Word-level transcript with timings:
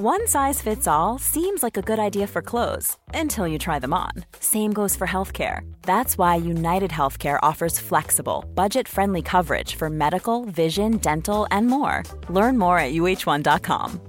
One 0.00 0.28
size 0.28 0.62
fits 0.62 0.86
all 0.86 1.18
seems 1.18 1.60
like 1.60 1.76
a 1.76 1.82
good 1.82 1.98
idea 1.98 2.28
for 2.28 2.40
clothes 2.40 2.96
until 3.12 3.48
you 3.48 3.58
try 3.58 3.80
them 3.80 3.92
on. 3.92 4.12
Same 4.38 4.72
goes 4.72 4.94
for 4.94 5.08
healthcare. 5.08 5.62
That's 5.82 6.16
why 6.16 6.36
United 6.36 6.92
Healthcare 6.92 7.40
offers 7.42 7.80
flexible, 7.80 8.44
budget 8.54 8.86
friendly 8.86 9.22
coverage 9.22 9.74
for 9.74 9.90
medical, 9.90 10.44
vision, 10.44 10.98
dental, 10.98 11.48
and 11.50 11.66
more. 11.66 12.04
Learn 12.28 12.56
more 12.58 12.78
at 12.78 12.92
uhone.com. 12.92 14.00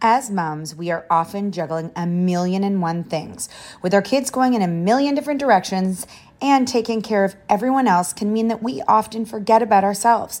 As 0.00 0.30
moms, 0.30 0.74
we 0.74 0.90
are 0.90 1.04
often 1.10 1.52
juggling 1.52 1.92
a 1.94 2.06
million 2.06 2.64
and 2.64 2.80
one 2.80 3.04
things. 3.04 3.50
With 3.82 3.92
our 3.92 4.00
kids 4.00 4.30
going 4.30 4.54
in 4.54 4.62
a 4.62 4.66
million 4.66 5.14
different 5.14 5.38
directions 5.38 6.06
and 6.40 6.66
taking 6.66 7.02
care 7.02 7.26
of 7.26 7.36
everyone 7.50 7.86
else 7.86 8.14
can 8.14 8.32
mean 8.32 8.48
that 8.48 8.62
we 8.62 8.80
often 8.88 9.26
forget 9.26 9.60
about 9.60 9.84
ourselves. 9.84 10.40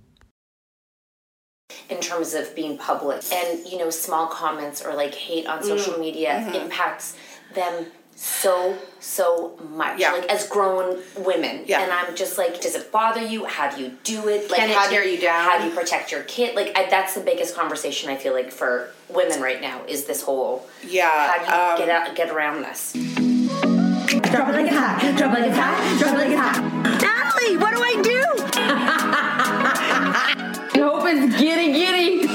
in 1.89 1.99
terms 1.99 2.33
of 2.33 2.55
being 2.55 2.77
public. 2.77 3.23
And 3.31 3.65
you 3.67 3.77
know 3.77 3.89
small 3.89 4.27
comments 4.27 4.81
or 4.83 4.93
like 4.93 5.13
hate 5.13 5.47
on 5.47 5.63
social 5.63 5.93
mm. 5.93 5.99
media 5.99 6.43
mm-hmm. 6.45 6.55
impacts 6.55 7.15
them 7.53 7.87
so 8.15 8.77
so 8.99 9.57
much. 9.71 9.99
Yeah. 9.99 10.11
like 10.11 10.25
as 10.25 10.47
grown 10.47 10.99
women. 11.17 11.63
Yeah. 11.65 11.81
and 11.81 11.91
i'm 11.91 12.15
just 12.15 12.37
like 12.37 12.61
does 12.61 12.75
it 12.75 12.91
bother 12.91 13.21
you? 13.25 13.45
How 13.45 13.75
do 13.75 13.81
you 13.81 13.97
do 14.03 14.27
it? 14.27 14.49
Like 14.51 14.59
can 14.59 14.69
it 14.69 14.89
tear 14.89 15.03
you 15.03 15.19
down? 15.19 15.49
how 15.49 15.57
do 15.59 15.65
you 15.65 15.71
protect 15.75 16.11
your 16.11 16.23
kid? 16.23 16.55
Like 16.55 16.77
I, 16.77 16.89
that's 16.89 17.15
the 17.15 17.21
biggest 17.21 17.55
conversation 17.55 18.09
i 18.09 18.15
feel 18.15 18.33
like 18.33 18.51
for 18.51 18.91
women 19.09 19.41
right 19.41 19.59
now 19.59 19.83
is 19.87 20.05
this 20.05 20.21
whole 20.21 20.67
yeah 20.87 21.09
how 21.09 21.37
do 21.39 21.45
you 21.45 21.51
um, 21.51 21.77
get 21.77 21.89
out 21.89 22.15
get 22.15 22.29
around 22.29 22.61
this? 22.61 22.93
Drop 22.93 24.49
it 24.49 24.53
like 24.53 24.65
a 24.67 24.69
hat 24.69 25.17
drop 25.17 25.37
it 25.37 25.41
like 25.41 25.49
a 25.49 25.53
hat 25.53 25.99
drop 25.99 26.13
it 26.13 26.17
like 26.17 26.31
a 26.31 26.37
hat 26.37 27.01
natalie 27.01 27.57
what 27.57 27.75
do 27.75 27.81
i 27.81 28.01
do? 28.03 28.17
I 28.17 28.20
hope 30.81 31.03
it's 31.05 31.37
giddy 31.39 31.71
giddy. 31.73 32.27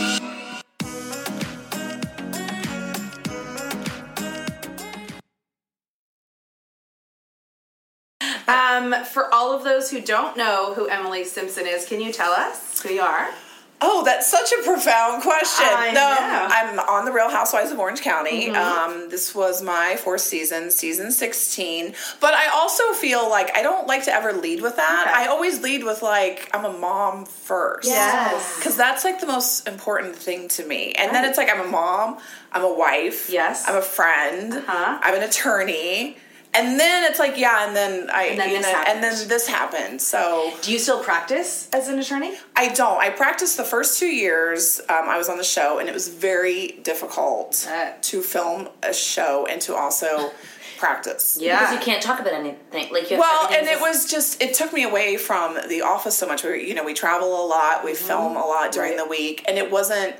Um, 8.49 9.05
for 9.05 9.33
all 9.35 9.53
of 9.53 9.65
those 9.65 9.91
who 9.91 10.01
don't 10.01 10.37
know 10.37 10.75
who 10.75 10.87
Emily 10.87 11.25
Simpson 11.25 11.67
is, 11.67 11.85
can 11.87 12.01
you 12.01 12.13
tell 12.13 12.31
us 12.31 12.81
who 12.83 12.91
you 12.91 13.01
are? 13.01 13.31
Oh, 13.79 14.03
that's 14.05 14.31
such 14.31 14.53
a 14.53 14.63
profound 14.63 15.23
question. 15.23 15.67
I 15.69 15.89
no, 15.93 16.01
know. 16.01 16.49
I'm 16.51 16.79
on 16.89 17.05
the 17.05 17.13
Real 17.13 17.29
Housewives 17.29 17.71
of 17.71 17.79
Orange 17.79 18.01
County. 18.01 18.49
Mhm. 18.49 18.57
Um, 18.57 19.09
this 19.11 19.35
was 19.35 19.61
my 19.63 19.97
fourth 19.97 20.23
season, 20.23 20.71
season 20.71 21.13
16. 21.13 21.95
But 22.21 22.33
I 22.33 22.47
also 22.49 22.93
feel 22.95 23.29
like 23.29 23.55
I 23.55 23.63
don't 23.63 23.87
like 23.87 24.05
to 24.05 24.13
ever 24.15 24.33
lead 24.33 24.63
with 24.63 24.77
that. 24.77 25.13
I 25.15 25.27
always 25.27 25.61
lead 25.61 25.85
with 25.85 26.01
like 26.03 26.49
I'm 26.55 26.65
a 26.65 26.73
mom 26.73 27.27
first. 27.27 27.87
Yes. 27.89 28.57
Because 28.57 28.77
that's 28.77 29.05
like 29.05 29.21
the 29.21 29.27
most 29.27 29.69
important 29.69 30.17
thing 30.17 30.49
to 30.49 30.65
me. 30.65 30.93
And 30.93 31.15
then 31.15 31.27
it's 31.27 31.37
like 31.37 31.51
I'm 31.51 31.61
a 31.61 31.69
mom, 31.71 32.17
I'm 32.53 32.65
a 32.65 32.73
wife, 32.73 33.29
Yes. 33.29 33.69
I'm 33.69 33.77
a 33.77 33.83
friend, 33.83 34.55
Uh-huh. 34.55 34.99
I'm 35.03 35.15
an 35.15 35.23
attorney. 35.23 36.17
And 36.57 36.81
then 36.81 37.05
it's 37.11 37.19
like, 37.19 37.37
yeah, 37.37 37.67
and 37.67 37.77
then 37.77 38.09
I, 38.11 38.25
And 38.25 38.41
then 38.41 38.51
this 38.51 38.63
know, 38.63 38.69
and 38.69 38.77
happened. 38.77 39.03
then 39.05 39.29
this 39.29 39.47
happened. 39.47 40.03
So, 40.03 40.53
do 40.63 40.73
you 40.73 40.79
still 40.79 41.03
practice 41.03 41.69
as 41.73 41.89
an 41.89 41.99
attorney? 41.99 42.35
I 42.55 42.69
don't. 42.69 42.99
I 42.99 43.11
practiced 43.11 43.57
the 43.57 43.65
first 43.65 43.99
two 43.99 44.07
years. 44.07 44.81
Um, 44.89 45.09
I 45.09 45.19
was 45.19 45.29
on 45.29 45.37
the 45.37 45.45
show, 45.45 45.79
and 45.79 45.89
it 45.89 45.93
was 45.93 46.09
very 46.09 46.79
difficult 46.83 47.69
to 48.03 48.23
film 48.23 48.69
a 48.83 48.93
show 48.93 49.47
and 49.47 49.61
to 49.63 49.75
also 49.75 50.33
practice. 50.79 51.39
yeah 51.41 51.61
Because 51.61 51.75
you 51.75 51.81
can't 51.81 52.03
talk 52.03 52.21
about 52.21 52.33
anything. 52.35 52.93
Like 52.93 53.11
you 53.11 53.19
Well, 53.19 53.49
and 53.53 53.67
it 53.67 53.81
was 53.81 54.11
just 54.11 54.43
it 54.43 54.55
took 54.55 54.73
me 54.73 54.83
away 54.85 55.17
from 55.17 55.59
the 55.69 55.83
office 55.83 56.17
so 56.19 56.27
much. 56.27 56.45
We, 56.45 56.67
you 56.69 56.75
know, 56.75 56.85
we 56.85 56.95
travel 56.95 57.45
a 57.45 57.47
lot, 57.47 57.85
we 57.85 57.95
film 57.95 58.37
a 58.37 58.47
lot 58.47 58.73
during 58.73 58.97
the 58.97 59.07
week, 59.07 59.45
and 59.49 59.59
it 59.59 59.71
wasn't. 59.71 60.17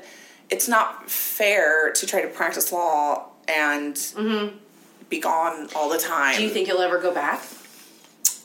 It's 0.49 0.67
not 0.67 1.09
fair 1.09 1.91
to 1.91 2.05
try 2.07 2.21
to 2.21 2.27
practice 2.29 2.71
law 2.71 3.25
and 3.47 3.97
be 5.09 5.19
gone 5.19 5.69
all 5.75 5.89
the 5.89 5.97
time. 5.97 6.35
Do 6.37 6.43
you 6.43 6.49
think 6.49 6.67
you'll 6.67 6.81
ever 6.81 6.99
go 6.99 7.13
back? 7.13 7.43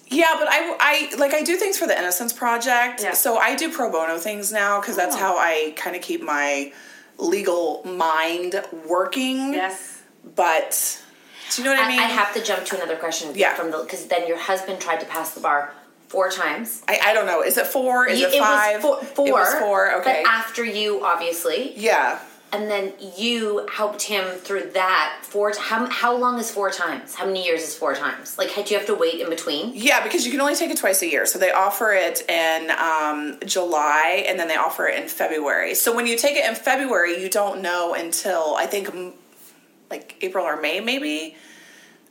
Yeah, 0.08 0.34
but 0.38 0.46
I, 0.50 0.76
I 0.78 1.14
like 1.16 1.32
I 1.32 1.42
do 1.42 1.56
things 1.56 1.78
for 1.78 1.86
the 1.86 1.96
Innocence 1.98 2.32
Project. 2.32 3.02
Yeah. 3.02 3.12
So 3.14 3.38
I 3.38 3.56
do 3.56 3.72
pro 3.72 3.90
bono 3.90 4.18
things 4.18 4.52
now 4.52 4.80
because 4.80 4.94
that's 4.96 5.16
Oh. 5.16 5.18
how 5.18 5.38
I 5.38 5.72
kind 5.76 5.96
of 5.96 6.02
keep 6.02 6.22
my 6.22 6.72
legal 7.18 7.82
mind 7.84 8.62
working. 8.86 9.54
Yes. 9.54 10.02
But 10.36 11.02
do 11.50 11.62
you 11.62 11.68
know 11.68 11.74
what 11.74 11.84
I, 11.84 11.88
mean? 11.88 11.98
I 11.98 12.02
have 12.04 12.34
to 12.34 12.42
jump 12.42 12.64
to 12.66 12.76
another 12.76 12.96
question. 12.96 13.32
Yeah. 13.34 13.54
From 13.54 13.70
the 13.70 13.78
because 13.78 14.06
then 14.06 14.26
your 14.28 14.38
husband 14.38 14.80
tried 14.80 15.00
to 15.00 15.06
pass 15.06 15.34
the 15.34 15.40
bar 15.40 15.72
four 16.08 16.30
times. 16.30 16.82
I, 16.86 16.98
I 17.06 17.12
don't 17.14 17.24
know. 17.26 17.42
Is 17.42 17.56
it 17.56 17.66
four? 17.66 18.06
Is 18.06 18.20
You- 18.20 18.26
it 18.28 18.38
five? 18.38 18.84
was 18.84 18.98
four, 18.98 19.14
four. 19.16 19.28
It 19.28 19.32
was 19.32 19.54
four. 19.54 19.94
Okay. 20.00 20.22
But 20.24 20.30
after 20.30 20.62
you, 20.62 21.02
obviously. 21.04 21.72
Yeah. 21.74 22.18
And 22.52 22.70
then 22.70 22.92
you 23.16 23.66
helped 23.72 24.02
him 24.02 24.24
through 24.36 24.72
that 24.72 25.20
four. 25.22 25.52
T- 25.52 25.60
how 25.60 25.86
how 25.86 26.14
long 26.14 26.38
is 26.38 26.50
four 26.50 26.70
times? 26.70 27.14
How 27.14 27.24
many 27.24 27.44
years 27.44 27.62
is 27.62 27.74
four 27.74 27.94
times? 27.94 28.36
Like, 28.36 28.54
do 28.54 28.60
you 28.60 28.76
have 28.76 28.86
to 28.88 28.94
wait 28.94 29.20
in 29.20 29.30
between? 29.30 29.72
Yeah, 29.74 30.02
because 30.02 30.26
you 30.26 30.30
can 30.30 30.40
only 30.40 30.54
take 30.54 30.70
it 30.70 30.76
twice 30.76 31.00
a 31.00 31.10
year. 31.10 31.24
So 31.24 31.38
they 31.38 31.50
offer 31.50 31.92
it 31.92 32.28
in 32.28 32.70
um, 32.72 33.38
July 33.46 34.24
and 34.28 34.38
then 34.38 34.48
they 34.48 34.56
offer 34.56 34.86
it 34.86 35.00
in 35.02 35.08
February. 35.08 35.74
So 35.74 35.96
when 35.96 36.06
you 36.06 36.18
take 36.18 36.36
it 36.36 36.44
in 36.44 36.54
February, 36.54 37.22
you 37.22 37.30
don't 37.30 37.62
know 37.62 37.94
until 37.94 38.54
I 38.56 38.66
think 38.66 38.90
like 39.90 40.16
April 40.20 40.44
or 40.44 40.60
May, 40.60 40.80
maybe. 40.80 41.36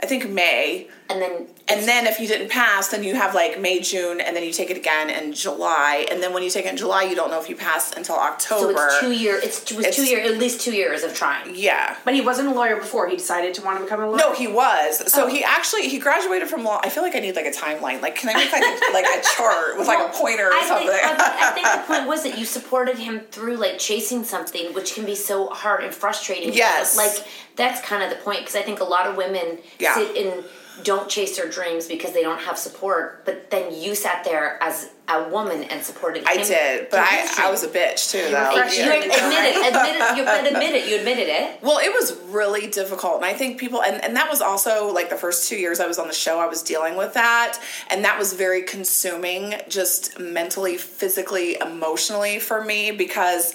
I 0.01 0.07
think 0.07 0.27
May. 0.27 0.87
And 1.09 1.21
then 1.21 1.47
and 1.77 1.87
then 1.87 2.07
if 2.07 2.19
you 2.19 2.27
didn't 2.27 2.49
pass, 2.49 2.89
then 2.89 3.03
you 3.03 3.15
have 3.15 3.33
like 3.35 3.59
May, 3.59 3.79
June, 3.79 4.19
and 4.21 4.35
then 4.35 4.43
you 4.43 4.51
take 4.51 4.69
it 4.69 4.77
again 4.77 5.09
in 5.09 5.33
July. 5.33 6.05
And 6.11 6.21
then 6.21 6.33
when 6.33 6.43
you 6.43 6.49
take 6.49 6.65
it 6.65 6.69
in 6.69 6.77
July, 6.77 7.03
you 7.03 7.15
don't 7.15 7.29
know 7.31 7.41
if 7.41 7.49
you 7.49 7.55
pass 7.55 7.91
until 7.93 8.15
October. 8.15 8.73
So 8.73 8.85
it's 8.85 8.99
two 8.99 9.11
year. 9.11 9.39
It's 9.43 9.71
it 9.71 9.77
was 9.77 9.85
two 9.95 10.03
It's- 10.03 10.09
year. 10.09 10.19
At 10.21 10.37
least 10.37 10.61
two 10.61 10.73
years 10.73 11.03
of 11.03 11.13
trying. 11.15 11.55
Yeah. 11.55 11.95
But 12.05 12.13
he 12.13 12.21
wasn't 12.21 12.49
a 12.49 12.51
lawyer 12.51 12.75
before. 12.77 13.07
He 13.07 13.15
decided 13.17 13.53
to 13.55 13.61
want 13.63 13.77
to 13.79 13.83
become 13.83 14.01
a 14.01 14.07
lawyer. 14.07 14.17
No, 14.17 14.33
he 14.33 14.47
was. 14.47 15.01
Oh. 15.01 15.07
So 15.07 15.27
he 15.27 15.43
actually 15.43 15.87
he 15.89 15.99
graduated 15.99 16.47
from 16.49 16.63
law. 16.63 16.79
I 16.83 16.89
feel 16.89 17.03
like 17.03 17.15
I 17.15 17.19
need 17.19 17.35
like 17.35 17.45
a 17.45 17.51
timeline. 17.51 18.01
Like, 18.01 18.15
can 18.15 18.29
I 18.29 18.33
make 18.33 18.51
like 18.51 18.63
a, 18.63 18.93
like 18.93 19.05
a 19.05 19.21
chart 19.35 19.77
with 19.77 19.87
like 19.87 19.99
a 19.99 20.11
pointer 20.13 20.47
or 20.47 20.53
I 20.53 20.65
something? 20.67 20.87
think, 20.87 21.03
I 21.03 21.51
think 21.53 21.67
the 21.67 21.93
point 21.93 22.07
was 22.07 22.23
that 22.23 22.37
you 22.37 22.45
supported 22.57 22.97
him 22.97 23.21
through 23.31 23.57
like 23.57 23.77
chasing 23.79 24.23
something, 24.23 24.73
which 24.73 24.93
can 24.95 25.05
be 25.05 25.15
so 25.15 25.47
hard 25.49 25.83
and 25.83 25.93
frustrating. 25.93 26.53
Yes. 26.53 26.95
like 26.97 27.11
that's 27.55 27.81
kind 27.81 28.01
of 28.03 28.09
the 28.09 28.15
point 28.23 28.39
because 28.39 28.55
I 28.55 28.61
think 28.61 28.79
a 28.79 28.83
lot 28.85 29.07
of 29.07 29.17
women 29.17 29.59
Yeah. 29.79 29.95
sit 29.95 30.15
and 30.17 30.43
don't 30.83 31.09
chase 31.09 31.37
their 31.37 31.49
dreams 31.49 31.87
because 31.87 32.13
they 32.13 32.21
don't 32.21 32.39
have 32.41 32.57
support. 32.57 33.25
But 33.25 33.51
then 33.51 33.73
you 33.73 33.95
sat 33.95 34.23
there 34.23 34.61
as 34.61 34.89
a 35.07 35.27
woman 35.29 35.63
and 35.65 35.83
supported. 35.83 36.23
I 36.25 36.35
him 36.35 36.47
did, 36.47 36.89
but 36.89 36.99
I, 36.99 37.47
I 37.47 37.51
was 37.51 37.63
a 37.63 37.67
bitch 37.67 38.11
too, 38.11 38.19
You 38.19 38.31
though. 38.31 38.49
were 38.53 38.61
frustrated. 38.61 39.11
Yeah. 39.11 39.25
Admit 39.25 39.43
it. 39.43 39.67
Admit 39.67 39.95
it. 39.95 40.17
You 40.17 40.23
but 40.23 40.47
admit 40.47 40.75
it. 40.75 40.89
You 40.89 40.97
admitted 40.99 41.27
it. 41.27 41.61
Well, 41.61 41.79
it 41.79 41.91
was 41.91 42.17
really 42.29 42.67
difficult. 42.67 43.17
And 43.17 43.25
I 43.25 43.33
think 43.33 43.59
people, 43.59 43.83
and, 43.83 44.03
and 44.03 44.15
that 44.15 44.29
was 44.29 44.41
also 44.41 44.91
like 44.93 45.09
the 45.09 45.17
first 45.17 45.49
two 45.49 45.57
years 45.57 45.79
I 45.79 45.87
was 45.87 45.99
on 45.99 46.07
the 46.07 46.13
show, 46.13 46.39
I 46.39 46.47
was 46.47 46.63
dealing 46.63 46.95
with 46.95 47.13
that. 47.15 47.59
And 47.89 48.05
that 48.05 48.17
was 48.17 48.33
very 48.33 48.63
consuming, 48.63 49.55
just 49.67 50.17
mentally, 50.19 50.77
physically, 50.77 51.57
emotionally 51.59 52.39
for 52.39 52.63
me 52.63 52.91
because, 52.91 53.53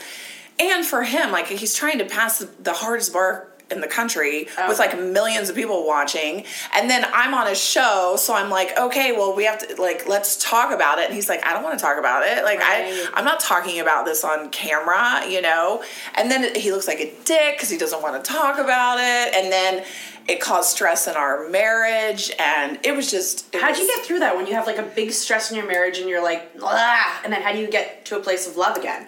and 0.58 0.84
for 0.84 1.02
him, 1.04 1.32
like 1.32 1.46
he's 1.46 1.74
trying 1.74 1.98
to 1.98 2.04
pass 2.04 2.38
the, 2.38 2.50
the 2.62 2.72
hardest 2.72 3.12
bar 3.12 3.48
in 3.70 3.80
the 3.80 3.86
country 3.88 4.46
with 4.68 4.78
like 4.78 4.98
millions 4.98 5.48
of 5.48 5.56
people 5.56 5.86
watching 5.86 6.44
and 6.74 6.88
then 6.88 7.04
i'm 7.12 7.34
on 7.34 7.48
a 7.48 7.54
show 7.54 8.14
so 8.16 8.34
i'm 8.34 8.48
like 8.48 8.76
okay 8.78 9.12
well 9.12 9.34
we 9.34 9.44
have 9.44 9.58
to 9.58 9.80
like 9.80 10.06
let's 10.08 10.36
talk 10.42 10.72
about 10.72 10.98
it 10.98 11.06
and 11.06 11.14
he's 11.14 11.28
like 11.28 11.44
i 11.44 11.52
don't 11.52 11.64
want 11.64 11.76
to 11.76 11.84
talk 11.84 11.98
about 11.98 12.22
it 12.24 12.44
like 12.44 12.60
i 12.62 13.08
i'm 13.14 13.24
not 13.24 13.40
talking 13.40 13.80
about 13.80 14.04
this 14.06 14.24
on 14.24 14.48
camera 14.50 15.26
you 15.28 15.40
know 15.40 15.82
and 16.14 16.30
then 16.30 16.54
he 16.54 16.70
looks 16.70 16.86
like 16.86 17.00
a 17.00 17.12
dick 17.24 17.56
because 17.56 17.68
he 17.68 17.76
doesn't 17.76 18.02
want 18.02 18.22
to 18.22 18.32
talk 18.32 18.58
about 18.58 18.98
it 18.98 19.34
and 19.34 19.50
then 19.50 19.84
it 20.28 20.40
caused 20.40 20.70
stress 20.70 21.06
in 21.06 21.14
our 21.14 21.48
marriage 21.48 22.32
and 22.38 22.78
it 22.84 22.94
was 22.94 23.10
just 23.10 23.54
it 23.54 23.60
How'd 23.60 23.76
you 23.76 23.86
get 23.86 24.04
through 24.04 24.20
that 24.20 24.36
when 24.36 24.46
you 24.46 24.54
have 24.54 24.66
like 24.66 24.78
a 24.78 24.82
big 24.82 25.12
stress 25.12 25.50
in 25.50 25.56
your 25.56 25.66
marriage 25.66 25.98
and 25.98 26.08
you're 26.08 26.22
like, 26.22 26.50
ah, 26.62 27.20
and 27.24 27.32
then 27.32 27.42
how 27.42 27.52
do 27.52 27.58
you 27.58 27.68
get 27.68 28.04
to 28.06 28.16
a 28.16 28.20
place 28.20 28.46
of 28.46 28.56
love 28.56 28.76
again? 28.76 29.06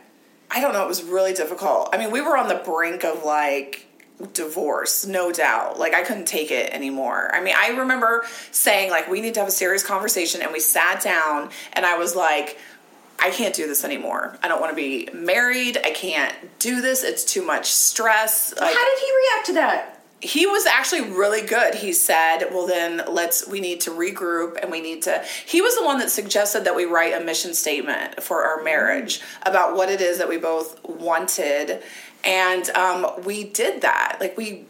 I 0.50 0.60
don't 0.60 0.72
know. 0.72 0.84
It 0.84 0.88
was 0.88 1.02
really 1.02 1.34
difficult. 1.34 1.90
I 1.92 1.98
mean, 1.98 2.10
we 2.10 2.20
were 2.20 2.36
on 2.36 2.48
the 2.48 2.54
brink 2.54 3.04
of 3.04 3.24
like 3.24 3.87
divorce, 4.32 5.06
no 5.06 5.32
doubt. 5.32 5.78
Like 5.78 5.94
I 5.94 6.02
couldn't 6.02 6.26
take 6.26 6.50
it 6.50 6.72
anymore. 6.72 7.30
I 7.32 7.42
mean, 7.42 7.54
I 7.56 7.68
remember 7.68 8.24
saying 8.50 8.90
like 8.90 9.08
we 9.08 9.20
need 9.20 9.34
to 9.34 9.40
have 9.40 9.48
a 9.48 9.52
serious 9.52 9.84
conversation 9.84 10.42
and 10.42 10.52
we 10.52 10.60
sat 10.60 11.02
down 11.02 11.50
and 11.72 11.86
I 11.86 11.96
was 11.96 12.16
like 12.16 12.58
I 13.20 13.30
can't 13.30 13.54
do 13.54 13.66
this 13.66 13.84
anymore. 13.84 14.38
I 14.42 14.48
don't 14.48 14.60
want 14.60 14.70
to 14.70 14.76
be 14.76 15.08
married. 15.12 15.76
I 15.78 15.90
can't 15.90 16.34
do 16.60 16.80
this. 16.80 17.02
It's 17.02 17.24
too 17.24 17.44
much 17.44 17.66
stress. 17.66 18.54
Like, 18.58 18.72
how 18.72 18.84
did 18.84 18.98
he 19.00 19.12
react 19.16 19.46
to 19.46 19.52
that? 19.54 19.97
He 20.20 20.46
was 20.46 20.66
actually 20.66 21.02
really 21.02 21.42
good. 21.42 21.76
He 21.76 21.92
said, 21.92 22.48
"Well, 22.50 22.66
then 22.66 23.02
let's 23.08 23.46
we 23.46 23.60
need 23.60 23.80
to 23.82 23.90
regroup 23.90 24.60
and 24.60 24.70
we 24.70 24.80
need 24.80 25.02
to." 25.02 25.24
He 25.46 25.60
was 25.60 25.76
the 25.76 25.84
one 25.84 25.98
that 26.00 26.10
suggested 26.10 26.64
that 26.64 26.74
we 26.74 26.84
write 26.84 27.14
a 27.14 27.24
mission 27.24 27.54
statement 27.54 28.22
for 28.22 28.44
our 28.44 28.62
marriage 28.62 29.20
about 29.42 29.76
what 29.76 29.88
it 29.88 30.00
is 30.00 30.18
that 30.18 30.28
we 30.28 30.36
both 30.36 30.82
wanted, 30.84 31.82
and 32.24 32.68
um, 32.70 33.06
we 33.24 33.44
did 33.44 33.82
that. 33.82 34.18
Like 34.20 34.36
we 34.36 34.66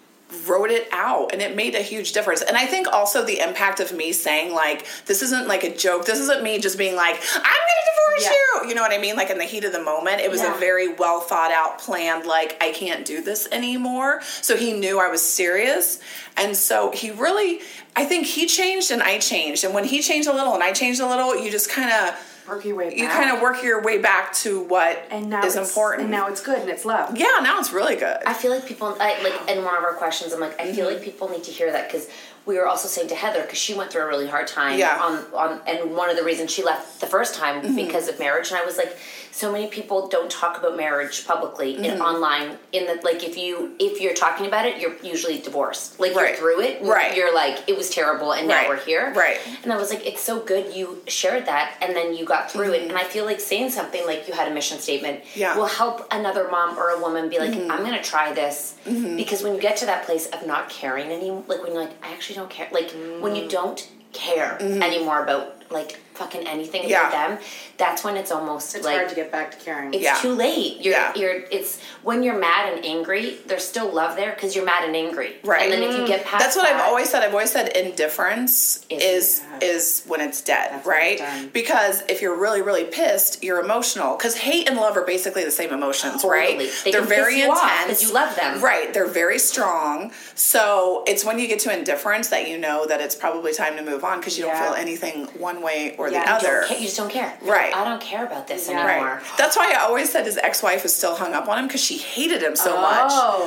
wrote 0.47 0.71
it 0.71 0.87
out 0.93 1.33
and 1.33 1.41
it 1.41 1.57
made 1.57 1.75
a 1.75 1.81
huge 1.81 2.13
difference. 2.13 2.43
And 2.43 2.57
i 2.57 2.67
think 2.67 2.87
also 2.89 3.25
the 3.25 3.39
impact 3.41 3.81
of 3.81 3.93
me 3.93 4.13
saying 4.13 4.53
like 4.53 4.87
this 5.07 5.23
isn't 5.23 5.49
like 5.49 5.65
a 5.65 5.75
joke. 5.75 6.05
This 6.05 6.19
isn't 6.19 6.43
me 6.43 6.59
just 6.59 6.77
being 6.77 6.95
like 6.97 7.17
i'm 7.35 7.43
gonna 7.43 8.21
divorce 8.21 8.35
you. 8.63 8.69
You 8.69 8.75
know 8.75 8.83
what 8.83 8.93
i 8.93 8.99
mean? 8.99 9.17
Like 9.17 9.31
in 9.31 9.39
the 9.39 9.45
heat 9.45 9.65
of 9.65 9.73
the 9.73 9.83
moment 9.83 10.21
it 10.21 10.31
was 10.31 10.43
Yeah. 10.43 10.55
a 10.55 10.59
very 10.59 10.93
well 10.93 11.21
thought 11.21 11.51
out 11.51 11.79
planned 11.79 12.27
like 12.27 12.57
i 12.63 12.73
can't 12.73 13.07
do 13.07 13.23
this 13.23 13.49
anymore. 13.51 14.21
So 14.43 14.57
he 14.57 14.73
knew 14.75 15.01
i 15.01 15.08
was 15.08 15.23
serious. 15.23 15.99
And 16.37 16.55
so 16.56 16.91
he 16.93 17.11
really 17.11 17.61
i 17.97 18.05
think 18.05 18.27
he 18.27 18.47
changed 18.47 18.91
and 18.91 19.03
i 19.03 19.19
changed. 19.19 19.65
And 19.65 19.73
when 19.73 19.85
he 19.85 20.03
changed 20.03 20.29
a 20.29 20.32
little 20.35 20.53
and 20.55 20.63
i 20.63 20.73
changed 20.73 21.01
a 21.01 21.06
little 21.08 21.37
you 21.43 21.51
just 21.51 21.70
kind 21.70 21.91
of 21.91 22.15
work 22.48 22.64
your 22.64 22.76
way 22.76 22.94
you 22.96 23.06
kind 23.08 23.31
of 23.31 23.40
work 23.40 23.62
your 23.62 23.82
way 23.82 23.98
back 23.98 24.32
to 24.32 24.62
what 24.64 25.02
and 25.10 25.28
now 25.28 25.44
is 25.44 25.55
it's, 25.56 25.69
important 25.69 26.02
And 26.02 26.10
now 26.10 26.28
it's 26.28 26.40
good 26.43 26.58
and 26.58 26.69
it's 26.70 26.84
love. 26.84 27.17
yeah 27.17 27.26
now 27.43 27.58
it's 27.58 27.72
really 27.72 27.96
good 27.96 28.19
I 28.26 28.34
feel 28.34 28.50
like 28.50 28.67
people, 28.67 28.96
I, 29.00 29.20
like 29.22 29.48
in 29.56 29.64
one 29.64 29.76
of 29.76 29.82
our 29.84 29.94
questions, 29.94 30.32
I'm 30.32 30.40
like, 30.40 30.58
I 30.60 30.72
feel 30.72 30.86
Mm-hmm. 30.86 30.94
like 30.94 31.02
people 31.05 31.28
need 31.28 31.44
to 31.44 31.50
hear 31.50 31.70
that 31.72 31.88
because 31.90 32.08
we 32.46 32.56
were 32.56 32.67
also 32.67 32.88
saying 32.88 33.08
to 33.08 33.14
Heather 33.14 33.43
because 33.43 33.58
she 33.58 33.74
went 33.74 33.90
through 33.93 34.02
a 34.02 34.06
really 34.06 34.26
hard 34.26 34.46
time. 34.46 34.78
Yeah. 34.78 34.98
On 35.02 35.24
on 35.34 35.60
and 35.67 35.94
one 35.94 36.08
of 36.08 36.17
the 36.17 36.24
reasons 36.24 36.50
she 36.50 36.62
left 36.64 37.00
the 37.00 37.06
first 37.06 37.34
time 37.34 37.60
Mm-hmm. 37.62 37.76
because 37.76 38.08
of 38.08 38.19
marriage, 38.19 38.48
and 38.50 38.56
I 38.58 38.64
was 38.64 38.76
like, 38.78 38.96
so 39.31 39.53
many 39.53 39.67
people 39.69 40.08
don't 40.08 40.31
talk 40.31 40.58
about 40.58 40.77
marriage 40.77 41.27
publicly 41.27 41.75
Mm-hmm. 41.75 41.85
and 41.85 42.03
online. 42.03 42.56
In 42.73 42.87
the 42.87 43.01
like, 43.03 43.23
if 43.25 43.37
you 43.37 43.75
if 43.79 44.01
you're 44.01 44.15
talking 44.15 44.47
about 44.47 44.67
it, 44.67 44.81
you're 44.81 44.97
usually 45.03 45.39
divorced. 45.39 45.99
Like 46.01 46.15
Right. 46.15 46.29
you're 46.31 46.37
through 46.39 46.61
it. 46.63 46.82
Right. 46.82 47.17
You're 47.17 47.35
like, 47.35 47.69
it 47.69 47.77
was 47.77 47.91
terrible, 47.91 48.32
and 48.32 48.49
now 48.49 48.69
we're 48.69 48.77
here. 48.81 49.13
Right. 49.15 49.39
And 49.63 49.73
I 49.73 49.77
was 49.77 49.91
like, 49.91 50.06
it's 50.06 50.20
so 50.20 50.41
good 50.41 50.75
you 50.75 51.03
shared 51.06 51.47
that, 51.47 51.75
and 51.81 51.94
then 51.97 52.15
you 52.17 52.25
got 52.25 52.51
through 52.51 52.73
it. 52.73 52.82
And 52.89 52.97
I 52.99 53.05
feel 53.05 53.25
like 53.25 53.41
saying 53.41 53.70
something 53.70 54.05
like 54.06 54.27
you 54.29 54.35
had 54.35 54.49
a 54.51 54.55
mission 54.55 54.79
statement 54.79 55.23
Mm-hmm. 55.25 55.41
Yeah. 55.41 55.51
Mm-hmm. 55.51 55.58
will 55.61 55.67
help 55.67 56.06
another 56.13 56.49
mom 56.51 56.77
or 56.79 56.91
a 56.91 57.01
woman 57.01 57.29
be 57.29 57.39
like, 57.39 57.55
I'm 57.55 57.82
gonna 57.85 58.03
try 58.03 58.32
this 58.32 58.75
because 58.85 59.43
when 59.43 59.55
you 59.55 59.61
get 59.61 59.77
to 59.79 59.87
that 59.87 60.05
place 60.05 60.27
of 60.29 60.47
not 60.47 60.69
caring 60.69 61.11
anymore, 61.11 61.44
like 61.47 61.63
when 61.63 61.73
you're 61.73 61.82
like, 61.85 61.97
I 62.05 62.13
actually 62.13 62.37
don't 62.37 62.51
care, 62.51 62.69
like 62.73 62.91
when 63.20 63.32
Mm. 63.35 63.43
you 63.43 63.49
don't 63.49 63.89
care 64.13 64.56
Mm-hmm. 64.61 64.82
anymore 64.82 65.23
about 65.23 65.70
like 65.70 66.01
fucking 66.19 66.46
anything 66.46 66.82
Yeah. 66.89 67.08
about 67.08 67.13
them, 67.13 67.39
that's 67.77 68.03
when 68.05 68.17
it's 68.17 68.31
almost 68.32 68.75
It's 68.75 68.84
like 68.84 68.96
hard 68.96 69.08
to 69.10 69.15
get 69.15 69.31
back 69.31 69.53
to 69.53 69.56
caring. 69.65 69.94
it's 69.94 70.03
Yeah. 70.03 70.17
too 70.17 70.32
late. 70.34 70.79
You're 70.81 70.94
Yeah. 70.94 71.13
you're 71.15 71.34
it's 71.51 71.79
when 72.03 72.22
you're 72.22 72.39
mad 72.39 72.72
and 72.72 72.84
angry, 72.84 73.39
there's 73.46 73.67
still 73.67 73.89
love 73.89 74.17
there 74.17 74.32
because 74.32 74.55
you're 74.56 74.65
mad 74.65 74.84
and 74.84 74.94
angry. 74.96 75.37
Right. 75.44 75.63
And 75.63 75.72
then 75.72 75.82
if 75.89 75.96
you 75.96 76.06
get 76.06 76.25
past 76.25 76.43
That's 76.44 76.56
what 76.56 76.67
I've 76.67 76.81
always 76.81 77.08
said. 77.08 77.22
I've 77.22 77.32
always 77.32 77.51
said 77.53 77.69
indifference 77.77 78.81
Is- 78.91 79.03
is 79.03 79.41
is 79.60 80.03
when 80.06 80.20
it's 80.20 80.41
dead, 80.41 80.69
That's 80.72 80.87
right? 80.87 81.19
it's. 81.19 81.48
Because 81.53 82.03
if 82.08 82.20
you're 82.22 82.34
really 82.34 82.63
really 82.63 82.84
pissed, 82.84 83.43
you're 83.43 83.60
emotional. 83.60 84.17
Because 84.17 84.37
hate 84.37 84.69
and 84.69 84.77
love 84.79 84.96
are 84.96 85.03
basically 85.05 85.44
the 85.44 85.51
same 85.51 85.72
emotions, 85.72 86.25
right? 86.25 86.51
Totally. 86.58 86.70
They 86.84 86.93
are 86.93 87.01
can 87.01 87.08
very 87.08 87.34
piss 87.34 87.44
you 87.44 87.51
off 87.51 88.03
you 88.03 88.13
love 88.13 88.34
them. 88.37 88.60
right? 88.60 88.93
They're 88.93 89.06
very 89.06 89.39
strong. 89.39 90.13
So 90.34 91.05
it's 91.06 91.25
when 91.25 91.39
you 91.39 91.46
get 91.46 91.58
to 91.60 91.72
indifference 91.72 92.29
that 92.29 92.48
you 92.48 92.58
know 92.58 92.87
that 92.87 93.01
it's 93.01 93.15
probably 93.15 93.53
time 93.53 93.77
to 93.77 93.82
move 93.82 94.05
on 94.05 94.19
because 94.20 94.39
you 94.39 94.46
Yeah. 94.46 94.58
don't 94.58 94.69
feel 94.69 94.75
anything 94.81 95.27
one 95.39 95.60
way 95.63 95.94
or 95.98 96.07
Yeah, 96.12 96.38
the 96.38 96.46
you 96.46 96.53
other. 96.53 96.74
you 96.74 96.81
just 96.86 96.96
don't 96.96 97.10
care. 97.10 97.36
Right. 97.43 97.74
I 97.74 97.84
don't 97.84 98.00
care 98.00 98.24
about 98.27 98.46
this 98.48 98.69
Yeah. 98.69 98.86
anymore. 98.86 99.15
Right. 99.17 99.24
That's 99.38 99.56
why 99.56 99.72
I 99.77 99.81
always 99.84 100.10
said 100.10 100.24
his 100.24 100.36
ex-wife 100.38 100.84
is 100.84 100.94
still 100.94 101.15
hung 101.17 101.34
up 101.34 101.48
on 101.48 101.58
him 101.58 101.67
because 101.67 101.82
she 101.82 101.98
hated 101.98 102.43
him 102.43 102.56
so 102.56 102.74
Oh. 102.77 102.81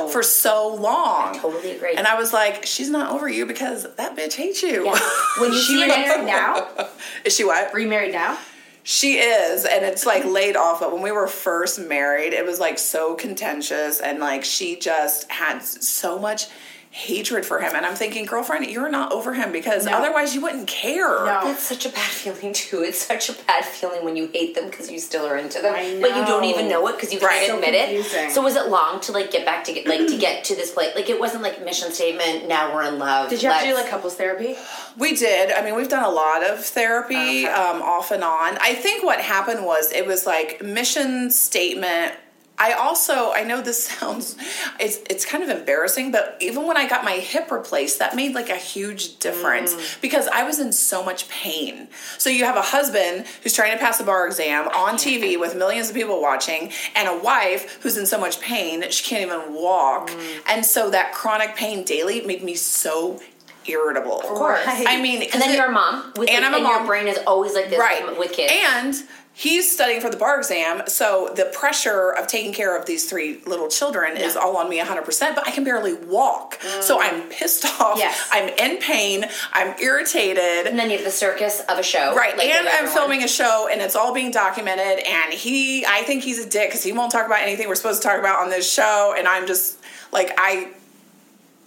much 0.06 0.12
for 0.12 0.24
so 0.24 0.68
long. 0.68 1.36
I 1.36 1.40
totally 1.40 1.72
agree. 1.76 1.94
And 1.96 2.08
I 2.08 2.16
was 2.16 2.34
like, 2.34 2.66
she's 2.66 2.90
not 2.90 3.12
over 3.12 3.28
you 3.30 3.46
because 3.46 3.88
that 3.96 4.16
bitch 4.16 4.34
hates 4.36 4.62
you. 4.64 4.86
Yeah. 4.86 5.00
When 5.40 5.52
you 5.54 5.60
she 5.62 5.82
remarried 5.82 6.26
now? 6.26 6.68
is 7.26 7.36
she 7.36 7.44
what? 7.44 7.74
Remarried 7.74 8.12
now? 8.14 8.38
She 8.84 9.20
is, 9.20 9.64
and 9.66 9.86
it's 9.86 10.08
like 10.08 10.26
laid 10.26 10.56
off. 10.56 10.80
But 10.80 10.92
when 10.92 11.04
we 11.04 11.12
were 11.12 11.28
first 11.28 11.78
married, 11.80 12.34
it 12.34 12.44
was 12.44 12.60
like 12.60 12.80
so 12.80 13.14
contentious, 13.14 14.00
and 14.00 14.18
like 14.20 14.44
she 14.44 14.76
just 14.76 15.30
had 15.32 15.60
so 15.62 16.18
much 16.18 16.48
hatred 16.94 17.46
for 17.46 17.60
him. 17.62 17.72
And 17.74 17.86
I'm 17.86 17.96
thinking, 17.96 18.26
girlfriend, 18.26 18.66
you're 18.68 18.90
not 18.90 19.14
over 19.14 19.34
him 19.34 19.54
because 19.54 19.86
No. 19.86 19.94
otherwise 19.94 20.36
you 20.36 20.42
wouldn't 20.42 20.68
care. 20.68 21.08
No. 21.08 21.40
That's 21.46 21.64
such 21.64 21.86
a 21.86 21.90
bad 21.90 22.10
feeling 22.12 22.52
too. 22.52 22.84
It's 22.84 23.02
such 23.02 23.30
a 23.30 23.34
bad 23.34 23.64
feeling 23.64 24.04
when 24.04 24.18
you 24.18 24.30
hate 24.34 24.56
them 24.56 24.70
because 24.70 24.92
you 24.92 25.00
still 25.00 25.26
are 25.26 25.38
into 25.38 25.62
them, 25.62 25.74
I 25.74 26.00
but 26.02 26.18
you 26.18 26.26
don't 26.26 26.44
even 26.44 26.68
know 26.68 26.86
it 26.88 26.98
because 26.98 27.14
you 27.14 27.20
Right. 27.22 27.48
can't 27.48 27.48
So 27.48 27.56
admit 27.56 27.74
confusing. 27.86 28.26
it. 28.26 28.32
So 28.34 28.42
was 28.42 28.58
it 28.58 28.68
long 28.68 29.00
to 29.02 29.14
like 29.14 29.32
get 29.32 29.46
back 29.46 29.64
to 29.66 29.74
get 29.74 29.88
like 29.88 30.06
to 30.08 30.18
get 30.18 30.44
to 30.46 30.56
this 30.56 30.72
place? 30.72 30.94
Like 30.94 31.10
it 31.10 31.18
wasn't 31.18 31.44
like 31.44 31.64
mission 31.64 31.94
statement. 31.94 32.50
Now 32.50 32.76
we're 32.76 32.84
in 32.84 33.00
love. 33.00 33.30
Did 33.30 33.42
you 33.42 33.50
have 33.50 33.62
to 33.62 33.68
do 33.70 33.74
like 33.74 33.88
couples 33.88 34.16
therapy? 34.16 34.58
We 34.98 35.16
did. 35.16 35.52
I 35.54 35.64
mean, 35.64 35.76
we've 35.76 35.88
done 35.88 36.04
a 36.04 36.10
lot 36.10 36.44
of 36.44 36.66
therapy, 36.66 37.46
um, 37.48 37.82
off 37.82 38.12
and 38.12 38.22
on. 38.24 38.58
I 38.60 38.76
think 38.76 39.02
what 39.06 39.22
happened 39.22 39.66
was 39.66 39.94
it 39.94 40.06
was 40.06 40.26
like 40.26 40.62
mission 40.62 41.32
statement. 41.32 42.16
I 42.62 42.74
also 42.74 43.32
I 43.32 43.44
know 43.44 43.60
this 43.60 43.84
sounds 43.90 44.38
it's 44.80 45.00
it's 45.10 45.26
kind 45.26 45.44
of 45.44 45.50
embarrassing, 45.50 46.12
but 46.12 46.38
even 46.40 46.68
when 46.68 46.78
I 46.78 46.88
got 46.88 47.04
my 47.04 47.14
hip 47.14 47.52
replaced, 47.52 48.00
that 48.00 48.16
made 48.16 48.36
like 48.36 48.50
a 48.50 48.56
huge 48.56 49.18
difference 49.18 49.74
mm. 49.74 50.02
because 50.02 50.28
I 50.28 50.44
was 50.44 50.60
in 50.60 50.72
so 50.72 51.04
much 51.04 51.28
pain. 51.28 51.88
So 52.20 52.30
you 52.30 52.46
have 52.46 52.56
a 52.56 52.62
husband 52.62 53.26
who's 53.42 53.54
trying 53.54 53.72
to 53.72 53.80
pass 53.80 53.98
the 53.98 54.04
bar 54.04 54.28
exam 54.28 54.68
on 54.68 54.96
TV 54.96 55.40
with 55.40 55.56
millions 55.56 55.90
of 55.90 55.96
people 55.96 56.22
watching, 56.22 56.72
and 56.96 57.10
a 57.10 57.18
wife 57.18 57.80
who's 57.82 57.98
in 57.98 58.06
so 58.06 58.20
much 58.20 58.40
pain 58.40 58.82
that 58.82 58.94
she 58.94 59.04
can't 59.04 59.26
even 59.26 59.56
walk. 59.56 60.10
Mm. 60.10 60.42
And 60.48 60.66
so 60.66 60.92
that 60.92 61.14
chronic 61.14 61.56
pain 61.56 61.84
daily 61.84 62.22
made 62.22 62.44
me 62.44 62.54
so 62.54 63.20
irritable. 63.66 64.20
Of 64.22 64.26
course. 64.26 64.64
I 64.68 65.02
mean, 65.02 65.24
And 65.34 65.42
then 65.42 65.56
you're 65.56 65.68
a 65.68 65.72
mom, 65.72 66.14
with 66.18 66.30
And 66.30 66.44
like, 66.44 66.46
I'm 66.46 66.54
a 66.54 66.58
and 66.58 66.64
mom. 66.64 66.78
your 66.78 66.88
brain 66.88 67.08
is 67.08 67.20
always 67.28 67.54
like 67.54 67.70
this 67.70 67.80
right 67.80 68.18
with 68.18 68.34
kids. 68.34 68.52
and 68.54 68.96
he's 69.34 69.72
studying 69.72 70.02
for 70.02 70.10
the 70.10 70.18
bar 70.18 70.38
exam 70.38 70.82
so 70.88 71.32
the 71.36 71.46
pressure 71.46 72.10
of 72.12 72.28
taking 72.28 72.52
care 72.54 72.78
of 72.78 72.86
these 72.86 73.10
three 73.10 73.40
little 73.46 73.70
children 73.70 74.18
is 74.18 74.36
all 74.36 74.58
on 74.58 74.70
me 74.70 74.78
100% 74.80 75.36
but 75.36 75.48
i 75.48 75.52
can 75.52 75.64
barely 75.64 75.94
walk 75.94 76.60
mm. 76.60 76.82
so 76.84 77.00
i'm 77.02 77.22
pissed 77.30 77.66
off 77.80 77.98
Yes. 77.98 78.28
i'm 78.32 78.50
in 78.50 78.78
pain 78.80 79.26
i'm 79.54 79.74
irritated 79.80 80.68
and 80.68 80.78
then 80.78 80.90
you 80.90 80.98
have 80.98 81.06
the 81.06 81.12
circus 81.12 81.62
of 81.70 81.78
a 81.80 81.84
show, 81.84 82.14
Right, 82.16 82.38
like, 82.38 82.48
and 82.48 82.68
I'm 82.68 82.88
filming 82.88 83.24
a 83.24 83.28
show, 83.28 83.68
and 83.72 83.82
it's 83.82 83.96
all 83.96 84.14
being 84.14 84.32
documented. 84.32 85.06
And 85.06 85.34
he, 85.34 85.86
I 85.86 86.02
think 86.04 86.24
he's 86.24 86.40
a 86.46 86.50
dick 86.50 86.70
because 86.70 86.84
he 86.84 86.92
won't 86.92 87.12
talk 87.12 87.26
about 87.26 87.42
anything 87.42 87.68
we're 87.68 87.76
supposed 87.76 88.02
to 88.02 88.08
talk 88.08 88.20
about 88.20 88.42
on 88.42 88.50
this 88.50 88.72
show. 88.72 89.16
And 89.18 89.28
I'm 89.28 89.48
just 89.48 89.80
like, 90.12 90.32
I 90.38 90.70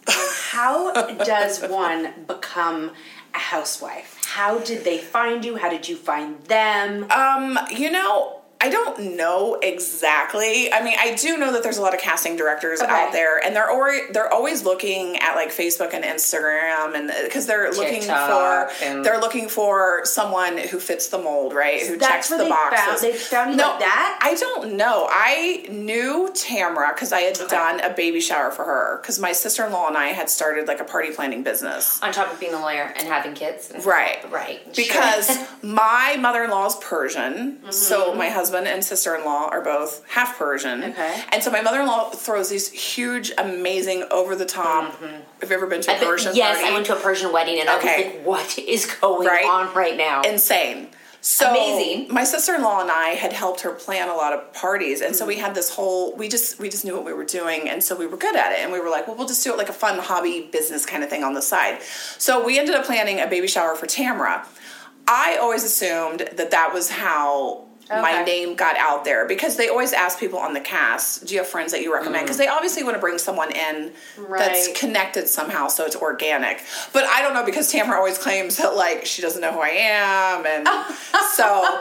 How 0.06 0.92
does 1.25 1.62
one 1.62 2.12
become 2.26 2.90
a 3.35 3.38
housewife? 3.38 4.21
How 4.34 4.58
did 4.58 4.82
they 4.82 4.98
find 4.98 5.44
you? 5.44 5.58
How 5.58 5.70
did 5.70 5.88
you 5.88 5.94
find 5.94 6.42
them? 6.46 7.08
Um, 7.12 7.56
you 7.70 7.88
know, 7.88 8.40
I 8.64 8.71
don't 8.71 9.16
know 9.16 9.59
exactly. 9.62 10.73
I 10.73 10.83
mean, 10.83 10.97
I 10.99 11.14
do 11.14 11.37
know 11.37 11.52
that 11.52 11.62
there's 11.62 11.76
a 11.78 11.83
lot 11.83 11.94
of 11.94 12.00
casting 12.00 12.37
directors 12.37 12.80
Okay. 12.80 12.90
out 12.90 13.12
there, 13.12 13.38
and 13.44 13.54
they're 13.54 13.68
they're 14.12 14.33
always 14.33 14.64
looking 14.64 15.16
at 15.18 15.35
like 15.35 15.50
Facebook 15.50 15.92
and 15.92 16.02
Instagram, 16.04 16.94
and 16.97 17.11
because 17.25 17.47
they're 17.47 17.71
looking 17.73 18.00
TikTok 18.00 18.71
for 18.71 18.85
and- 18.85 19.04
they're 19.04 19.21
looking 19.21 19.49
for 19.49 20.00
someone 20.04 20.56
who 20.59 20.78
fits 20.80 21.09
the 21.09 21.18
mold, 21.18 21.52
right? 21.54 21.83
Who 21.87 21.97
That's 21.99 22.11
checks 22.12 22.28
the 22.30 22.38
they 22.38 22.49
boxes. 22.49 22.80
found- 22.87 23.00
they 23.00 23.12
found 23.12 23.50
you 23.50 23.56
no, 23.56 23.68
like 23.71 23.80
that? 23.80 24.18
I 24.23 24.35
don't 24.35 24.73
know. 24.83 25.09
I 25.11 25.66
knew 25.68 26.30
Tamra 26.33 26.94
because 26.94 27.12
I 27.12 27.21
had 27.21 27.38
done 27.49 27.80
a 27.80 27.90
baby 27.90 28.21
shower 28.21 28.50
for 28.50 28.64
her 28.64 28.99
because 29.02 29.18
my 29.18 29.33
sister 29.33 29.64
in 29.66 29.73
law 29.73 29.88
and 29.88 29.97
I 29.99 30.09
had 30.09 30.30
started 30.30 30.66
like 30.68 30.80
a 30.80 30.85
party 30.85 31.11
planning 31.11 31.42
business. 31.42 32.00
on 32.02 32.12
top 32.12 32.33
of 32.33 32.40
being 32.40 32.54
a 32.54 32.61
lawyer 32.61 32.92
and 32.97 33.06
having 33.09 33.35
kids. 33.35 33.71
Right. 33.85 34.18
Right. 34.30 34.61
Because 34.85 35.26
Sure. 35.26 35.47
my 35.62 36.16
mother 36.18 36.44
in 36.44 36.50
law 36.50 36.66
is 36.66 36.76
Persian. 36.76 37.33
Mm-hmm. 37.59 37.71
So 37.71 38.14
my 38.14 38.28
husband 38.28 38.53
and 38.56 38.84
sister 38.84 39.14
in 39.16 39.25
law 39.25 39.49
are 39.50 39.61
both 39.61 40.02
half 40.08 40.38
Persian. 40.38 40.84
Okay. 40.84 41.25
And 41.32 41.42
so 41.42 41.50
my 41.50 41.61
mother 41.61 41.80
in 41.80 41.87
law 41.87 42.11
throws 42.11 42.49
these 42.50 42.70
huge, 42.70 43.32
amazing, 43.37 44.04
over 44.11 44.37
the 44.37 44.46
top. 44.46 44.92
Have 45.00 45.50
you 45.50 45.56
ever 45.56 45.66
been 45.66 45.80
to 45.82 45.90
a 45.90 45.94
I've 45.94 46.00
been- 46.00 46.08
Persian 46.08 46.34
yes, 46.37 46.56
party? 46.58 46.70
I 46.70 46.75
went 46.75 46.87
to 46.87 46.96
a 46.96 47.00
Persian 47.00 47.32
wedding 47.32 47.61
and 47.61 47.68
I 47.68 47.76
was 47.76 47.84
like, 47.84 48.23
what 48.25 48.58
is 48.58 48.87
going 49.00 49.26
Right? 49.26 49.44
on 49.44 49.75
right 49.75 49.96
now? 49.96 50.23
Insane. 50.23 50.88
So 51.20 51.50
Amazing. 51.50 52.12
my 52.12 52.23
sister-in-law 52.23 52.82
and 52.82 52.90
I 52.90 53.11
had 53.11 53.32
helped 53.32 53.62
her 53.62 53.70
plan 53.70 54.11
a 54.11 54.14
lot 54.14 54.34
of 54.34 54.52
parties, 54.52 55.00
and 55.00 55.12
Mm-hmm. 55.14 55.18
so 55.18 55.25
we 55.26 55.37
had 55.38 55.54
this 55.54 55.70
whole. 55.75 56.14
We 56.16 56.28
just 56.28 56.58
we 56.61 56.68
just 56.68 56.84
knew 56.84 56.94
what 56.94 57.06
we 57.06 57.14
were 57.14 57.25
doing, 57.25 57.66
and 57.66 57.82
so 57.82 57.96
we 57.96 58.06
were 58.06 58.18
good 58.18 58.37
at 58.37 58.52
it. 58.52 58.58
And 58.58 58.70
we 58.70 58.78
were 58.78 58.90
like, 58.90 59.06
well, 59.08 59.16
we'll 59.16 59.26
just 59.26 59.42
do 59.42 59.50
it 59.50 59.56
like 59.56 59.70
a 59.70 59.73
fun 59.73 59.99
hobby 60.00 60.50
business 60.52 60.84
kind 60.84 61.02
of 61.02 61.08
thing 61.08 61.25
on 61.25 61.32
the 61.32 61.40
side. 61.40 61.80
So 62.18 62.44
we 62.44 62.58
ended 62.58 62.75
up 62.75 62.84
planning 62.84 63.20
a 63.20 63.26
baby 63.26 63.46
shower 63.46 63.75
for 63.75 63.87
Tamra. 63.87 64.44
I 65.08 65.38
always 65.40 65.64
assumed 65.64 66.28
that 66.37 66.50
that 66.50 66.75
was 66.75 66.90
how 66.90 67.64
my 67.88 68.22
name 68.24 68.54
got 68.54 68.76
out 68.76 69.04
there 69.04 69.26
because 69.26 69.56
they 69.56 69.68
always 69.68 69.92
ask 69.92 70.18
people 70.18 70.38
on 70.38 70.54
the 70.54 70.60
cast, 70.60 71.26
"Do 71.26 71.34
you 71.34 71.40
have 71.40 71.48
friends 71.48 71.72
that 71.72 71.82
you 71.82 71.92
recommend?" 71.92 72.22
Mm. 72.22 72.26
Because 72.26 72.38
they 72.38 72.48
obviously 72.48 72.82
want 72.82 72.96
to 72.96 73.00
bring 73.00 73.18
someone 73.18 73.50
in 73.52 73.92
that's 74.30 74.68
connected 74.78 75.28
somehow, 75.28 75.68
so 75.68 75.84
it's 75.84 75.96
organic. 75.96 76.62
But 76.92 77.04
I 77.04 77.22
don't 77.22 77.34
know 77.34 77.44
because 77.44 77.72
Tamra 77.72 77.96
always 77.96 78.18
claims 78.18 78.56
that 78.56 78.74
like 78.76 79.06
she 79.06 79.22
doesn't 79.22 79.40
know 79.40 79.52
who 79.52 79.60
I 79.60 79.70
am, 79.70 80.46
and 80.46 80.66
so 81.34 81.80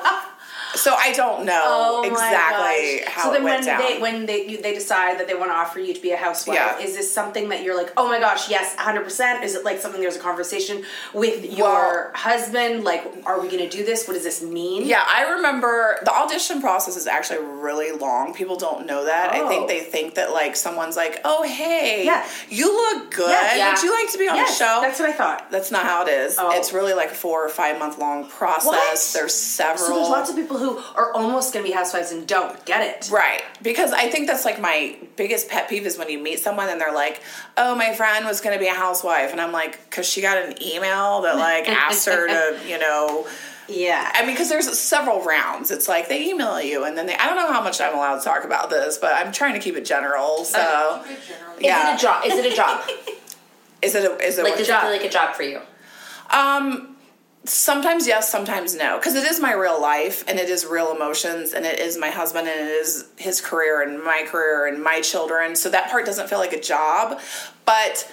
so 0.75 0.95
I 0.97 1.13
don't 1.13 1.45
know 1.45 1.61
Oh 1.65 2.03
exactly 2.03 3.03
how 3.07 3.23
so 3.25 3.31
then 3.31 3.41
it 3.41 3.43
went 3.43 3.57
when 3.59 3.65
down. 3.65 3.79
they 3.81 3.99
when 4.01 4.25
they 4.25 4.45
you, 4.47 4.61
they 4.61 4.73
decide 4.73 5.19
that 5.19 5.27
they 5.27 5.33
want 5.35 5.51
to 5.51 5.55
offer 5.55 5.79
you 5.79 5.93
to 5.93 6.01
be 6.01 6.11
a 6.11 6.17
housewife, 6.17 6.55
Yeah. 6.55 6.79
is 6.79 6.95
this 6.95 7.11
something 7.11 7.49
that 7.49 7.63
you're 7.63 7.75
like, 7.77 7.91
oh 7.97 8.07
my 8.07 8.19
gosh, 8.19 8.49
yes, 8.49 8.75
100? 8.75 9.03
percent 9.03 9.43
Is 9.43 9.55
it 9.55 9.63
like 9.65 9.79
something 9.79 10.01
there's 10.01 10.15
a 10.15 10.19
conversation 10.19 10.83
with 11.13 11.45
your 11.57 11.67
Well- 11.67 12.11
husband? 12.13 12.83
Like, 12.83 13.03
are 13.25 13.39
we 13.39 13.47
going 13.47 13.67
to 13.67 13.69
do 13.69 13.83
this? 13.85 14.07
What 14.07 14.13
does 14.15 14.23
this 14.23 14.41
mean? 14.41 14.83
Yeah, 14.85 15.03
I 15.07 15.31
remember 15.33 15.97
the 16.03 16.11
audition 16.13 16.61
process 16.61 16.97
is 16.97 17.07
actually 17.07 17.39
really 17.43 17.91
long. 17.91 18.33
People 18.33 18.55
don't 18.55 18.85
know 18.85 19.05
that. 19.05 19.31
I 19.33 19.41
Oh. 19.41 19.47
think 19.49 19.67
they 19.67 19.81
think 19.81 20.15
that 20.15 20.31
like 20.31 20.55
someone's 20.55 20.95
like, 20.95 21.19
"Oh, 21.25 21.43
hey, 21.43 22.03
Yeah. 22.05 22.23
you 22.49 22.67
look 22.73 23.11
good. 23.11 23.29
Yeah. 23.29 23.73
Would 23.73 23.83
you 23.83 23.91
like 23.91 24.11
to 24.11 24.17
be 24.17 24.27
on 24.27 24.35
Yes, 24.35 24.57
the 24.57 24.65
show?" 24.65 24.81
that's 24.81 24.99
what 24.99 25.09
I 25.09 25.13
thought. 25.13 25.51
That's 25.51 25.71
not 25.71 25.83
how 25.85 26.03
it 26.05 26.09
is. 26.09 26.35
Oh. 26.39 26.51
It's 26.51 26.73
really 26.73 26.93
like 26.93 27.11
a 27.11 27.15
four 27.15 27.45
or 27.45 27.49
five 27.49 27.77
month 27.79 27.97
long 27.99 28.27
process. 28.27 28.65
What? 28.65 29.09
There's 29.13 29.33
several. 29.35 29.77
So 29.87 29.93
there's 29.95 30.09
lots 30.09 30.29
of 30.29 30.35
people 30.35 30.57
who 30.63 30.77
are 30.95 31.11
almost 31.13 31.53
going 31.53 31.65
to 31.65 31.69
be 31.69 31.75
housewives 31.75 32.11
and 32.11 32.25
don't 32.25 32.65
get 32.65 32.81
it. 32.81 33.11
Right. 33.11 33.41
Because 33.61 33.91
I 33.91 34.09
think 34.09 34.27
that's 34.27 34.45
like 34.45 34.61
my 34.61 34.97
biggest 35.17 35.49
pet 35.49 35.69
peeve 35.69 35.85
is 35.85 35.97
when 35.97 36.09
you 36.09 36.19
meet 36.19 36.39
someone 36.39 36.69
and 36.69 36.79
they're 36.79 36.93
like, 36.93 37.21
oh, 37.57 37.75
my 37.75 37.93
friend 37.93 38.25
was 38.25 38.39
going 38.39 38.55
to 38.55 38.59
be 38.59 38.67
a 38.67 38.73
housewife. 38.73 39.31
And 39.31 39.41
I'm 39.41 39.51
like, 39.51 39.83
because 39.89 40.07
she 40.07 40.21
got 40.21 40.37
an 40.37 40.61
email 40.63 41.21
that 41.21 41.35
like 41.35 41.67
asked 41.69 42.05
her 42.05 42.27
to, 42.27 42.67
you 42.67 42.79
know. 42.79 43.27
Yeah. 43.67 44.09
I 44.13 44.21
mean, 44.21 44.31
because 44.31 44.49
there's 44.49 44.77
several 44.77 45.23
rounds. 45.23 45.69
It's 45.69 45.87
like 45.87 46.07
they 46.07 46.29
email 46.29 46.61
you 46.61 46.85
and 46.85 46.97
then 46.97 47.05
they, 47.05 47.15
I 47.15 47.27
don't 47.27 47.35
know 47.35 47.51
how 47.51 47.61
much 47.61 47.81
I'm 47.81 47.93
allowed 47.93 48.19
to 48.19 48.23
talk 48.23 48.45
about 48.45 48.69
this, 48.69 48.97
but 48.97 49.13
I'm 49.13 49.33
trying 49.33 49.53
to 49.53 49.59
keep 49.59 49.75
it 49.75 49.85
general. 49.85 50.45
So, 50.45 51.03
is 51.07 51.31
yeah. 51.59 51.93
it 51.93 51.97
a 51.97 52.01
job? 52.01 52.25
Is 52.25 52.33
it 52.33 52.51
a 52.51 52.55
job? 52.55 52.89
Is 53.81 53.95
it 53.95 54.09
a, 54.09 54.25
is 54.25 54.39
it 54.39 54.43
like, 54.43 54.53
a 54.53 54.57
does 54.59 54.69
it 54.69 54.71
job? 54.71 54.83
feel 54.83 54.91
like 54.91 55.03
a 55.03 55.09
job 55.09 55.35
for 55.35 55.43
you? 55.43 55.59
Um, 56.31 56.92
sometimes 57.45 58.07
yes, 58.07 58.29
sometimes 58.29 58.75
no, 58.75 58.97
because 58.97 59.15
it 59.15 59.25
is 59.25 59.39
my 59.39 59.53
real 59.53 59.81
life 59.81 60.23
and 60.27 60.39
it 60.39 60.49
is 60.49 60.65
real 60.65 60.95
emotions 60.95 61.53
and 61.53 61.65
it 61.65 61.79
is 61.79 61.97
my 61.97 62.09
husband 62.09 62.47
and 62.47 62.59
it 62.59 62.71
is 62.71 63.05
his 63.17 63.41
career 63.41 63.81
and 63.81 64.03
my 64.03 64.23
career 64.27 64.67
and 64.67 64.81
my 64.81 65.01
children. 65.01 65.55
So 65.55 65.69
that 65.69 65.89
part 65.89 66.05
doesn't 66.05 66.29
feel 66.29 66.39
like 66.39 66.53
a 66.53 66.61
job, 66.61 67.19
but 67.65 68.09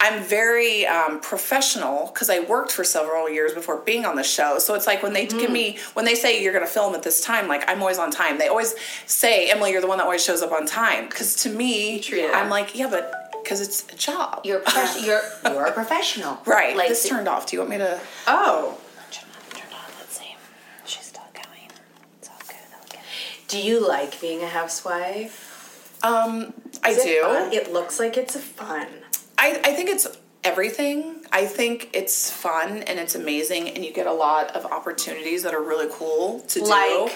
I'm 0.00 0.22
very 0.22 0.86
um, 0.86 1.20
professional 1.20 2.10
because 2.12 2.28
I 2.28 2.40
worked 2.40 2.72
for 2.72 2.84
several 2.84 3.30
years 3.30 3.54
before 3.54 3.78
being 3.78 4.04
on 4.04 4.16
the 4.16 4.22
show. 4.22 4.58
So 4.58 4.74
it's 4.74 4.86
like 4.86 5.02
when 5.02 5.12
they 5.14 5.26
give 5.26 5.50
me 5.50 5.78
when 5.94 6.04
they 6.04 6.14
say 6.14 6.42
you're 6.42 6.52
going 6.52 6.64
to 6.64 6.70
film 6.70 6.94
at 6.94 7.02
this 7.02 7.24
time, 7.24 7.48
like 7.48 7.64
I'm 7.68 7.80
always 7.80 7.98
on 7.98 8.10
time. 8.10 8.38
They 8.38 8.48
always 8.48 8.74
say, 9.06 9.50
Emily, 9.50 9.72
you're 9.72 9.80
the 9.80 9.86
one 9.86 9.98
that 9.98 10.04
always 10.04 10.22
shows 10.22 10.42
up 10.42 10.52
on 10.52 10.66
time. 10.66 11.08
Because 11.08 11.36
to 11.36 11.48
me. 11.48 12.00
I'm 12.34 12.50
like, 12.50 12.76
yeah, 12.76 12.88
but 12.90 13.23
because 13.44 13.60
it's 13.60 13.84
a 13.92 13.96
job. 13.96 14.40
You're 14.44 14.58
a 14.58 14.62
prof- 14.62 15.04
you're 15.04 15.22
you're 15.44 15.66
a 15.66 15.72
professional, 15.72 16.38
right? 16.46 16.76
Like, 16.76 16.88
this 16.88 17.08
turned 17.08 17.28
off. 17.28 17.46
Do 17.46 17.56
you 17.56 17.60
want 17.60 17.70
me 17.70 17.78
to? 17.78 18.00
Oh, 18.26 18.78
Do 23.46 23.60
you 23.60 23.86
like 23.86 24.20
being 24.20 24.42
a 24.42 24.48
housewife? 24.48 25.96
Um, 26.02 26.52
I 26.82 26.92
do. 26.92 27.00
It, 27.02 27.22
fun? 27.22 27.52
it 27.52 27.72
looks 27.72 28.00
like 28.00 28.16
it's 28.16 28.36
fun. 28.36 28.88
I 29.38 29.60
I 29.62 29.72
think 29.74 29.90
it's 29.90 30.08
everything. 30.42 31.24
I 31.30 31.46
think 31.46 31.90
it's 31.92 32.32
fun 32.32 32.82
and 32.82 32.98
it's 32.98 33.14
amazing, 33.14 33.68
and 33.68 33.84
you 33.84 33.92
get 33.92 34.08
a 34.08 34.12
lot 34.12 34.56
of 34.56 34.66
opportunities 34.66 35.44
that 35.44 35.54
are 35.54 35.62
really 35.62 35.86
cool 35.92 36.40
to 36.40 36.64
like, 36.64 36.88
do 36.88 37.10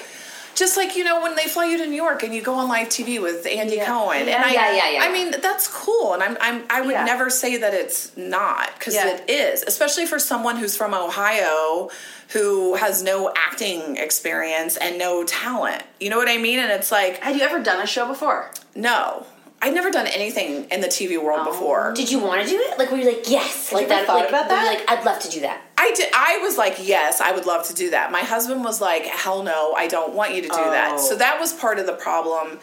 just 0.59 0.77
like 0.77 0.97
you 0.97 1.05
know 1.05 1.23
when 1.23 1.37
they 1.37 1.47
fly 1.47 1.67
you 1.67 1.79
to 1.79 1.87
New 1.87 1.95
York 1.95 2.25
and 2.25 2.35
you 2.35 2.43
go 2.43 2.55
on 2.55 2.67
live 2.69 2.89
TV 2.89 3.23
with 3.23 3.47
Andy 3.47 3.77
Yeah. 3.77 3.87
Cohen, 3.87 4.27
Yeah. 4.27 4.35
and 4.37 4.45
I, 4.45 4.53
Yeah, 4.53 4.73
yeah, 4.77 4.91
yeah. 4.91 5.03
I 5.05 5.13
mean 5.13 5.31
that's 5.41 5.69
cool, 5.69 6.15
and 6.15 6.23
I'm, 6.23 6.37
I'm 6.41 6.65
I 6.69 6.81
would 6.81 6.95
never 7.07 7.31
say 7.31 7.59
that 7.59 7.75
it's 7.75 8.17
not 8.17 8.71
because 8.77 8.97
it 8.97 9.31
is, 9.31 9.63
especially 9.63 10.07
for 10.07 10.19
someone 10.19 10.57
who's 10.57 10.77
from 10.77 10.95
Ohio 10.95 11.91
who 12.31 12.75
has 12.75 13.03
no 13.03 13.33
acting 13.37 13.97
experience 13.99 14.77
and 14.77 14.99
no 14.99 15.23
talent. 15.25 15.83
You 16.01 16.11
know 16.11 16.19
what 16.19 16.29
I 16.29 16.39
mean? 16.39 16.59
And 16.59 16.71
it's 16.73 16.91
like 16.91 17.19
Had 17.19 17.37
you 17.37 17.43
ever 17.43 17.63
done 17.63 17.81
a 17.81 17.87
show 17.87 18.07
before? 18.09 18.51
no, 18.75 19.27
I'd 19.61 19.75
never 19.75 19.91
done 19.91 20.07
anything 20.07 20.67
in 20.71 20.81
the 20.81 20.87
TV 20.87 21.21
world 21.23 21.41
Oh. 21.43 21.51
before. 21.51 21.93
Did 21.95 22.11
you 22.11 22.21
want 22.21 22.43
to 22.43 22.49
do 22.49 22.57
it? 22.57 22.79
Like, 22.79 22.91
were 22.91 22.97
you 22.97 23.07
like, 23.07 23.29
yes? 23.29 23.73
like 23.73 23.89
that? 23.89 24.07
thought 24.07 24.21
like, 24.21 24.29
about 24.29 24.49
that? 24.49 24.67
Like, 24.67 24.91
I'd 24.91 25.05
love 25.05 25.19
to 25.21 25.31
do 25.31 25.41
that. 25.41 25.63
I 25.77 25.93
did. 25.93 26.11
I 26.15 26.39
was 26.39 26.57
like, 26.57 26.77
yes, 26.81 27.21
I 27.21 27.33
would 27.33 27.47
love 27.47 27.67
to 27.69 27.75
do 27.75 27.91
that. 27.91 28.13
My 28.13 28.21
husband 28.21 28.63
was 28.63 28.81
like, 28.81 29.05
hell 29.05 29.43
no, 29.43 29.73
I 29.75 29.89
don't 29.89 30.15
want 30.15 30.35
you 30.35 30.43
to 30.43 30.49
do 30.49 30.55
that. 30.55 30.93
Oh. 30.95 30.99
So 30.99 31.17
that 31.17 31.41
was 31.41 31.53
part 31.53 31.79
of 31.79 31.87
the 31.87 31.95
problem 31.95 32.59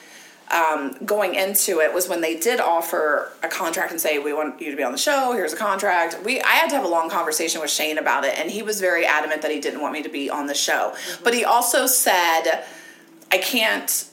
um, 0.52 0.96
going 1.04 1.36
into 1.36 1.80
it 1.80 1.94
was 1.94 2.08
when 2.08 2.22
they 2.22 2.38
did 2.40 2.60
offer 2.60 3.32
a 3.42 3.48
contract 3.48 3.92
and 3.92 4.00
say, 4.00 4.20
we 4.20 4.32
want 4.32 4.62
you 4.62 4.70
to 4.70 4.78
be 4.78 4.84
on 4.84 4.92
the 4.92 4.98
show. 4.98 5.34
Here's 5.34 5.54
a 5.54 5.58
contract. 5.58 6.20
We 6.24 6.40
I 6.42 6.52
had 6.52 6.70
to 6.70 6.76
have 6.76 6.86
a 6.86 6.90
long 6.90 7.10
conversation 7.10 7.62
with 7.62 7.72
Shane 7.72 7.98
about 7.98 8.26
it, 8.26 8.38
and 8.38 8.52
he 8.52 8.62
was 8.62 8.80
very 8.80 9.06
adamant 9.06 9.42
that 9.42 9.52
he 9.52 9.60
didn't 9.60 9.82
want 9.82 9.94
me 9.94 10.04
to 10.04 10.10
be 10.10 10.30
on 10.30 10.48
the 10.48 10.54
show. 10.54 10.96
But 11.24 11.34
he 11.34 11.44
also 11.44 11.88
said, 11.88 12.64
I 13.32 13.40
can't 13.40 14.08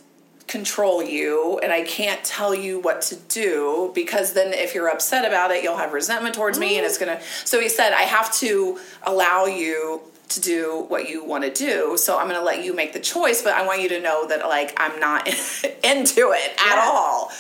control 0.53 1.03
you 1.03 1.59
and 1.63 1.73
I 1.73 1.83
can't 1.83 2.23
tell 2.23 2.55
you 2.55 2.79
what 2.79 3.01
to 3.09 3.17
do 3.17 3.91
because 3.95 4.35
then 4.35 4.53
if 4.53 4.75
you're 4.75 4.89
upset 4.89 5.25
about 5.25 5.51
it 5.51 5.63
you'll 5.65 5.79
have 5.79 5.93
resentment 5.95 6.35
towards 6.35 6.59
me 6.59 6.77
and 6.77 6.85
it's 6.87 6.99
going 6.99 7.17
to 7.17 7.25
so 7.45 7.59
he 7.59 7.71
said 7.71 7.93
I 7.95 8.03
have 8.03 8.29
to 8.41 8.79
allow 9.05 9.47
you 9.47 10.03
to 10.29 10.41
do 10.41 10.85
what 10.89 11.09
you 11.09 11.25
want 11.25 11.45
to 11.45 11.51
do 11.71 11.97
so 11.97 12.19
I'm 12.19 12.27
going 12.29 12.39
to 12.39 12.45
let 12.45 12.63
you 12.65 12.75
make 12.75 12.93
the 12.93 13.01
choice 13.01 13.41
but 13.43 13.55
I 13.55 13.67
want 13.67 13.81
you 13.81 13.89
to 13.91 14.01
know 14.01 14.29
that 14.29 14.41
like 14.57 14.75
I'm 14.77 15.01
not 15.01 15.27
into 15.85 16.33
it 16.33 16.51
at 16.59 16.77
Yeah. 16.77 16.85
all 16.87 17.31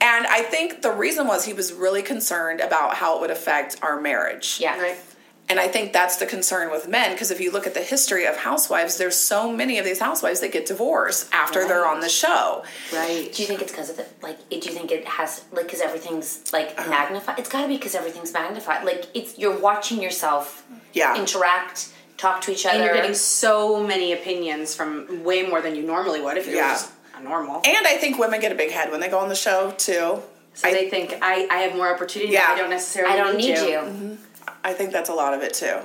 and 0.00 0.26
I 0.26 0.42
think 0.42 0.82
the 0.82 0.92
reason 0.92 1.26
was 1.28 1.44
he 1.44 1.52
was 1.54 1.72
really 1.72 2.02
concerned 2.02 2.60
about 2.60 2.94
how 2.94 3.16
it 3.16 3.20
would 3.20 3.30
affect 3.30 3.76
our 3.82 4.00
marriage 4.00 4.58
Yeah. 4.60 4.76
Right. 4.80 4.98
And 5.48 5.60
I 5.60 5.68
think 5.68 5.92
that's 5.92 6.16
the 6.16 6.26
concern 6.26 6.70
with 6.70 6.88
men 6.88 7.12
because 7.12 7.30
if 7.30 7.40
you 7.40 7.52
look 7.52 7.66
at 7.66 7.74
the 7.74 7.80
history 7.82 8.26
of 8.26 8.36
housewives, 8.36 8.98
there's 8.98 9.16
so 9.16 9.52
many 9.52 9.78
of 9.78 9.84
these 9.84 10.00
housewives 10.00 10.40
that 10.40 10.50
get 10.52 10.66
divorced 10.66 11.28
after 11.32 11.66
they're 11.68 11.86
on 11.86 12.00
the 12.00 12.08
show. 12.08 12.64
Right. 12.92 13.32
Do 13.32 13.42
you 13.42 13.48
think 13.48 13.62
it's 13.62 13.70
because 13.70 13.90
of 13.90 13.96
the 13.96 14.06
like? 14.22 14.38
Do 14.48 14.56
you 14.56 14.72
think 14.74 14.90
it 14.90 15.04
has 15.06 15.44
like 15.52 15.66
because 15.66 15.80
everything's 15.80 16.52
like 16.52 16.74
Uh-huh. 16.78 16.90
magnified? 16.90 17.38
It's 17.38 17.48
got 17.48 17.62
to 17.62 17.68
be 17.68 17.76
because 17.76 17.94
everything's 17.94 18.32
magnified. 18.32 18.84
Like 18.84 19.06
it's 19.14 19.38
you're 19.38 19.58
watching 19.58 20.02
yourself 20.02 20.64
Yeah. 20.92 21.16
interact, 21.16 21.88
talk 22.16 22.40
to 22.42 22.52
each 22.52 22.66
other. 22.66 22.76
And 22.76 22.84
you're 22.84 22.94
getting 22.94 23.14
so 23.14 23.82
many 23.82 24.12
opinions 24.12 24.74
from 24.74 25.22
way 25.22 25.42
more 25.46 25.60
than 25.60 25.76
you 25.76 25.82
normally 25.82 26.20
would 26.20 26.36
if 26.38 26.46
you 26.48 26.56
Yeah. 26.56 26.70
just 26.72 26.90
a 27.16 27.22
normal. 27.22 27.62
And 27.64 27.86
I 27.86 27.96
think 27.98 28.18
women 28.18 28.40
get 28.40 28.50
a 28.52 28.56
big 28.56 28.70
head 28.72 28.90
when 28.90 29.00
they 29.00 29.08
go 29.08 29.18
on 29.20 29.28
the 29.28 29.36
show 29.36 29.72
too. 29.78 30.22
So 30.54 30.68
I, 30.68 30.72
they 30.72 30.88
think 30.90 31.18
I, 31.20 31.46
I 31.50 31.58
have 31.58 31.76
more 31.76 31.92
opportunity. 31.94 32.32
Yeah. 32.32 32.46
I 32.48 32.56
don't 32.56 32.70
necessarily. 32.70 33.12
I 33.12 33.16
don't 33.16 33.36
need 33.36 33.58
you. 33.58 33.68
you. 33.68 34.15
I 34.66 34.72
think 34.72 34.90
that's 34.90 35.08
a 35.08 35.14
lot 35.14 35.32
of 35.32 35.42
it 35.42 35.54
too. 35.54 35.78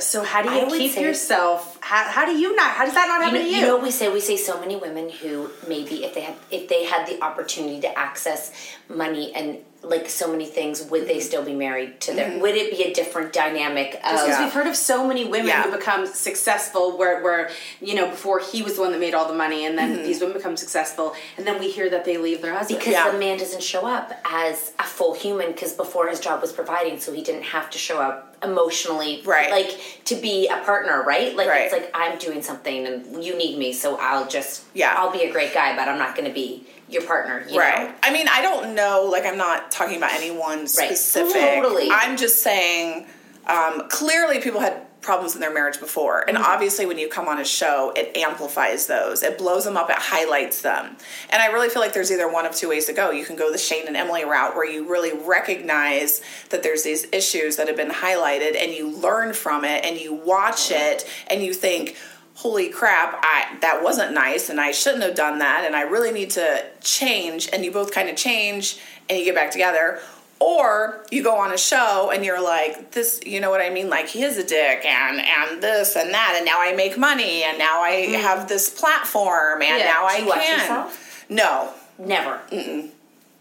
So 0.00 0.24
how 0.24 0.42
do 0.42 0.50
you 0.50 0.66
would 0.66 0.80
keep 0.80 0.96
yourself? 0.96 1.78
How, 1.80 2.02
how 2.10 2.24
do 2.24 2.32
you 2.36 2.56
not? 2.56 2.70
How 2.72 2.84
does 2.84 2.94
that 2.94 3.06
not 3.06 3.18
You 3.18 3.24
happen 3.26 3.38
know, 3.40 3.44
to 3.44 3.50
you 3.50 3.56
you? 3.60 3.66
know 3.66 3.74
what 3.76 3.84
we 3.84 3.90
say? 3.92 4.08
We 4.12 4.20
say 4.20 4.36
so 4.36 4.58
many 4.58 4.76
women 4.76 5.08
who 5.10 5.50
maybe 5.68 6.04
if 6.04 6.14
they 6.14 6.22
had 6.22 6.34
if 6.50 6.68
they 6.68 6.84
had 6.84 7.06
the 7.06 7.22
opportunity 7.22 7.80
to 7.82 7.96
access 7.98 8.50
money 8.88 9.32
and 9.34 9.58
like 9.84 10.08
so 10.08 10.30
many 10.30 10.46
things, 10.46 10.82
would 10.90 11.06
they 11.06 11.14
mm-hmm. 11.16 11.20
still 11.22 11.44
be 11.44 11.54
married 11.54 12.00
to 12.02 12.12
their? 12.14 12.30
Mm-hmm. 12.30 12.40
Would 12.40 12.54
it 12.54 12.70
be 12.70 12.82
a 12.84 12.92
different 12.92 13.32
dynamic? 13.32 13.92
Because 13.92 14.28
Yeah. 14.28 14.44
we've 14.44 14.52
heard 14.52 14.66
of 14.66 14.76
so 14.76 15.06
many 15.06 15.24
women 15.24 15.48
Yeah. 15.48 15.62
who 15.64 15.70
become 15.72 16.06
successful 16.06 16.96
where, 16.96 17.22
where, 17.22 17.50
you 17.80 17.94
know, 17.94 18.08
before 18.08 18.38
he 18.40 18.62
was 18.62 18.76
the 18.76 18.82
one 18.82 18.92
that 18.92 19.00
made 19.00 19.14
all 19.14 19.28
the 19.28 19.34
money 19.34 19.66
and 19.66 19.76
then 19.78 19.94
mm-hmm. 19.94 20.04
these 20.04 20.20
women 20.20 20.36
become 20.36 20.56
successful 20.56 21.14
and 21.36 21.46
then 21.46 21.58
we 21.58 21.70
hear 21.70 21.88
that 21.90 22.04
they 22.04 22.16
leave 22.16 22.42
their 22.42 22.54
husband. 22.54 22.78
because 22.78 22.92
Yeah. 22.92 23.10
the 23.10 23.18
man 23.18 23.38
doesn't 23.38 23.62
show 23.62 23.86
up 23.86 24.12
as 24.24 24.72
a 24.78 24.84
full 24.84 25.14
human 25.14 25.52
because 25.52 25.72
before 25.72 26.08
his 26.08 26.20
job 26.20 26.40
was 26.40 26.52
providing 26.52 26.98
so 26.98 27.12
he 27.12 27.22
didn't 27.22 27.44
have 27.44 27.70
to 27.70 27.78
show 27.78 28.00
up 28.00 28.36
emotionally 28.42 29.22
Right. 29.24 29.50
like 29.50 29.78
to 30.04 30.16
be 30.16 30.48
a 30.48 30.58
partner 30.58 31.02
right 31.02 31.34
like 31.34 31.48
Right. 31.48 31.62
it's 31.62 31.72
like 31.72 31.90
i'm 31.94 32.18
doing 32.18 32.42
something 32.42 32.86
and 32.86 33.24
you 33.24 33.36
need 33.36 33.58
me 33.58 33.72
so 33.72 33.96
i'll 34.00 34.26
just 34.28 34.64
Yeah. 34.74 34.94
i'll 34.96 35.10
be 35.10 35.22
a 35.22 35.32
great 35.32 35.54
guy 35.54 35.74
but 35.76 35.88
i'm 35.88 35.98
not 35.98 36.14
going 36.14 36.28
to 36.28 36.34
be 36.34 36.64
your 36.88 37.02
partner 37.02 37.44
you 37.48 37.58
right. 37.58 37.88
know 37.88 37.94
I 38.02 38.12
mean, 38.12 38.26
I 38.28 38.42
don't 38.42 38.74
know. 38.74 39.08
Like, 39.10 39.24
I'm 39.24 39.38
not 39.38 39.70
talking 39.70 39.96
about 39.96 40.12
anyone 40.12 40.66
specific. 40.66 41.32
Totally. 41.32 41.88
I'm 41.90 42.16
just 42.16 42.42
saying. 42.42 43.06
Um, 43.46 43.88
clearly, 43.90 44.40
people 44.40 44.60
had 44.60 44.86
problems 45.02 45.34
in 45.34 45.40
their 45.42 45.52
marriage 45.52 45.78
before, 45.78 46.24
and 46.26 46.38
obviously, 46.38 46.86
when 46.86 46.98
you 46.98 47.08
come 47.08 47.28
on 47.28 47.38
a 47.38 47.44
show, 47.44 47.92
it 47.94 48.16
amplifies 48.16 48.86
those. 48.86 49.22
It 49.22 49.36
blows 49.36 49.64
them 49.64 49.76
up. 49.76 49.90
It 49.90 49.96
highlights 49.98 50.62
them. 50.62 50.96
And 51.28 51.42
I 51.42 51.48
really 51.48 51.68
feel 51.68 51.82
like 51.82 51.92
there's 51.92 52.10
either 52.10 52.30
one 52.30 52.46
of 52.46 52.54
two 52.54 52.70
ways 52.70 52.86
to 52.86 52.94
go. 52.94 53.10
You 53.10 53.26
can 53.26 53.36
go 53.36 53.52
the 53.52 53.58
Shane 53.58 53.86
and 53.86 53.96
Emily 53.96 54.24
route, 54.24 54.54
where 54.54 54.70
you 54.70 54.88
really 54.88 55.12
recognize 55.12 56.22
that 56.48 56.62
there's 56.62 56.84
these 56.84 57.06
issues 57.12 57.56
that 57.56 57.68
have 57.68 57.76
been 57.76 57.90
highlighted, 57.90 58.56
and 58.56 58.72
you 58.72 58.88
learn 58.88 59.34
from 59.34 59.64
it, 59.64 59.84
and 59.84 59.98
you 59.98 60.14
watch 60.14 60.70
it, 60.70 61.06
and 61.28 61.42
you 61.42 61.52
think 61.52 61.96
holy 62.34 62.68
crap 62.68 63.18
i 63.22 63.56
that 63.60 63.82
wasn't 63.82 64.12
nice 64.12 64.48
and 64.50 64.60
i 64.60 64.72
shouldn't 64.72 65.02
have 65.02 65.14
done 65.14 65.38
that 65.38 65.62
and 65.64 65.76
i 65.76 65.82
really 65.82 66.10
need 66.10 66.30
to 66.30 66.64
change 66.80 67.48
and 67.52 67.64
you 67.64 67.70
both 67.70 67.92
kind 67.92 68.08
of 68.08 68.16
change 68.16 68.78
and 69.08 69.18
you 69.18 69.24
get 69.24 69.34
back 69.34 69.50
together. 69.50 69.98
Or 70.40 71.04
you 71.10 71.22
go 71.22 71.36
on 71.36 71.52
a 71.52 71.56
show 71.58 72.10
and 72.12 72.24
you're 72.24 72.42
like 72.42 72.90
this 72.90 73.20
you 73.24 73.40
know 73.40 73.50
what 73.50 73.60
i 73.62 73.70
mean? 73.70 73.88
Like 73.88 74.08
he 74.08 74.22
is 74.24 74.36
a 74.36 74.44
dick 74.44 74.84
and 74.84 75.20
and 75.20 75.62
this 75.62 75.96
and 75.96 76.12
that 76.12 76.34
and 76.36 76.44
now 76.44 76.60
i 76.60 76.74
make 76.74 76.98
money 76.98 77.44
and 77.44 77.56
now 77.56 77.82
i 77.82 77.92
mm-hmm. 78.08 78.14
have 78.20 78.48
this 78.48 78.68
platform 78.68 79.62
and 79.62 79.78
Yeah. 79.78 79.86
now 79.86 80.00
Do 80.08 80.32
i 80.32 80.38
can. 80.38 80.58
yourself? 80.58 81.24
no. 81.28 81.72
Never. 81.98 82.40
Mm-mm. 82.50 82.90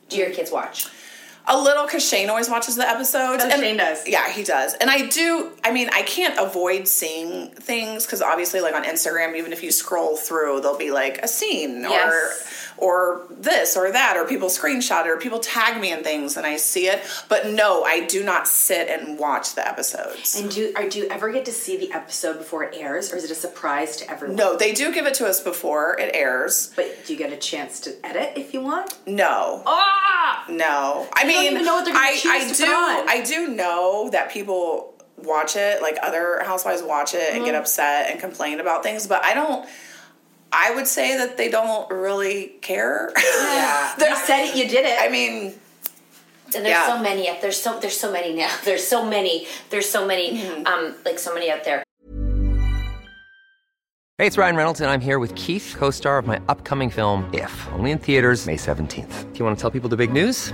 do 0.10 0.18
your 0.18 0.30
kids 0.30 0.52
watch 0.52 0.88
A 1.48 1.60
little 1.62 1.86
because 1.86 2.08
Shane 2.08 2.30
always 2.30 2.50
watches 2.50 2.76
the 2.78 2.88
episodes. 2.88 3.44
Oh, 3.46 3.50
and- 3.50 3.62
Shane 3.62 3.78
does. 3.78 4.08
Yeah, 4.08 4.30
he 4.32 4.44
does. 4.44 4.74
And 4.76 4.90
I 4.90 5.08
do, 5.08 5.52
I 5.64 5.72
mean, 5.72 5.90
I 5.92 6.04
can't 6.04 6.40
avoid 6.40 6.88
seeing 6.88 7.50
things 7.50 8.06
because 8.06 8.22
obviously, 8.22 8.62
like 8.62 8.76
on 8.76 8.84
Instagram, 8.86 9.36
even 9.36 9.52
if 9.52 9.62
you 9.64 9.72
scroll 9.72 10.16
through, 10.16 10.62
there'll 10.62 10.78
be 10.78 10.92
like 10.92 11.20
a 11.22 11.28
scene 11.28 11.82
Yes. 11.82 12.14
or 12.14 12.54
or 12.76 13.22
this 13.30 13.78
or 13.78 13.92
that, 13.92 14.18
or 14.18 14.26
people 14.26 14.48
screenshot 14.50 15.06
it, 15.06 15.10
or 15.10 15.18
people 15.18 15.40
tag 15.40 15.80
me 15.80 15.92
in 15.92 16.04
things 16.04 16.38
and 16.38 16.46
I 16.46 16.58
see 16.58 16.88
it. 16.88 17.04
But 17.30 17.48
no, 17.48 17.84
I 17.84 18.06
do 18.08 18.24
not 18.24 18.48
sit 18.48 18.90
and 18.90 19.20
watch 19.20 19.54
the 19.54 19.66
episodes. 19.68 20.36
And 20.40 20.50
do, 20.50 20.74
or 20.76 20.90
do 20.90 21.00
you 21.00 21.08
ever 21.10 21.32
get 21.32 21.46
to 21.46 21.52
see 21.52 21.78
the 21.78 21.92
episode 21.94 22.40
before 22.40 22.64
it 22.64 22.76
airs 22.76 23.14
or 23.14 23.16
is 23.18 23.26
it 23.26 23.32
a 23.32 23.36
surprise 23.36 23.98
to 23.98 24.10
everyone? 24.10 24.36
no, 24.38 24.58
they 24.58 24.74
do 24.74 24.92
give 24.92 25.06
it 25.06 25.14
to 25.16 25.28
us 25.28 25.40
before 25.40 25.98
it 26.00 26.12
airs. 26.16 26.72
But 26.76 27.06
do 27.06 27.14
you 27.14 27.20
get 27.20 27.32
a 27.32 27.38
chance 27.38 27.80
to 27.82 27.94
edit 28.06 28.34
if 28.38 28.54
you 28.56 28.62
want? 28.62 28.98
No. 29.06 29.62
Ah! 29.68 30.46
No, 30.50 31.08
I 31.14 31.22
You 31.24 31.28
mean, 31.34 31.44
don't 31.46 31.54
even 31.54 31.66
know 31.66 31.76
what 31.76 31.86
they're 31.86 31.94
gonna 31.94 32.06
I, 32.08 32.14
choose 32.18 32.32
I 32.32 32.40
to 32.48 32.54
do, 32.54 32.66
put 32.66 32.74
on. 32.74 33.10
I 33.10 33.22
do 33.22 33.48
know 33.56 34.10
that 34.12 34.32
people 34.32 34.94
watch 35.18 35.56
it, 35.56 35.82
like 35.82 35.98
other 36.02 36.42
housewives 36.44 36.82
watch 36.84 37.14
it 37.14 37.34
and 37.34 37.44
get 37.46 37.54
Mm-hmm. 37.54 37.62
upset 37.62 38.12
and 38.12 38.20
complain 38.20 38.60
about 38.60 38.84
things, 38.84 39.08
but 39.08 39.24
I 39.24 39.34
don't. 39.34 39.68
I 40.56 40.76
would 40.76 40.86
say 40.88 41.18
that 41.18 41.36
they 41.38 41.50
don't 41.50 41.90
really 41.92 42.54
care. 42.62 43.12
Yeah. 43.54 43.94
You 43.98 44.16
said 44.16 44.46
it, 44.50 44.56
you 44.56 44.68
did 44.68 44.86
it. 44.86 44.98
I 45.00 45.10
mean, 45.10 45.54
and 46.56 46.64
there's 46.66 46.68
Yeah. 46.68 46.88
so 46.96 47.02
many 47.02 47.30
there's 47.42 47.60
so 47.62 47.80
there's 47.80 47.98
so 48.00 48.12
many 48.12 48.34
now 48.34 48.50
there's 48.64 48.86
so 48.86 49.04
many 49.06 49.48
there's 49.72 49.90
so 49.90 50.06
many 50.06 50.38
Mm-hmm. 50.38 50.68
um 50.68 50.96
like 51.06 51.18
so 51.20 51.34
many 51.34 51.50
out 51.52 51.64
there 51.64 51.84
Hey, 54.20 54.28
it's 54.28 54.38
Ryan 54.38 54.56
Reynolds, 54.56 54.80
and 54.80 54.90
I'm 54.92 55.02
here 55.02 55.18
with 55.18 55.34
Keith, 55.36 55.76
co 55.78 55.90
star 55.90 56.20
of 56.20 56.28
my 56.28 56.40
upcoming 56.48 56.92
film, 56.92 57.28
If, 57.34 57.68
only 57.74 57.90
in 57.92 57.98
theaters, 57.98 58.46
May 58.46 58.56
17th. 58.58 59.34
Do 59.34 59.40
you 59.40 59.44
want 59.44 59.58
to 59.58 59.62
tell 59.62 59.72
people 59.72 59.90
the 59.90 59.98
big 59.98 60.14
news? 60.14 60.54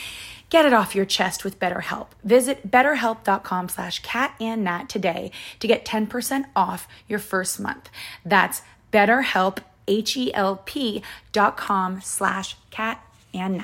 Get 0.49 0.65
it 0.65 0.73
off 0.73 0.95
your 0.95 1.05
chest 1.05 1.45
with 1.45 1.59
BetterHelp. 1.59 2.07
Visit 2.25 2.69
betterhelp.com 2.69 3.69
slash 3.69 3.99
cat 3.99 4.35
and 4.41 4.89
today 4.89 5.31
to 5.59 5.67
get 5.67 5.85
10% 5.85 6.45
off 6.57 6.89
your 7.07 7.19
first 7.19 7.57
month. 7.57 7.89
That's 8.25 8.61
betterhelp, 8.91 9.59
H-E-L-P 9.87 11.03
dot 11.31 11.55
com 11.55 12.01
slash 12.01 12.57
cat 12.69 13.01
and. 13.33 13.61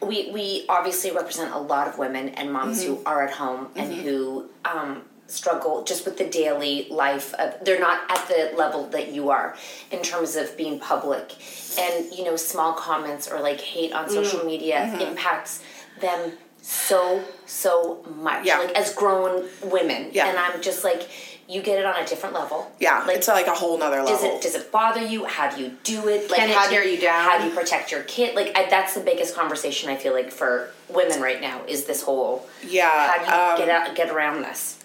We, 0.00 0.30
we 0.30 0.64
obviously 0.68 1.10
represent 1.10 1.52
a 1.52 1.58
lot 1.58 1.88
of 1.88 1.98
women 1.98 2.28
and 2.30 2.52
moms 2.52 2.84
mm-hmm. 2.84 2.94
who 2.94 3.02
are 3.04 3.26
at 3.26 3.32
home 3.32 3.68
and 3.74 3.92
mm-hmm. 3.92 4.02
who 4.02 4.48
um, 4.64 5.02
struggle 5.28 5.82
just 5.84 6.04
with 6.04 6.18
the 6.18 6.28
daily 6.28 6.86
life 6.90 7.34
of 7.34 7.54
they're 7.64 7.80
not 7.80 8.00
at 8.10 8.28
the 8.28 8.56
level 8.56 8.86
that 8.88 9.12
you 9.12 9.30
are 9.30 9.56
in 9.90 10.02
terms 10.02 10.36
of 10.36 10.56
being 10.56 10.78
public. 10.78 11.34
And 11.78 12.12
you 12.14 12.24
know 12.24 12.36
small 12.36 12.72
comments 12.72 13.28
or 13.30 13.40
like 13.40 13.60
hate 13.60 13.92
on 13.92 14.08
social 14.08 14.40
mm. 14.40 14.46
media 14.46 14.76
mm-hmm. 14.76 15.00
impacts 15.00 15.62
them 16.00 16.32
so 16.62 17.22
so 17.44 18.04
much. 18.16 18.46
Yeah. 18.46 18.58
like 18.58 18.76
as 18.76 18.94
grown 18.94 19.48
women. 19.64 20.10
Yeah. 20.12 20.28
and 20.28 20.38
i'm 20.38 20.62
just 20.62 20.84
like 20.84 21.08
you 21.48 21.62
get 21.62 21.78
it 21.78 21.86
on 21.86 21.94
a 21.96 22.04
different 22.04 22.34
level. 22.34 22.72
Yeah. 22.80 23.04
Like, 23.06 23.18
it's 23.18 23.28
like 23.28 23.46
a 23.46 23.54
whole 23.54 23.78
nother 23.78 24.02
level 24.02 24.10
does 24.10 24.24
it 24.24 24.42
does 24.42 24.54
it 24.56 24.72
bother 24.72 25.02
you? 25.02 25.26
How 25.26 25.54
do 25.54 25.62
you 25.62 25.76
do 25.84 26.08
it? 26.08 26.28
Like 26.28 26.40
Can 26.40 26.48
how 26.50 26.68
do 26.68 26.74
you 26.76 27.00
down? 27.00 27.24
how 27.24 27.38
do 27.38 27.44
you 27.44 27.54
protect 27.54 27.92
your 27.92 28.02
kid? 28.02 28.34
Like 28.34 28.56
I, 28.56 28.68
that's 28.68 28.94
the 28.94 29.00
biggest 29.00 29.34
conversation 29.34 29.90
i 29.90 29.96
feel 29.96 30.12
like 30.12 30.30
for 30.30 30.70
women 30.88 31.20
right 31.20 31.40
now 31.40 31.64
is 31.66 31.84
this 31.84 32.02
whole 32.02 32.46
yeah 32.66 33.08
how 33.08 33.18
do 33.18 33.24
you 33.24 33.52
um, 33.52 33.58
get 33.58 33.68
out, 33.68 33.96
get 33.96 34.10
around 34.10 34.42
this 34.42 34.78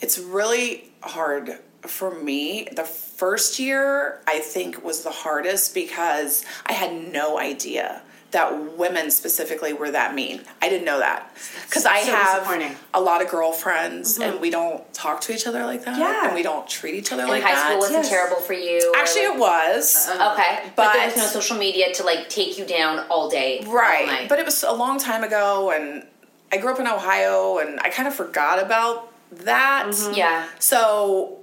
it's 0.00 0.18
really 0.18 0.90
hard 1.02 1.58
for 1.82 2.14
me. 2.14 2.68
The 2.74 2.84
first 2.84 3.58
year, 3.58 4.20
I 4.26 4.40
think, 4.40 4.84
was 4.84 5.02
the 5.02 5.10
hardest 5.10 5.74
because 5.74 6.44
I 6.66 6.72
had 6.72 7.12
no 7.12 7.38
idea 7.38 8.02
that 8.30 8.78
women 8.78 9.10
specifically 9.10 9.72
were 9.72 9.90
that 9.90 10.14
mean. 10.14 10.40
I 10.62 10.68
didn't 10.68 10.84
know 10.84 11.00
that 11.00 11.34
because 11.66 11.84
I 11.84 12.02
so 12.02 12.12
have 12.12 12.76
a 12.94 13.00
lot 13.00 13.22
of 13.22 13.28
girlfriends 13.28 14.18
mm-hmm. 14.18 14.30
and 14.30 14.40
we 14.40 14.50
don't 14.50 14.92
talk 14.94 15.20
to 15.22 15.34
each 15.34 15.46
other 15.46 15.64
like 15.64 15.84
that. 15.84 15.98
Yeah, 15.98 16.26
and 16.26 16.34
we 16.34 16.42
don't 16.42 16.68
treat 16.68 16.94
each 16.94 17.12
other 17.12 17.22
and 17.22 17.30
like 17.30 17.42
high 17.42 17.52
that. 17.52 17.62
High 17.62 17.68
school 17.70 17.78
wasn't 17.80 18.04
yes. 18.04 18.08
terrible 18.08 18.36
for 18.36 18.52
you. 18.52 18.94
Actually, 18.96 19.26
like, 19.26 19.34
it 19.34 19.40
was. 19.40 20.08
Uh, 20.08 20.32
okay, 20.32 20.62
but, 20.64 20.76
but, 20.76 20.92
there 20.92 21.06
was 21.06 21.16
no 21.16 21.26
social 21.26 21.56
media 21.56 21.92
to 21.94 22.04
like 22.04 22.28
take 22.28 22.56
you 22.56 22.64
down 22.64 23.04
all 23.10 23.28
day, 23.28 23.64
right? 23.66 24.20
All 24.22 24.28
but 24.28 24.38
it 24.38 24.44
was 24.44 24.62
a 24.62 24.72
long 24.72 24.98
time 24.98 25.24
ago, 25.24 25.72
and 25.72 26.06
I 26.52 26.58
grew 26.58 26.72
up 26.72 26.78
in 26.78 26.86
Ohio, 26.86 27.58
and 27.58 27.80
I 27.80 27.90
kind 27.90 28.06
of 28.06 28.14
forgot 28.14 28.62
about 28.62 29.09
that. 29.32 29.86
Mm-hmm. 29.88 30.14
Yeah. 30.14 30.48
So, 30.58 31.38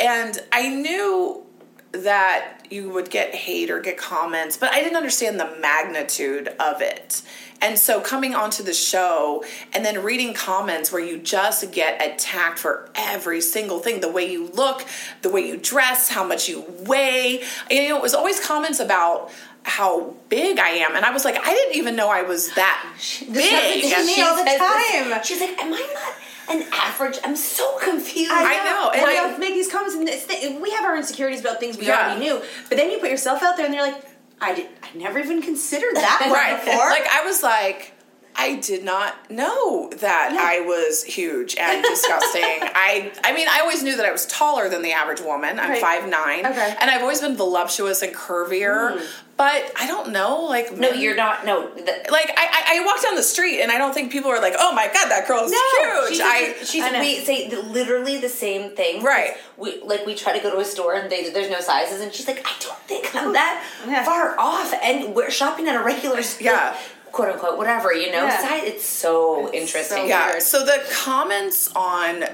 and 0.00 0.38
I 0.52 0.68
knew 0.68 1.44
that 1.92 2.66
you 2.70 2.90
would 2.90 3.10
get 3.10 3.34
hate 3.34 3.70
or 3.70 3.80
get 3.80 3.96
comments, 3.96 4.56
but 4.56 4.70
I 4.72 4.80
didn't 4.80 4.96
understand 4.96 5.40
the 5.40 5.56
magnitude 5.60 6.48
of 6.60 6.82
it. 6.82 7.22
And 7.60 7.78
so 7.78 8.00
coming 8.00 8.34
onto 8.34 8.62
the 8.62 8.74
show 8.74 9.44
and 9.72 9.84
then 9.84 10.02
reading 10.04 10.32
comments 10.32 10.92
where 10.92 11.02
you 11.02 11.18
just 11.18 11.72
get 11.72 12.00
attacked 12.00 12.58
for 12.58 12.90
every 12.94 13.40
single 13.40 13.80
thing 13.80 14.00
the 14.00 14.10
way 14.10 14.30
you 14.30 14.48
look, 14.48 14.84
the 15.22 15.30
way 15.30 15.40
you 15.46 15.56
dress, 15.56 16.08
how 16.08 16.24
much 16.24 16.48
you 16.48 16.64
weigh. 16.80 17.42
You 17.70 17.88
know, 17.88 17.96
it 17.96 18.02
was 18.02 18.14
always 18.14 18.38
comments 18.38 18.80
about 18.80 19.30
how 19.64 20.14
big 20.28 20.58
I 20.58 20.68
am. 20.68 20.94
And 20.94 21.04
I 21.04 21.10
was 21.10 21.24
like, 21.24 21.36
I 21.36 21.52
didn't 21.52 21.76
even 21.76 21.96
know 21.96 22.08
I 22.08 22.22
was 22.22 22.54
that 22.54 22.96
big. 23.20 23.28
to 23.28 24.06
me 24.06 24.22
all 24.22 24.36
the 24.36 24.44
time. 24.44 25.22
She's 25.24 25.40
like, 25.40 25.58
am 25.58 25.74
I 25.74 25.90
not 25.94 26.27
an 26.50 26.64
average? 26.72 27.18
I'm 27.24 27.36
so 27.36 27.78
confused. 27.78 28.30
I 28.32 28.64
know, 28.64 28.90
and 28.90 29.00
And 29.02 29.10
I- 29.10 29.34
I 29.34 29.38
make 29.38 29.54
these 29.54 29.70
comments, 29.70 29.94
and 29.94 30.08
it's 30.08 30.26
th- 30.26 30.58
we 30.60 30.70
have 30.70 30.84
our 30.84 30.96
insecurities 30.96 31.40
about 31.40 31.60
things 31.60 31.76
we 31.78 31.86
Yeah. 31.86 32.06
already 32.06 32.20
knew. 32.20 32.42
But 32.68 32.78
then 32.78 32.90
you 32.90 32.98
put 32.98 33.10
yourself 33.10 33.42
out 33.42 33.56
there, 33.56 33.66
and 33.66 33.74
they're 33.74 33.82
like, 33.82 34.00
I 34.40 34.54
did. 34.54 34.68
I 34.82 34.96
never 34.96 35.18
even 35.18 35.42
considered 35.42 35.96
that 35.96 36.20
right. 36.32 36.64
before. 36.64 36.88
Like 36.90 37.06
I 37.10 37.24
was 37.24 37.42
like, 37.42 37.92
I 38.40 38.54
did 38.56 38.84
not 38.84 39.30
know 39.30 39.90
that 39.96 40.36
I 40.38 40.60
was 40.60 41.02
huge 41.02 41.56
and 41.56 41.82
disgusting. 41.84 42.42
I 42.62 43.12
I 43.24 43.32
mean, 43.34 43.48
I 43.50 43.60
always 43.60 43.82
knew 43.82 43.96
that 43.96 44.06
I 44.06 44.12
was 44.12 44.26
taller 44.26 44.68
than 44.68 44.82
the 44.82 44.92
average 44.92 45.20
woman. 45.20 45.58
I'm 45.58 45.70
Right. 45.70 45.80
five 45.80 46.08
nine, 46.08 46.46
Okay. 46.46 46.76
and 46.80 46.88
I've 46.90 47.02
always 47.02 47.20
been 47.20 47.36
voluptuous 47.36 48.00
and 48.02 48.14
curvier. 48.14 48.96
Hmm. 48.98 49.04
But 49.36 49.70
I 49.78 49.86
don't 49.86 50.10
know, 50.10 50.42
like 50.44 50.76
no, 50.76 50.90
you're 50.90 51.14
not. 51.14 51.44
No, 51.46 51.68
the, 51.72 51.82
Like 52.10 52.30
I, 52.36 52.46
I, 52.58 52.80
I 52.82 52.84
walk 52.84 53.00
down 53.02 53.14
the 53.14 53.22
street 53.22 53.60
and 53.60 53.70
I 53.70 53.78
don't 53.78 53.94
think 53.94 54.10
people 54.10 54.30
are 54.32 54.40
like, 54.40 54.54
"Oh 54.58 54.72
my 54.74 54.86
god, 54.86 55.08
that 55.10 55.28
girl's 55.28 55.52
huge." 55.52 56.08
She's, 56.08 56.20
I, 56.20 56.54
she's 56.64 56.82
I 56.82 56.98
we 57.00 57.20
say 57.20 57.48
literally 57.48 58.18
the 58.18 58.28
same 58.28 58.74
thing. 58.74 59.02
Right. 59.04 59.36
We 59.56 59.80
like 59.84 60.06
we 60.06 60.16
try 60.16 60.36
to 60.36 60.42
go 60.42 60.50
to 60.50 60.58
a 60.58 60.64
store 60.64 60.94
and 60.94 61.08
they, 61.10 61.30
there's 61.30 61.50
no 61.50 61.60
sizes 61.60 62.00
and 62.00 62.12
she's 62.12 62.26
like, 62.26 62.44
I 62.44 62.52
don't 62.60 62.78
think 62.90 63.14
I'm 63.14 63.32
that 63.34 63.64
Yeah. 63.86 64.04
far 64.04 64.36
off. 64.40 64.74
And 64.82 65.14
we're 65.14 65.30
shopping 65.30 65.68
at 65.68 65.76
a 65.80 65.84
regular 65.84 66.22
store. 66.22 66.44
Yeah. 66.46 66.76
Quote 67.12 67.30
unquote, 67.34 67.56
whatever, 67.58 67.92
you 67.92 68.10
know, 68.12 68.24
Yeah. 68.24 68.40
size. 68.48 68.62
It's 68.64 68.84
so 68.86 69.52
interesting. 69.52 70.06
yeah. 70.08 70.30
weird. 70.30 70.42
So 70.42 70.64
the 70.64 70.80
comments 70.92 71.70
on 71.74 72.24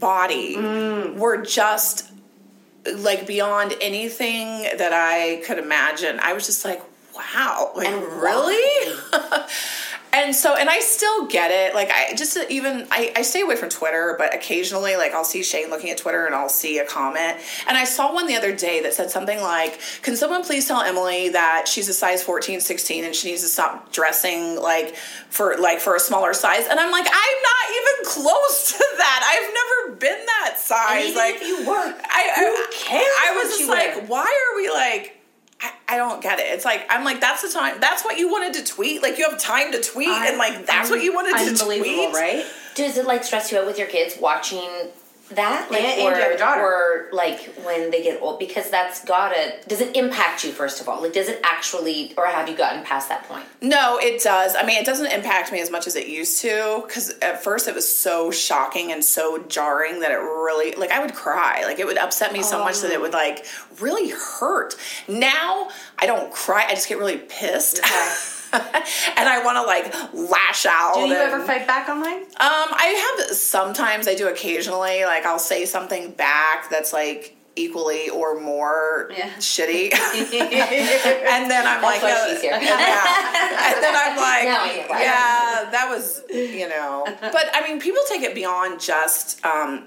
body 0.00 0.56
Mm. 0.56 1.16
were 1.16 1.38
just 1.38 2.10
like 2.96 3.26
beyond 3.26 3.76
anything 3.80 4.62
that 4.76 4.92
I 4.92 5.42
could 5.46 5.58
imagine. 5.58 6.18
I 6.20 6.32
was 6.32 6.46
just 6.46 6.64
like, 6.64 6.82
wow, 7.14 7.70
like 7.76 7.86
And 7.88 8.02
really? 8.20 8.94
and 10.12 10.36
so, 10.36 10.54
and 10.56 10.68
I 10.68 10.80
still 10.80 11.26
get 11.26 11.50
it. 11.50 11.74
Like, 11.74 11.90
I 11.90 12.14
just 12.14 12.36
even 12.50 12.86
I, 12.90 13.12
I 13.16 13.22
stay 13.22 13.40
away 13.40 13.56
from 13.56 13.70
Twitter, 13.70 14.14
but 14.18 14.34
occasionally, 14.34 14.96
like, 14.96 15.12
I'll 15.12 15.24
see 15.24 15.42
Shane 15.42 15.70
looking 15.70 15.90
at 15.90 15.96
Twitter 15.96 16.26
and 16.26 16.34
I'll 16.34 16.50
see 16.50 16.78
a 16.78 16.86
comment. 16.86 17.38
And 17.66 17.78
I 17.78 17.84
saw 17.84 18.12
one 18.12 18.26
the 18.26 18.36
other 18.36 18.54
day 18.54 18.82
that 18.82 18.92
said 18.92 19.10
something 19.10 19.40
like, 19.40 19.80
"Can 20.02 20.14
someone 20.16 20.44
please 20.44 20.68
tell 20.68 20.82
Emily 20.82 21.30
that 21.30 21.66
she's 21.66 21.88
a 21.88 21.94
size 21.94 22.22
14, 22.22 22.60
16, 22.60 23.04
and 23.04 23.14
she 23.14 23.30
needs 23.30 23.42
to 23.42 23.48
stop 23.48 23.90
dressing 23.90 24.60
like 24.60 24.96
for 25.30 25.56
like 25.58 25.80
for 25.80 25.96
a 25.96 26.00
smaller 26.00 26.34
size?" 26.34 26.66
And 26.68 26.78
I'm 26.78 26.92
like, 26.92 27.06
I'm 27.06 27.42
not 27.42 27.66
even 27.70 28.04
close 28.12 28.72
to 28.78 28.84
that. 28.98 29.20
I've 29.24 29.54
never 29.54 29.96
been 29.96 30.26
that 30.26 30.58
size. 30.58 31.16
like, 31.16 31.36
if 31.36 31.42
you 31.42 31.66
were, 31.66 31.72
I, 31.74 32.32
who 32.36 32.44
I, 32.44 32.66
cares 32.70 33.06
I 33.26 33.42
was 33.42 33.58
just 33.58 33.68
like, 33.70 33.96
wear? 33.96 34.06
why 34.06 34.50
are 34.52 34.56
we 34.56 34.70
like? 34.70 35.21
I, 35.62 35.72
I 35.88 35.96
don't 35.96 36.22
get 36.22 36.38
it. 36.38 36.46
It's 36.46 36.64
like 36.64 36.86
I'm 36.90 37.04
like 37.04 37.20
that's 37.20 37.42
the 37.42 37.48
time. 37.56 37.80
That's 37.80 38.04
what 38.04 38.18
you 38.18 38.30
wanted 38.30 38.54
to 38.54 38.64
tweet. 38.72 39.02
Like 39.02 39.18
you 39.18 39.28
have 39.28 39.38
time 39.38 39.72
to 39.72 39.80
tweet, 39.80 40.08
and 40.08 40.38
like 40.38 40.66
that's 40.66 40.90
what 40.90 41.02
you 41.02 41.14
wanted 41.14 41.32
to 41.56 41.64
tweet, 41.64 42.12
right? 42.14 42.44
Does 42.74 42.96
it 42.96 43.06
like 43.06 43.22
stress 43.24 43.52
you 43.52 43.58
out 43.58 43.66
with 43.66 43.78
your 43.78 43.88
kids 43.88 44.16
watching 44.20 44.68
that? 45.30 45.70
Like, 45.70 45.82
And- 45.82 46.02
or, 46.02 46.16
you 46.18 46.22
have 46.30 46.38
daughter. 46.38 46.62
or 46.62 47.08
like 47.12 47.40
when 47.64 47.90
they 47.90 48.02
get 48.02 48.20
old, 48.20 48.38
because 48.38 48.70
that's 48.70 49.04
gotta. 49.04 49.54
Does 49.66 49.80
it 49.80 49.96
impact 49.96 50.44
you 50.44 50.52
first 50.52 50.80
of 50.80 50.88
all? 50.88 51.00
Like, 51.00 51.12
does 51.12 51.28
it 51.28 51.40
actually, 51.42 52.14
or 52.16 52.26
have 52.26 52.48
you 52.48 52.56
gotten 52.56 52.82
past 52.84 53.08
that 53.08 53.24
point? 53.24 53.44
No, 53.60 53.98
it 53.98 54.22
does. 54.22 54.54
I 54.56 54.64
mean, 54.64 54.78
it 54.78 54.86
doesn't 54.86 55.06
impact 55.10 55.52
me 55.52 55.60
as 55.60 55.70
much 55.70 55.86
as 55.86 55.96
it 55.96 56.06
used 56.06 56.40
to 56.42 56.82
because 56.86 57.10
at 57.20 57.42
first 57.42 57.68
it 57.68 57.74
was 57.74 57.92
so 57.94 58.30
shocking 58.30 58.92
and 58.92 59.04
so 59.04 59.38
jarring 59.48 60.00
that 60.00 60.10
it 60.10 60.16
really, 60.16 60.72
like, 60.72 60.90
I 60.90 61.00
would 61.00 61.14
cry. 61.14 61.62
Like, 61.64 61.78
it 61.78 61.86
would 61.86 61.98
upset 61.98 62.32
me 62.32 62.42
so 62.42 62.58
much 62.62 62.80
that 62.80 62.90
it 62.90 63.00
would, 63.00 63.14
oh. 63.14 63.18
like, 63.18 63.46
really 63.80 64.10
hurt. 64.10 64.74
Now, 65.08 65.68
I 65.98 66.06
don't 66.06 66.32
cry. 66.32 66.66
I 66.66 66.70
just 66.70 66.88
get 66.88 66.98
really 66.98 67.18
pissed. 67.18 67.80
and 69.16 69.28
I 69.28 69.42
want 69.44 69.56
to, 69.56 69.62
like, 69.62 69.92
lash 70.30 70.66
out. 70.66 70.94
Do 70.94 71.00
you 71.00 71.06
and- 71.06 71.14
ever 71.14 71.44
fight 71.44 71.66
back 71.66 71.88
online? 71.88 72.22
Um, 72.22 72.26
I 72.38 73.16
have 73.26 73.36
sometimes. 73.36 74.06
I 74.08 74.14
do 74.14 74.28
occasionally. 74.28 75.04
Like, 75.04 75.24
I'll 75.26 75.38
say 75.38 75.64
something 75.64 76.12
back 76.12 76.68
that's, 76.70 76.92
like, 76.92 77.36
equally 77.54 78.08
or 78.08 78.40
more 78.40 79.10
Yeah. 79.16 79.28
shitty. 79.38 79.92
and 79.94 81.50
then 81.50 81.66
I'm 81.66 81.82
like, 81.82 82.02
why 82.02 82.10
no- 82.32 82.40
here. 82.40 82.52
yeah. 82.52 83.74
And 83.74 83.82
then 83.82 83.94
I'm 83.94 84.16
like, 84.16 84.44
Now 84.44 84.62
I 84.64 84.72
get 84.74 84.88
why. 84.90 85.02
yeah, 85.02 85.68
that 85.70 85.86
was, 85.90 86.22
you 86.30 86.68
know. 86.68 87.04
But 87.20 87.50
I 87.52 87.66
mean, 87.68 87.78
people 87.80 88.00
take 88.08 88.22
it 88.22 88.34
beyond 88.34 88.80
just. 88.80 89.44
Um, 89.44 89.86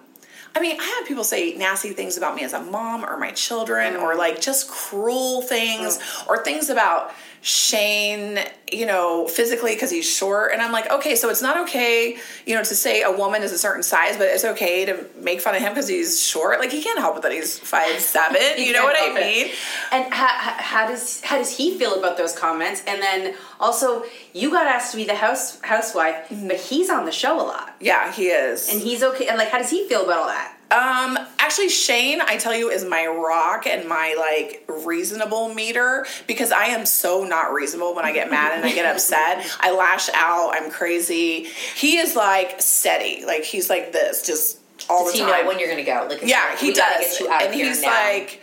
I 0.57 0.61
mean, 0.61 0.79
I 0.79 0.83
have 0.99 1.07
people 1.07 1.23
say 1.25 1.53
nasty 1.55 1.89
things 1.89 2.17
about 2.17 2.35
me 2.35 2.43
as 2.43 2.53
a 2.53 2.61
mom 2.61 3.03
or 3.03 3.17
my 3.17 3.31
children, 3.31 3.95
or 3.97 4.15
like 4.15 4.39
just 4.39 4.69
cruel 4.69 5.41
things, 5.41 5.99
or 6.29 6.43
things 6.43 6.69
about 6.69 7.11
Shane, 7.45 8.39
you 8.71 8.87
know, 8.87 9.27
physically 9.27 9.75
because 9.75 9.91
he's 9.91 10.09
short. 10.09 10.51
And 10.51 10.63
I'm 10.63 10.71
like, 10.71 10.91
okay, 10.91 11.15
so 11.15 11.29
it's 11.29 11.43
not 11.43 11.57
okay, 11.61 12.17
you 12.47 12.55
know, 12.55 12.63
to 12.63 12.73
say 12.75 13.03
a 13.03 13.11
woman 13.11 13.43
is 13.43 13.51
a 13.51 13.57
certain 13.59 13.83
size, 13.83 14.17
but 14.17 14.25
it's 14.29 14.43
okay 14.43 14.83
to 14.85 15.05
make 15.21 15.41
fun 15.41 15.53
of 15.53 15.61
him 15.61 15.71
because 15.71 15.87
he's 15.87 16.19
short. 16.19 16.57
Like 16.59 16.71
he 16.71 16.81
can't 16.81 16.97
help 16.97 17.17
it 17.17 17.21
that 17.21 17.31
he's 17.31 17.59
five 17.59 17.99
seven. 17.99 18.41
you 18.57 18.73
know 18.73 18.83
what 18.83 18.95
I 18.95 19.05
Can't 19.09 19.17
it. 19.19 19.21
mean? 19.45 19.53
And 19.91 20.11
how, 20.11 20.25
how, 20.27 20.51
how 20.57 20.87
does 20.87 21.21
how 21.21 21.37
does 21.37 21.55
he 21.55 21.77
feel 21.77 21.93
about 21.99 22.17
those 22.17 22.33
comments? 22.35 22.81
And 22.87 22.99
then 22.99 23.35
also, 23.59 24.05
you 24.33 24.49
got 24.49 24.65
asked 24.65 24.89
to 24.93 24.97
be 24.97 25.03
the 25.05 25.13
house 25.13 25.61
housewife, 25.61 26.27
mm-hmm. 26.29 26.47
but 26.47 26.57
he's 26.57 26.89
on 26.89 27.05
the 27.05 27.11
show 27.11 27.39
a 27.39 27.45
lot, 27.45 27.75
Yeah, 27.79 28.11
he 28.11 28.29
is. 28.29 28.69
and 28.73 28.81
he's 28.81 29.03
okay. 29.03 29.27
And 29.27 29.37
like, 29.37 29.49
how 29.49 29.59
does 29.59 29.69
he 29.69 29.87
feel 29.87 30.03
about 30.03 30.17
all 30.17 30.27
that? 30.27 30.54
Um, 30.71 31.17
actually, 31.39 31.69
Shane, 31.69 32.21
I 32.21 32.37
tell 32.37 32.55
you, 32.55 32.69
is 32.69 32.83
my 32.83 33.05
rock 33.05 33.67
and 33.67 33.87
my 33.87 34.15
like 34.17 34.65
reasonable 34.85 35.53
meter 35.53 36.05
because 36.27 36.51
I 36.51 36.65
am 36.65 36.85
so 36.85 37.23
not 37.23 37.53
reasonable 37.53 37.93
when 37.95 38.03
I 38.03 38.11
get 38.11 38.31
mad 38.31 38.53
and 38.57 38.65
I 38.65 38.73
get 38.73 38.85
upset. 38.91 39.45
I 39.59 39.71
lash 39.71 40.09
out. 40.13 40.51
I'm 40.55 40.71
crazy. 40.71 41.43
He 41.75 41.97
is 41.97 42.15
like 42.15 42.61
steady. 42.61 43.23
Like 43.25 43.43
he's 43.43 43.69
like 43.69 43.91
this, 43.91 44.25
just 44.25 44.59
all 44.89 45.05
Does 45.05 45.13
the 45.13 45.19
he 45.19 45.23
time. 45.23 45.41
know 45.43 45.47
when 45.47 45.59
you're 45.59 45.69
gonna 45.69 45.83
go? 45.83 46.07
Like, 46.09 46.21
yeah, 46.23 46.47
like, 46.49 46.59
he 46.59 46.73
does. 46.73 46.99
Get 46.99 47.19
you 47.19 47.29
out 47.29 47.41
and 47.43 47.53
he's 47.53 47.81
now. 47.81 47.89
like. 47.89 48.41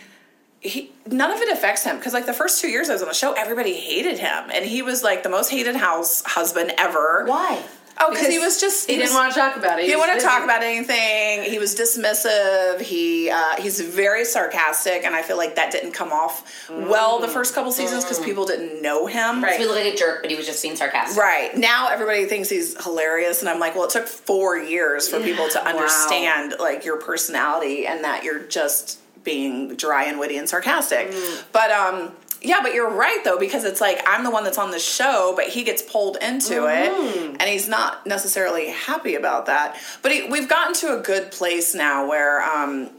He, 0.61 0.93
none 1.09 1.33
of 1.33 1.41
it 1.41 1.53
affects 1.53 1.83
him 1.83 1.97
because 1.97 2.13
like 2.13 2.27
the 2.27 2.33
first 2.33 2.61
two 2.61 2.69
years 2.69 2.89
I 2.89 2.93
was 2.93 3.03
on 3.03 3.09
the 3.09 3.15
show, 3.15 3.33
everybody 3.33 3.75
hated 3.75 4.21
him, 4.21 4.49
and 4.55 4.65
he 4.65 4.81
was 4.81 5.03
like 5.03 5.25
the 5.25 5.29
most 5.29 5.51
hated 5.51 5.75
house 5.75 6.23
husband 6.25 6.73
ever. 6.79 7.25
why? 7.27 7.65
Oh, 8.01 8.11
because 8.11 8.27
he 8.29 8.39
was 8.39 8.61
just 8.61 8.89
he, 8.89 8.97
didn't 8.97 9.09
was- 9.11 9.15
want 9.15 9.33
to 9.35 9.39
talk 9.39 9.57
about 9.57 9.79
it. 9.79 9.83
he 9.83 9.89
didn't 9.89 10.01
want 10.01 10.11
to 10.13 10.17
busy. 10.17 10.27
talk 10.27 10.43
about 10.45 10.63
anything. 10.63 11.43
He 11.51 11.59
was 11.59 11.75
dismissive. 11.77 12.81
He 12.81 13.31
uh, 13.31 13.57
he's 13.61 13.81
very 13.81 14.25
sarcastic, 14.25 15.05
and 15.05 15.15
I 15.15 15.23
feel 15.23 15.37
like 15.37 15.55
that 15.57 15.71
didn't 15.73 15.93
come 15.93 16.11
off 16.13 16.69
well 16.71 17.21
the 17.21 17.29
first 17.29 17.55
couple 17.55 17.71
seasons 17.71 18.05
because 18.05 18.19
people 18.21 18.45
didn't 18.45 18.83
know 18.83 19.07
him. 19.07 19.41
So 19.43 19.47
he 19.57 19.65
looked 19.67 19.85
like 19.85 19.95
a 19.95 19.97
jerk, 19.97 20.23
but 20.23 20.31
he 20.31 20.37
was 20.37 20.47
just 20.47 20.63
being 20.63 20.75
sarcastic. 20.77 21.17
Right 21.23 21.57
now, 21.57 21.89
everybody 21.91 22.25
thinks 22.27 22.49
he's 22.49 22.83
hilarious, 22.83 23.41
and 23.41 23.49
I'm 23.49 23.61
like, 23.61 23.75
well, 23.75 23.85
it 23.85 23.91
took 23.91 24.07
four 24.09 24.57
years 24.57 25.09
for 25.09 25.21
people 25.21 25.49
to 25.51 25.65
understand 25.65 26.55
like 26.59 26.85
your 26.85 26.97
personality 26.99 27.87
and 27.87 28.03
that 28.05 28.25
you're 28.25 28.41
just 28.41 28.99
being 29.25 29.77
dry 29.77 30.05
and 30.05 30.19
witty 30.19 30.37
and 30.37 30.49
sarcastic. 30.49 31.13
But 31.53 31.71
um, 31.71 32.11
yeah, 32.45 32.61
but 32.63 32.75
you're 32.75 32.91
right 32.91 33.21
though 33.25 33.39
because 33.39 33.65
it's 33.65 33.81
like 33.81 34.03
I'm 34.07 34.25
the 34.25 34.31
one 34.31 34.45
that's 34.45 34.59
on 34.59 34.71
the 34.71 34.79
show, 34.79 35.33
but 35.37 35.47
he 35.47 35.63
gets 35.65 35.83
pulled 35.83 36.17
into 36.21 36.67
it, 36.67 36.93
and 37.41 37.43
he's 37.43 37.69
not 37.69 38.07
necessarily 38.07 38.71
happy 38.71 39.15
about 39.15 39.47
that. 39.47 39.77
But 40.03 40.13
he, 40.13 40.29
we've 40.29 40.49
gotten 40.49 40.75
to 40.75 40.99
a 40.99 41.01
good 41.03 41.31
place 41.31 41.75
now 41.75 42.09
where. 42.09 42.43
Um, 42.43 42.91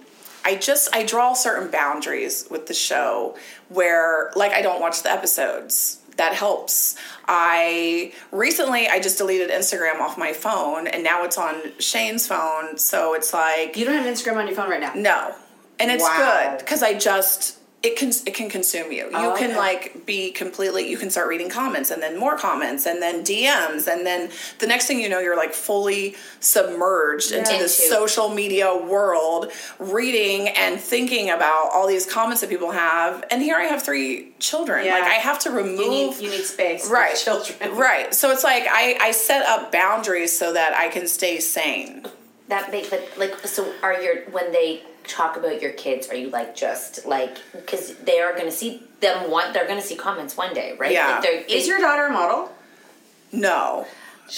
I 0.45 0.55
just 0.57 0.93
I 0.93 1.05
draw 1.05 1.31
certain 1.35 1.71
boundaries 1.71 2.45
with 2.51 2.67
the 2.67 2.73
show 2.73 3.37
where 3.69 4.29
like 4.35 4.51
I 4.51 4.61
don't 4.61 4.81
watch 4.81 5.01
the 5.01 5.09
episodes. 5.09 6.01
That 6.17 6.33
helps. 6.33 6.97
I 7.29 8.11
recently 8.31 8.89
I 8.89 8.99
just 8.99 9.17
deleted 9.17 9.49
Instagram 9.51 10.01
off 10.01 10.17
my 10.17 10.33
phone 10.33 10.87
and 10.87 11.01
now 11.01 11.23
it's 11.23 11.37
on 11.37 11.55
Shane's 11.79 12.27
phone. 12.27 12.77
So 12.77 13.13
it's 13.13 13.33
like 13.33 13.77
You 13.77 13.85
don't 13.85 13.95
have 13.95 14.05
Instagram 14.05 14.35
on 14.35 14.47
your 14.47 14.55
phone 14.57 14.69
right 14.69 14.81
now. 14.81 14.91
no. 14.95 15.33
And 15.79 15.89
it's 15.89 16.03
Wow. 16.03 16.49
good 16.51 16.59
because 16.59 16.83
I 16.83 16.93
just 16.93 17.57
it 17.83 17.97
can 17.97 18.09
it 18.25 18.33
can 18.33 18.49
consume 18.49 18.91
you. 18.93 19.03
You 19.05 19.11
Oh, 19.13 19.35
can 19.37 19.51
okay. 19.51 19.57
like 19.57 20.05
be 20.05 20.31
completely 20.31 20.89
you 20.89 20.97
can 20.97 21.09
start 21.09 21.27
reading 21.27 21.49
comments 21.49 21.91
and 21.91 22.01
then 22.01 22.17
more 22.17 22.37
comments 22.37 22.85
and 22.85 23.01
then 23.01 23.23
DMs 23.25 23.87
and 23.91 24.05
then 24.05 24.29
the 24.59 24.67
next 24.67 24.87
thing 24.87 24.99
you 25.01 25.09
know 25.09 25.19
you're 25.19 25.35
like 25.35 25.53
fully 25.53 26.15
submerged 26.39 27.31
into 27.33 27.51
this 27.51 27.79
Into. 27.81 27.93
social 27.93 28.29
media 28.29 28.73
world 28.75 29.51
reading 29.79 30.47
and 30.49 30.79
thinking 30.79 31.29
about 31.29 31.71
all 31.73 31.85
these 31.87 32.05
comments 32.05 32.41
that 32.41 32.49
people 32.49 32.71
have 32.71 33.23
and 33.29 33.41
here 33.41 33.55
I 33.57 33.63
have 33.63 33.83
three 33.83 34.31
children. 34.39 34.85
Yeah. 34.85 34.93
Like 34.93 35.03
I 35.03 35.15
have 35.15 35.39
to 35.39 35.51
remove 35.51 35.79
You 35.79 35.89
need 35.89 36.17
you 36.21 36.29
need 36.29 36.43
space. 36.45 36.87
for 36.87 36.93
right 36.93 37.15
children. 37.15 37.75
right 37.75 38.13
so 38.13 38.31
it's 38.31 38.43
like 38.45 38.63
I, 38.69 38.97
I 39.01 39.11
set 39.11 39.45
up 39.45 39.71
boundaries 39.71 40.37
so 40.37 40.53
that 40.53 40.73
i 40.75 40.87
can 40.89 41.07
stay 41.07 41.39
sane 41.39 42.05
that 42.49 42.71
make 42.71 42.89
but 42.89 43.07
like 43.17 43.35
so 43.47 43.71
are 43.81 43.99
your 44.01 44.21
when 44.31 44.51
they 44.51 44.81
talk 45.05 45.35
about 45.37 45.61
your 45.61 45.71
kids 45.73 46.07
are 46.09 46.15
you 46.15 46.29
like 46.29 46.55
just 46.55 47.05
like 47.05 47.37
because 47.53 47.95
they 47.97 48.19
are 48.21 48.33
going 48.33 48.45
to 48.45 48.51
see 48.51 48.81
them 49.01 49.29
one 49.29 49.51
they're 49.53 49.67
going 49.67 49.79
to 49.79 49.85
see 49.85 49.95
comments 49.95 50.35
one 50.37 50.53
day 50.53 50.75
right 50.77 50.91
Yeah. 50.91 51.15
like 51.15 51.23
they're- 51.23 51.43
Is 51.47 51.67
your 51.67 51.79
daughter 51.79 52.05
a 52.07 52.11
model? 52.11 52.51
No, 53.31 53.85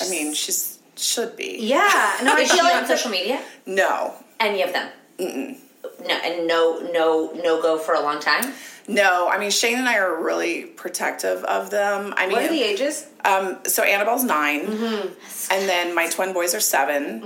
I 0.01 0.09
mean 0.09 0.33
she's 0.33 0.79
should 0.97 1.35
be. 1.35 1.57
Yeah. 1.59 2.17
No, 2.23 2.33
I 2.35 2.39
is 2.41 2.49
she 2.51 2.57
feel 2.57 2.65
on 2.67 2.85
social 2.87 3.11
media 3.11 3.41
No, 3.65 4.13
any 4.39 4.61
of 4.61 4.71
them 4.73 4.89
Mm-mm. 5.19 5.57
no 6.07 6.15
and 6.15 6.47
no 6.47 6.79
no 6.93 7.31
no 7.43 7.61
go 7.61 7.77
for 7.77 7.93
a 7.95 8.01
long 8.01 8.19
time 8.19 8.53
no. 8.87 9.27
I 9.27 9.39
mean 9.39 9.49
Shane 9.49 9.77
and 9.79 9.89
I 9.89 9.97
are 9.97 10.15
really 10.23 10.63
protective 10.63 11.43
of 11.45 11.71
them. 11.71 12.13
I 12.17 12.27
mean, 12.27 12.33
What 12.35 12.43
are 12.45 12.49
the 12.49 12.61
ages? 12.61 13.07
Um, 13.25 13.57
so 13.65 13.81
Annabelle's 13.83 14.23
9 14.23 14.61
Mm-hmm. 14.67 15.51
and 15.53 15.67
then 15.69 15.95
my 15.95 16.07
twin 16.07 16.33
boys 16.33 16.53
are 16.53 16.59
7 16.59 17.21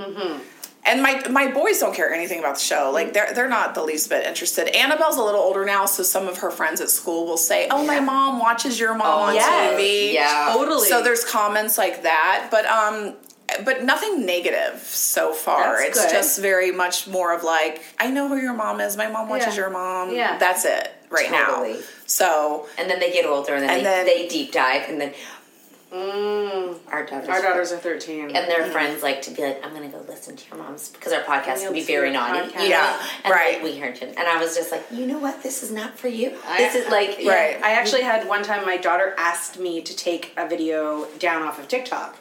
And 0.90 1.04
my 1.04 1.22
my 1.30 1.52
boys 1.52 1.80
don't 1.80 1.94
care 1.96 2.12
anything 2.12 2.40
about 2.40 2.56
the 2.56 2.62
show. 2.62 2.90
Like 2.92 3.14
they're 3.14 3.32
they're 3.34 3.48
not 3.48 3.76
the 3.76 3.84
least 3.84 4.10
bit 4.10 4.26
interested. 4.26 4.68
Annabelle's 4.76 5.18
a 5.18 5.24
little 5.24 5.40
older 5.42 5.64
now, 5.66 5.86
so 5.86 6.02
some 6.04 6.28
of 6.28 6.40
her 6.40 6.50
friends 6.50 6.82
at 6.82 6.90
school 6.90 7.26
will 7.28 7.38
say, 7.38 7.68
"Oh, 7.70 7.86
my 7.86 8.00
mom 8.00 8.40
watches 8.40 8.80
your 8.80 8.96
mom 8.96 9.30
on 9.30 9.36
yes. 9.36 9.80
TV." 9.80 10.14
Yeah. 10.14 10.52
Totally. 10.54 10.88
So 10.90 11.04
there's 11.04 11.24
comments 11.24 11.78
like 11.78 12.04
that, 12.04 12.48
but 12.50 12.66
um, 12.66 13.14
but 13.64 13.84
nothing 13.84 14.26
negative 14.26 14.80
so 14.82 15.32
far. 15.34 15.78
That's 15.78 15.90
it's 15.98 16.06
good. 16.06 16.12
just 16.12 16.40
very 16.42 16.72
much 16.72 17.08
more 17.08 17.34
of 17.36 17.44
like, 17.44 17.84
"I 18.00 18.10
know 18.10 18.28
who 18.28 18.38
your 18.38 18.54
mom 18.54 18.82
is. 18.82 18.98
My 18.98 19.08
mom 19.10 19.30
watches 19.30 19.56
Yeah. 19.56 19.62
your 19.62 19.70
mom." 19.70 20.12
Yeah. 20.14 20.38
That's 20.40 20.66
it 20.66 20.92
right 21.12 21.28
Totally. 21.28 21.74
now. 21.74 21.80
So 22.08 22.68
and 22.80 22.90
then 22.90 23.00
they 23.00 23.12
get 23.12 23.26
older 23.26 23.54
and 23.54 23.64
then, 23.64 23.70
And 23.70 23.80
they, 23.80 23.84
then- 23.84 24.06
they 24.06 24.28
deep 24.28 24.52
dive 24.52 24.90
and 24.90 25.00
then 25.02 25.14
our 25.92 27.06
daughters 27.06 27.30
Our 27.30 27.42
daughters 27.42 27.72
are 27.72 27.78
13. 27.78 28.36
and 28.36 28.50
their 28.50 28.66
friends 28.66 29.02
like 29.02 29.22
to 29.24 29.32
be 29.32 29.42
like, 29.42 29.64
I'm 29.66 29.74
gonna 29.74 29.90
go 29.90 30.04
listen 30.08 30.36
to 30.36 30.50
your 30.50 30.64
mom's 30.64 30.90
because 30.90 31.14
our 31.14 31.22
podcast 31.24 31.64
can 31.64 31.74
be 31.74 31.82
very 31.84 32.12
naughty. 32.12 32.50
podcast. 32.52 32.70
Yeah, 32.70 33.08
and 33.24 33.32
right. 33.32 33.56
Like, 33.56 33.64
we 33.64 33.80
heard 33.80 33.96
it. 33.98 34.16
And 34.18 34.28
I 34.28 34.40
was 34.42 34.56
just 34.56 34.72
like, 34.72 34.86
you 34.92 35.06
know 35.08 35.18
what? 35.20 35.42
This 35.44 35.64
is 35.64 35.72
not 35.72 35.98
for 35.98 36.08
you. 36.08 36.38
This 36.58 36.76
is 36.76 36.90
like 36.90 37.18
Yeah. 37.20 37.32
Right. 37.34 37.64
I 37.64 37.72
actually 37.72 38.04
had 38.04 38.28
one 38.28 38.44
time 38.44 38.66
my 38.66 38.78
daughter 38.78 39.16
asked 39.18 39.60
me 39.60 39.82
to 39.82 39.96
take 39.96 40.32
a 40.38 40.48
video 40.48 41.06
down 41.18 41.42
off 41.42 41.60
of 41.60 41.68
TikTok. 41.68 42.18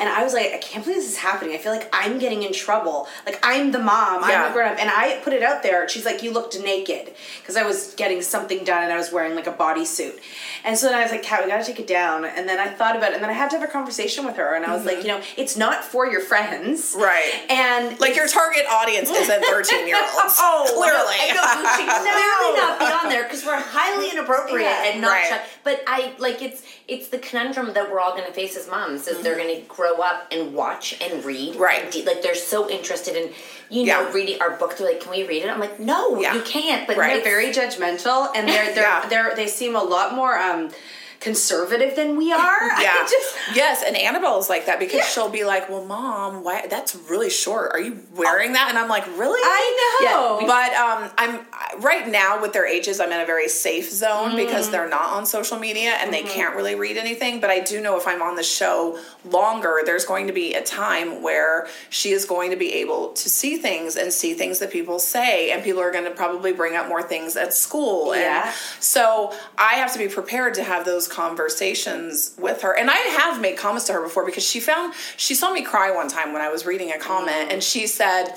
And 0.00 0.08
I 0.08 0.24
was 0.24 0.32
like, 0.32 0.52
I 0.52 0.58
can't 0.58 0.82
believe 0.84 1.00
this 1.00 1.10
is 1.12 1.18
happening. 1.18 1.54
I 1.54 1.58
feel 1.58 1.72
like 1.72 1.88
I'm 1.92 2.18
getting 2.18 2.42
in 2.42 2.52
trouble. 2.52 3.06
Like 3.26 3.38
I'm 3.42 3.70
the 3.70 3.78
mom, 3.78 4.24
I'm 4.24 4.48
the 4.48 4.54
grown 4.54 4.72
up. 4.72 4.78
And 4.80 4.88
I 4.90 5.20
put 5.22 5.32
it 5.34 5.42
out 5.42 5.62
there. 5.62 5.88
She's 5.88 6.04
like, 6.06 6.22
you 6.22 6.32
looked 6.32 6.58
naked 6.58 7.12
because 7.40 7.56
I 7.56 7.62
was 7.64 7.94
getting 7.96 8.22
something 8.22 8.64
done 8.64 8.82
and 8.82 8.92
I 8.92 8.96
was 8.96 9.12
wearing 9.12 9.34
like 9.36 9.46
a 9.46 9.52
bodysuit. 9.52 10.18
And 10.64 10.76
so 10.76 10.86
then 10.88 10.96
I 10.98 11.02
was 11.02 11.10
like, 11.12 11.22
Kat, 11.22 11.44
we 11.44 11.50
gotta 11.50 11.64
take 11.64 11.78
it 11.80 11.86
down. 11.86 12.24
And 12.24 12.48
then 12.48 12.58
I 12.58 12.68
thought 12.68 12.96
about 12.96 13.10
it, 13.10 13.14
and 13.14 13.22
then 13.22 13.30
I 13.30 13.34
had 13.34 13.50
to 13.50 13.58
have 13.58 13.68
a 13.68 13.72
conversation 13.72 14.24
with 14.26 14.36
her. 14.36 14.54
And 14.54 14.64
I 14.64 14.74
was 14.74 14.84
like, 14.84 14.98
you 15.02 15.08
know, 15.08 15.20
it's 15.36 15.56
not 15.56 15.84
for 15.84 16.06
your 16.06 16.20
friends, 16.20 16.92
Mm-hmm. 16.94 17.02
Right. 17.02 17.46
And 17.50 17.98
like 18.00 18.16
your 18.16 18.26
target 18.28 18.64
audience 18.70 19.10
isn't 19.10 19.44
13 19.44 19.86
year 19.86 19.96
olds. 19.96 20.36
Oh, 20.38 20.64
clearly. 20.76 21.16
You 21.28 21.34
should 21.34 21.88
clearly 22.00 22.56
not 22.56 22.78
be 22.78 22.84
on 22.86 23.08
there 23.10 23.24
because 23.24 23.44
we're 23.44 23.60
highly 23.60 24.10
inappropriate 24.10 24.62
Yeah, 24.66 24.90
and 24.92 25.00
not. 25.02 25.08
right. 25.10 25.26
shy- 25.28 25.44
But 25.64 25.82
I 25.86 26.14
like 26.18 26.40
it's 26.42 26.62
it's 26.90 27.08
the 27.08 27.18
conundrum 27.18 27.72
that 27.74 27.90
we're 27.90 28.00
all 28.00 28.12
going 28.12 28.26
to 28.26 28.32
face 28.32 28.56
as 28.56 28.68
moms 28.68 29.06
is 29.08 29.22
they're 29.22 29.36
going 29.36 29.54
to 29.54 29.62
grow 29.68 29.96
up 30.00 30.26
and 30.32 30.52
watch 30.54 31.00
and 31.00 31.24
read. 31.24 31.56
Right. 31.56 31.84
and 31.84 31.92
de- 31.92 32.04
like 32.04 32.22
they're 32.22 32.34
so 32.34 32.68
interested 32.68 33.14
in 33.16 33.32
you 33.70 33.86
know 33.86 34.00
Yeah. 34.02 34.12
reading 34.12 34.40
our 34.42 34.50
book. 34.50 34.76
They're 34.76 34.88
like, 34.92 35.00
can 35.00 35.12
we 35.12 35.26
read 35.26 35.42
it? 35.44 35.48
I'm 35.48 35.60
like, 35.60 35.78
no, 35.78 36.20
Yeah. 36.20 36.34
you 36.34 36.42
can't. 36.42 36.86
But 36.86 36.96
Right. 36.96 37.14
they're 37.22 37.32
very 37.32 37.52
judgmental 37.52 38.28
and 38.34 38.48
they're 38.48 38.74
they're, 38.74 38.82
Yeah. 38.82 39.06
they're 39.08 39.34
they 39.36 39.46
seem 39.46 39.76
a 39.76 39.82
lot 39.82 40.14
more 40.14 40.36
um 40.38 40.70
conservative 41.20 41.94
than 41.96 42.16
we 42.16 42.32
are. 42.32 42.58
Yeah. 42.80 43.02
Just 43.02 43.36
yes, 43.54 43.84
and 43.86 43.94
Annabelle 43.96 44.38
is 44.38 44.48
like 44.48 44.64
that 44.66 44.78
because 44.78 45.04
she'll 45.06 45.28
be 45.28 45.44
like, 45.44 45.68
"Well, 45.68 45.84
mom, 45.84 46.42
why? 46.44 46.66
That's 46.66 46.94
really 47.10 47.28
short. 47.28 47.72
Are 47.72 47.80
you 47.80 48.00
wearing 48.14 48.54
that?" 48.54 48.66
And 48.70 48.78
I'm 48.78 48.88
like, 48.88 49.06
"Really?" 49.18 49.40
I 49.44 49.62
know. 50.02 50.40
Yeah, 50.40 50.46
but 50.46 50.70
um, 50.74 51.10
I'm 51.18 51.40
right 51.78 52.08
now 52.08 52.40
with 52.40 52.52
their 52.52 52.66
ages. 52.66 53.00
I'm 53.00 53.12
in 53.12 53.20
a 53.20 53.26
very 53.26 53.48
safe 53.48 53.90
zone 53.90 54.36
because 54.36 54.68
mm. 54.68 54.72
they're 54.72 54.88
not 54.88 55.12
on 55.12 55.26
social 55.26 55.58
media 55.58 55.96
and 56.00 56.12
they 56.12 56.22
mm-hmm. 56.22 56.32
can't 56.32 56.56
really 56.56 56.74
read 56.74 56.96
anything. 56.96 57.40
But 57.40 57.50
I 57.50 57.60
do 57.60 57.80
know 57.80 57.96
if 57.96 58.06
I'm 58.06 58.22
on 58.22 58.36
the 58.36 58.42
show 58.42 58.98
longer, 59.24 59.80
there's 59.84 60.04
going 60.04 60.26
to 60.26 60.32
be 60.32 60.54
a 60.54 60.62
time 60.62 61.22
where 61.22 61.68
she 61.88 62.10
is 62.10 62.24
going 62.24 62.50
to 62.50 62.56
be 62.56 62.74
able 62.74 63.12
to 63.12 63.28
see 63.28 63.56
things 63.56 63.96
and 63.96 64.12
see 64.12 64.34
things 64.34 64.58
that 64.58 64.70
people 64.70 64.98
say, 64.98 65.50
and 65.52 65.62
people 65.62 65.80
are 65.80 65.92
going 65.92 66.04
to 66.04 66.10
probably 66.10 66.52
bring 66.52 66.76
up 66.76 66.88
more 66.88 67.02
things 67.02 67.36
at 67.36 67.54
school. 67.54 68.14
Yeah. 68.14 68.46
And 68.46 68.54
so 68.80 69.32
I 69.58 69.74
have 69.74 69.92
to 69.92 69.98
be 69.98 70.08
prepared 70.08 70.54
to 70.54 70.62
have 70.62 70.84
those 70.84 71.08
conversations 71.08 72.34
with 72.38 72.62
her. 72.62 72.76
And 72.76 72.90
I 72.90 72.96
have 72.96 73.40
made 73.40 73.56
comments 73.56 73.86
to 73.86 73.92
her 73.94 74.02
before 74.02 74.24
because 74.24 74.44
she 74.44 74.60
found 74.60 74.94
she 75.16 75.34
saw 75.34 75.52
me 75.52 75.62
cry 75.62 75.90
one 75.90 76.08
time 76.08 76.32
when 76.32 76.42
I 76.42 76.48
was 76.48 76.66
reading 76.66 76.92
a 76.92 76.98
comment 76.98 77.30
mm-hmm. 77.30 77.50
and 77.50 77.62
she 77.62 77.86
said, 77.86 78.34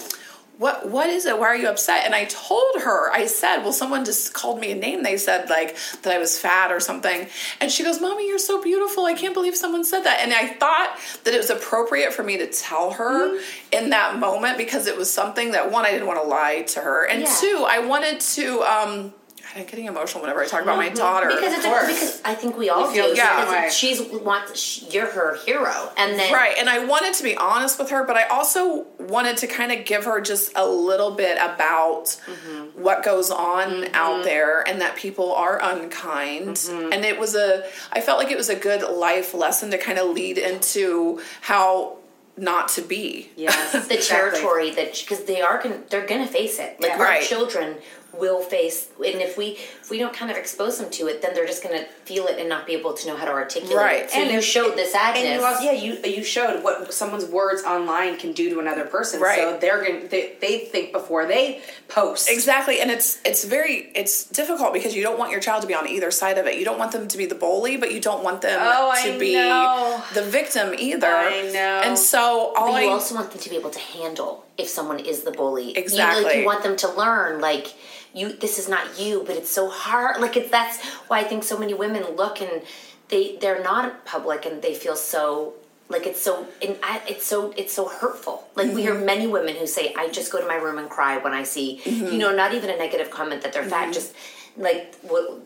what 0.64 0.88
what 0.90 1.10
is 1.10 1.26
it? 1.26 1.38
Why 1.38 1.48
are 1.48 1.56
you 1.58 1.68
upset? 1.68 2.06
And 2.06 2.16
I 2.16 2.24
told 2.24 2.82
her, 2.82 3.12
I 3.12 3.26
said, 3.26 3.58
well, 3.64 3.74
someone 3.74 4.06
just 4.06 4.34
called 4.34 4.62
me 4.62 4.72
a 4.72 4.76
name. 4.76 5.04
They 5.04 5.18
said 5.18 5.50
like 5.50 5.76
that 6.04 6.14
I 6.14 6.20
was 6.20 6.40
fat 6.40 6.72
or 6.72 6.80
something. 6.80 7.28
And 7.60 7.70
she 7.70 7.84
goes, 7.84 8.00
Mommy, 8.00 8.28
you're 8.30 8.40
so 8.40 8.62
beautiful. 8.64 9.06
I 9.06 9.14
can't 9.14 9.34
believe 9.34 9.58
someone 9.58 9.84
said 9.84 10.04
that. 10.04 10.22
And 10.22 10.34
I 10.34 10.48
thought 10.48 10.98
that 11.26 11.34
it 11.34 11.38
was 11.38 11.50
appropriate 11.50 12.14
for 12.14 12.24
me 12.24 12.38
to 12.38 12.48
tell 12.48 12.92
her 12.92 13.38
in 13.74 13.90
that 13.90 14.18
moment 14.20 14.58
because 14.58 14.88
it 14.88 14.96
was 14.96 15.12
something 15.12 15.52
that 15.52 15.70
one, 15.70 15.86
I 15.86 15.92
didn't 15.92 16.08
want 16.08 16.22
to 16.22 16.28
lie 16.28 16.62
to 16.74 16.80
her. 16.80 17.06
And 17.08 17.24
Yeah. 17.24 17.36
two, 17.42 17.66
I 17.70 17.80
wanted 17.80 18.22
to 18.22 18.62
um 18.62 19.14
I'm 19.56 19.66
getting 19.66 19.86
emotional 19.86 20.22
whenever 20.22 20.42
I 20.42 20.48
talk 20.48 20.64
about 20.64 20.78
my 20.78 20.88
mm-hmm. 20.88 20.96
daughter. 20.96 21.28
because 21.28 21.54
it's 21.54 21.66
course. 21.66 21.88
because 21.88 22.22
I 22.26 22.36
think 22.36 22.58
we 22.58 22.70
all 22.70 22.88
feel 22.88 23.10
do. 23.10 23.16
same 23.16 23.26
because 23.26 23.50
way. 23.50 23.70
she's 23.72 24.02
wants 24.02 24.60
sh- 24.60 24.84
you're 24.92 25.12
her 25.12 25.38
hero, 25.46 25.92
and 25.98 26.20
then 26.20 26.34
Right, 26.34 26.56
and 26.58 26.70
I 26.70 26.86
wanted 26.86 27.14
to 27.16 27.24
be 27.24 27.36
honest 27.36 27.80
with 27.80 27.90
her, 27.90 28.04
but 28.04 28.16
I 28.16 28.24
also 28.24 28.86
wanted 29.00 29.38
to 29.38 29.48
kind 29.48 29.72
of 29.72 29.86
give 29.86 30.06
her 30.06 30.22
just 30.22 30.52
a 30.56 30.66
little 30.68 31.12
bit 31.12 31.38
about 31.38 32.06
mm-hmm. 32.06 32.82
what 32.82 33.04
goes 33.04 33.30
on 33.32 33.70
mm-hmm. 33.70 33.96
out 33.96 34.24
there 34.24 34.68
and 34.68 34.82
that 34.82 34.96
people 34.96 35.34
are 35.34 35.60
unkind. 35.62 36.60
And 36.70 37.06
it 37.06 37.20
was 37.20 37.36
a, 37.36 37.66
I 37.92 38.02
felt 38.02 38.20
like 38.20 38.32
it 38.32 38.38
was 38.38 38.50
a 38.50 38.56
good 38.56 38.82
life 38.82 39.34
lesson 39.34 39.72
to 39.72 39.78
kind 39.78 39.98
of 39.98 40.10
lead 40.10 40.38
into 40.38 41.22
how 41.42 41.98
not 42.38 42.68
to 42.70 42.82
be. 42.82 43.30
yes, 43.36 43.88
the 43.88 43.98
territory 43.98 44.72
that 44.72 44.94
because 45.00 45.26
they 45.26 45.42
are 45.42 45.62
gonna 45.62 45.80
they're 45.90 46.06
gonna 46.06 46.28
face 46.28 46.60
it 46.60 46.80
like 46.82 46.92
Yeah. 46.92 46.98
our 46.98 47.06
Right. 47.06 47.24
children 47.24 47.78
will 48.20 48.42
face 48.42 48.90
and 48.98 49.22
if 49.22 49.38
we 49.38 49.48
if 49.82 49.90
we 49.90 49.98
don't 49.98 50.14
kind 50.14 50.30
of 50.30 50.38
expose 50.38 50.78
them 50.78 50.90
to 50.92 51.08
it 51.08 51.22
then 51.22 51.34
they're 51.34 51.48
just 51.48 51.64
gonna 51.64 51.84
feel 52.06 52.28
it 52.28 52.40
and 52.40 52.48
not 52.48 52.66
be 52.68 52.74
able 52.74 52.94
to 52.94 53.08
know 53.08 53.16
how 53.18 53.26
to 53.26 53.32
articulate 53.32 53.76
Right. 53.78 54.02
it 54.04 54.12
so 54.12 54.20
And 54.20 54.32
you 54.32 54.42
showed 54.42 54.76
this 54.76 54.92
sadness 54.92 55.24
And 55.24 55.40
you 55.42 55.46
also, 55.46 55.64
yeah, 55.64 55.72
you 55.72 55.98
you 56.18 56.24
showed 56.24 56.64
what 56.64 56.94
someone's 56.94 57.26
words 57.26 57.64
online 57.64 58.18
can 58.18 58.32
do 58.34 58.50
to 58.52 58.60
another 58.60 58.86
person. 58.86 59.20
right. 59.20 59.40
So 59.40 59.58
they're 59.60 59.84
going 59.84 60.08
they, 60.10 60.34
they 60.42 60.60
think 60.60 60.92
before 60.92 61.26
they 61.26 61.62
post. 61.88 62.30
Exactly, 62.30 62.80
and 62.82 62.92
it's 62.92 63.20
it's 63.26 63.44
very 63.46 63.92
it's 63.96 64.26
difficult 64.26 64.74
because 64.74 64.96
you 64.96 65.02
don't 65.04 65.18
want 65.18 65.32
your 65.32 65.40
child 65.42 65.62
to 65.62 65.68
be 65.68 65.74
on 65.74 65.88
either 65.88 66.12
side 66.12 66.38
of 66.38 66.46
it. 66.48 66.58
You 66.60 66.66
don't 66.66 66.78
want 66.80 66.92
them 66.92 67.08
to 67.08 67.18
be 67.18 67.26
the 67.26 67.36
bully, 67.36 67.78
but 67.78 67.92
you 67.92 68.00
don't 68.00 68.24
want 68.24 68.42
them 68.42 68.60
Oh, 68.62 68.94
to 69.04 69.14
I 69.16 69.18
be 69.18 69.34
know. 69.36 70.04
the 70.14 70.22
victim 70.24 70.74
either. 70.78 71.08
I 71.08 71.50
know. 71.52 71.82
And 71.84 71.98
so 71.98 72.54
all 72.56 72.72
but 72.74 72.84
you 72.84 72.90
I 72.90 72.92
also 72.94 73.16
want 73.16 73.32
them 73.32 73.40
to 73.42 73.50
be 73.50 73.56
able 73.56 73.70
to 73.72 73.80
handle 73.80 74.46
if 74.58 74.68
someone 74.68 75.00
is 75.00 75.24
the 75.24 75.32
bully 75.32 75.64
you, 75.64 75.74
like, 75.74 75.78
Exactly. 75.84 76.40
you 76.40 76.46
want 76.46 76.64
them 76.64 76.76
to 76.78 76.88
learn 76.92 77.42
like 77.42 77.74
you 78.14 78.32
this 78.34 78.60
is 78.60 78.70
not 78.70 79.00
you 79.00 79.24
but 79.26 79.36
it's 79.36 79.50
so 79.50 79.70
hard 79.70 80.22
like 80.22 80.38
it's 80.38 80.50
that's 80.52 80.78
why 81.08 81.20
i 81.20 81.24
think 81.24 81.44
so 81.44 81.58
many 81.58 81.74
women 81.74 82.04
look 82.16 82.40
and 82.42 82.62
they 83.10 83.36
they're 83.42 83.64
not 83.64 84.06
public 84.06 84.46
and 84.46 84.62
they 84.62 84.74
feel 84.76 84.96
so 84.96 85.54
like 85.90 86.06
it's 86.06 86.22
so 86.22 86.48
and 86.62 86.78
I, 86.84 87.02
it's 87.08 87.26
so 87.26 87.54
it's 87.58 87.74
so 87.74 87.88
hurtful 87.88 88.48
like 88.56 88.68
we 88.68 88.72
Mm-hmm. 88.74 88.80
hear 88.80 88.94
many 89.14 89.28
women 89.28 89.56
who 89.56 89.66
say 89.68 89.94
i 89.98 90.08
just 90.10 90.32
go 90.32 90.40
to 90.40 90.48
my 90.48 90.56
room 90.56 90.78
and 90.78 90.90
cry 90.90 91.18
when 91.18 91.34
i 91.34 91.44
see 91.44 91.82
Mm-hmm. 91.84 92.06
you 92.14 92.18
know 92.20 92.34
not 92.36 92.54
even 92.54 92.70
a 92.70 92.78
negative 92.78 93.10
comment 93.10 93.42
that 93.42 93.52
they're 93.54 93.64
fat 93.66 93.92
just 93.94 94.14
like 94.56 94.94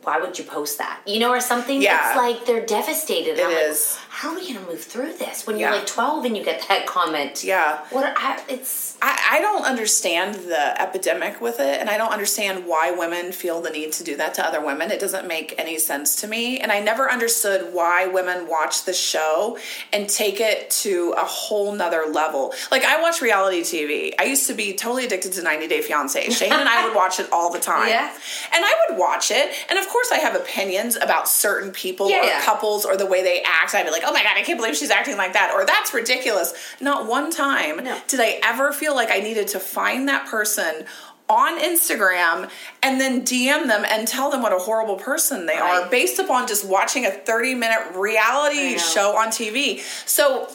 why 0.04 0.20
would 0.20 0.38
you 0.38 0.43
post 0.43 0.78
that 0.80 1.00
you 1.06 1.17
know 1.20 1.30
or 1.32 1.39
something 1.39 1.82
Yeah. 1.82 2.10
it's 2.10 2.17
like 2.17 2.46
they're 2.46 2.65
devastated 2.65 3.38
It 3.39 3.50
is. 3.70 3.96
like 3.96 4.04
how 4.10 4.30
are 4.32 4.36
we 4.36 4.52
gonna 4.54 4.65
move 4.65 4.84
through 4.84 5.13
this 5.13 5.48
when 5.48 5.58
you're 5.58 5.72
like 5.72 5.86
12 5.86 6.26
and 6.26 6.36
you 6.36 6.43
get 6.43 6.65
that 6.67 6.86
comment 6.86 7.43
Yeah. 7.43 7.86
what 7.91 8.13
I, 8.17 8.41
it's 8.50 8.98
I, 9.02 9.38
I 9.38 9.41
don't 9.41 9.63
understand 9.63 10.34
the 10.36 10.82
epidemic 10.82 11.39
with 11.39 11.60
it, 11.60 11.80
and 11.80 11.88
I 11.88 12.00
don't 12.00 12.12
understand 12.12 12.65
why 12.65 12.89
women 12.89 13.32
feel 13.32 13.62
the 13.62 13.70
need 13.70 13.91
to 13.93 14.04
do 14.04 14.17
that 14.17 14.34
to 14.36 14.43
other 14.43 14.60
women. 14.65 14.89
It 14.89 15.00
doesn't 15.00 15.28
make 15.28 15.54
any 15.60 15.78
sense 15.78 16.15
to 16.22 16.28
me. 16.28 16.60
And 16.60 16.72
I 16.72 16.80
never 16.80 17.12
understood 17.12 17.76
why 17.76 18.08
women 18.08 18.48
watch 18.48 18.86
the 18.86 18.93
show 18.93 19.60
and 19.93 20.10
take 20.10 20.39
it 20.39 20.72
to 20.82 21.13
a 21.15 21.24
whole 21.26 21.74
nother 21.74 22.06
level. 22.12 22.56
Like, 22.72 22.84
I 22.86 23.00
watch 23.00 23.22
reality 23.22 23.62
TV. 23.62 24.13
I 24.17 24.24
used 24.24 24.48
to 24.48 24.56
be 24.56 24.74
totally 24.74 25.06
addicted 25.06 25.34
to 25.34 25.43
90 25.43 25.67
Day 25.67 25.82
Fiancé. 25.88 26.32
Shane 26.36 26.52
and 26.52 26.67
I 26.67 26.88
would 26.88 26.96
watch 26.96 27.20
it 27.20 27.28
all 27.32 27.52
the 27.52 27.60
time. 27.60 27.88
Yeah. 27.98 28.12
And 28.56 28.65
I 28.65 28.74
would 28.89 28.96
watch 28.97 29.31
it, 29.31 29.53
and 29.69 29.77
of 29.79 29.88
course, 29.88 30.12
I 30.12 30.17
have 30.17 30.36
opinions 30.36 30.95
about 30.95 31.27
certain 31.29 31.71
people 31.71 32.10
Yeah, 32.10 32.21
or 32.21 32.25
yeah. 32.25 32.41
couples 32.43 32.86
or 32.86 32.97
the 32.97 33.05
way 33.05 33.23
they 33.23 33.41
act. 33.45 33.73
I'd 33.75 33.83
be 33.86 33.91
like, 33.91 34.03
oh 34.05 34.12
my 34.13 34.23
God, 34.23 34.38
I 34.38 34.41
can't 34.43 34.57
believe 34.60 34.75
she's 34.75 34.89
acting 34.91 35.17
like 35.17 35.33
that, 35.33 35.51
or 35.53 35.65
that's 35.65 35.93
ridiculous. 35.93 36.53
Not 36.81 37.07
one 37.07 37.31
time 37.31 37.83
No. 37.83 37.97
did 38.07 38.19
I 38.19 38.39
ever 38.43 38.71
feel 38.71 38.95
like 38.95 39.10
I 39.12 39.19
needed 39.19 39.47
to 39.49 39.60
find 39.60 40.07
that 40.10 40.27
person 40.27 40.86
on 41.29 41.60
Instagram 41.60 42.49
and 42.81 43.01
then 43.01 43.21
DM 43.25 43.67
them 43.67 43.83
and 43.89 44.07
tell 44.07 44.31
them 44.31 44.41
what 44.41 44.53
a 44.53 44.57
horrible 44.60 44.95
person 44.95 45.45
they 45.45 45.57
are 45.57 45.89
based 45.89 46.19
upon 46.19 46.47
just 46.47 46.65
watching 46.65 47.05
a 47.05 47.12
30 47.12 47.53
minute 47.53 47.95
reality 47.95 48.77
show 48.77 49.17
on 49.17 49.27
TV. 49.27 49.79
So 50.07 50.49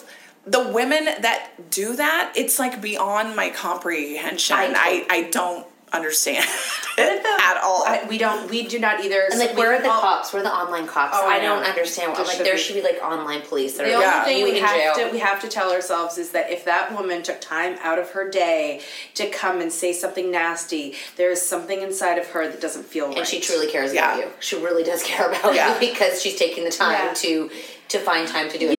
the 0.47 0.67
women 0.69 1.05
that 1.05 1.51
do 1.71 1.95
that, 1.97 2.33
it's 2.35 2.59
like 2.59 2.81
beyond 2.81 3.37
my 3.37 3.51
comprehension. 3.51 4.57
I, 4.57 5.07
I, 5.11 5.29
don't 5.31 5.67
understand 5.93 6.45
it 6.99 7.25
at 7.41 7.61
all. 7.63 7.85
I, 7.87 8.05
we 8.09 8.19
don't. 8.19 8.51
We 8.51 8.67
do 8.67 8.79
not 8.79 9.05
either. 9.05 9.23
And 9.31 9.39
like, 9.39 9.51
So 9.51 9.57
where 9.57 9.71
we 9.71 9.77
are 9.77 9.83
the 9.83 9.91
all- 9.91 10.01
cops? 10.01 10.33
Where 10.33 10.41
are 10.43 10.45
the 10.45 10.53
online 10.55 10.87
cops? 10.87 11.17
Oh, 11.19 11.29
I 11.29 11.35
I 11.37 11.41
don't 11.41 11.63
understand. 11.65 12.17
There 12.17 12.25
like, 12.25 12.37
should 12.37 12.47
there 12.47 12.55
be. 12.55 12.61
should 12.61 12.75
be 12.77 12.83
like 12.83 13.01
online 13.03 13.43
police. 13.43 13.77
That 13.77 13.87
The 13.87 13.95
are 13.95 14.21
only 14.21 14.33
thing 14.35 14.45
we 14.55 14.61
have 14.61 14.97
jail. 14.97 15.07
to 15.07 15.13
we 15.13 15.19
have 15.19 15.41
to 15.43 15.49
tell 15.49 15.73
ourselves 15.73 16.19
is 16.19 16.31
that 16.33 16.51
if 16.51 16.65
that 16.65 16.93
woman 16.97 17.23
took 17.23 17.41
time 17.41 17.77
out 17.83 17.99
of 17.99 18.11
her 18.11 18.29
day 18.31 18.81
to 19.15 19.29
come 19.31 19.61
and 19.61 19.73
say 19.73 19.93
something 19.93 20.31
nasty, 20.31 20.95
there 21.17 21.31
is 21.31 21.41
something 21.41 21.81
inside 21.83 22.19
of 22.19 22.27
her 22.29 22.49
that 22.49 22.61
doesn't 22.61 22.85
feel 22.85 23.09
right. 23.09 23.19
and 23.19 23.27
she 23.27 23.41
truly 23.41 23.67
cares 23.67 23.93
Yeah. 23.93 24.15
about 24.15 24.25
you. 24.25 24.33
She 24.41 24.57
really 24.57 24.83
does 24.85 25.03
care 25.03 25.29
about 25.29 25.55
Yeah. 25.55 25.75
you 25.75 25.81
because 25.93 26.23
she's 26.23 26.37
taking 26.37 26.65
the 26.65 26.71
time 26.71 27.07
Yeah. 27.09 27.15
to 27.15 27.51
to 27.89 27.99
find 27.99 28.27
time 28.29 28.49
to 28.51 28.59
do 28.59 28.71
it. 28.71 28.79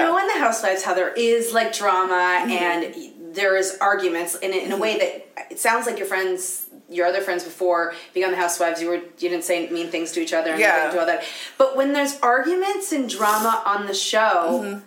You 0.00 0.06
know, 0.08 0.18
in 0.18 0.26
the 0.28 0.38
Housewives, 0.38 0.82
how 0.82 0.94
there 0.94 1.12
is 1.12 1.52
like 1.52 1.72
drama 1.72 2.12
Mm-hmm. 2.44 2.50
and 2.50 3.34
there 3.36 3.56
is 3.56 3.78
arguments 3.80 4.34
in 4.36 4.52
in 4.52 4.72
a 4.72 4.76
way 4.76 4.98
that 4.98 5.50
it 5.52 5.58
sounds 5.58 5.86
like 5.86 5.98
your 5.98 6.06
friends, 6.06 6.66
your 6.90 7.06
other 7.06 7.20
friends 7.22 7.44
before 7.44 7.94
being 8.12 8.24
on 8.26 8.32
the 8.32 8.36
Housewives, 8.38 8.80
you 8.82 8.88
were 8.88 8.96
you 8.96 9.28
didn't 9.30 9.44
say 9.44 9.68
mean 9.70 9.88
things 9.90 10.12
to 10.12 10.20
each 10.20 10.32
other 10.32 10.50
and 10.50 10.58
you 10.60 10.66
Yeah. 10.66 10.76
didn't 10.82 10.92
do 10.94 11.00
all 11.00 11.06
that. 11.06 11.24
But 11.58 11.76
when 11.76 11.92
there's 11.92 12.18
arguments 12.20 12.92
and 12.92 13.08
drama 13.08 13.62
on 13.64 13.86
the 13.86 13.94
show. 13.94 14.60
Mm-hmm. 14.64 14.78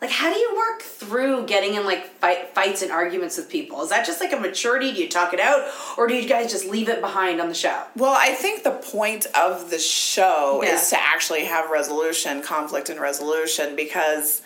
Like, 0.00 0.10
how 0.10 0.32
do 0.32 0.38
you 0.38 0.56
work 0.56 0.80
through 0.82 1.44
getting 1.46 1.74
in 1.74 1.84
like 1.84 2.06
fight, 2.20 2.54
fights 2.54 2.80
and 2.80 2.90
arguments 2.90 3.36
with 3.36 3.50
people? 3.50 3.82
Is 3.82 3.90
that 3.90 4.06
just 4.06 4.18
like 4.20 4.32
a 4.32 4.36
maturity? 4.38 4.92
Do 4.92 4.98
you 5.02 5.08
talk 5.08 5.34
it 5.34 5.40
out, 5.40 5.68
or 5.98 6.06
do 6.06 6.14
you 6.14 6.26
guys 6.26 6.50
just 6.50 6.64
leave 6.66 6.88
it 6.88 7.02
behind 7.02 7.38
on 7.40 7.48
the 7.48 7.54
show? 7.54 7.82
Well, 7.96 8.16
I 8.18 8.32
think 8.32 8.62
the 8.64 8.70
point 8.70 9.26
of 9.36 9.70
the 9.70 9.78
show 9.78 10.62
Yeah. 10.62 10.76
is 10.76 10.88
to 10.90 11.00
actually 11.00 11.44
have 11.44 11.70
resolution, 11.70 12.40
conflict, 12.42 12.88
and 12.88 12.98
resolution 12.98 13.76
because 13.76 14.40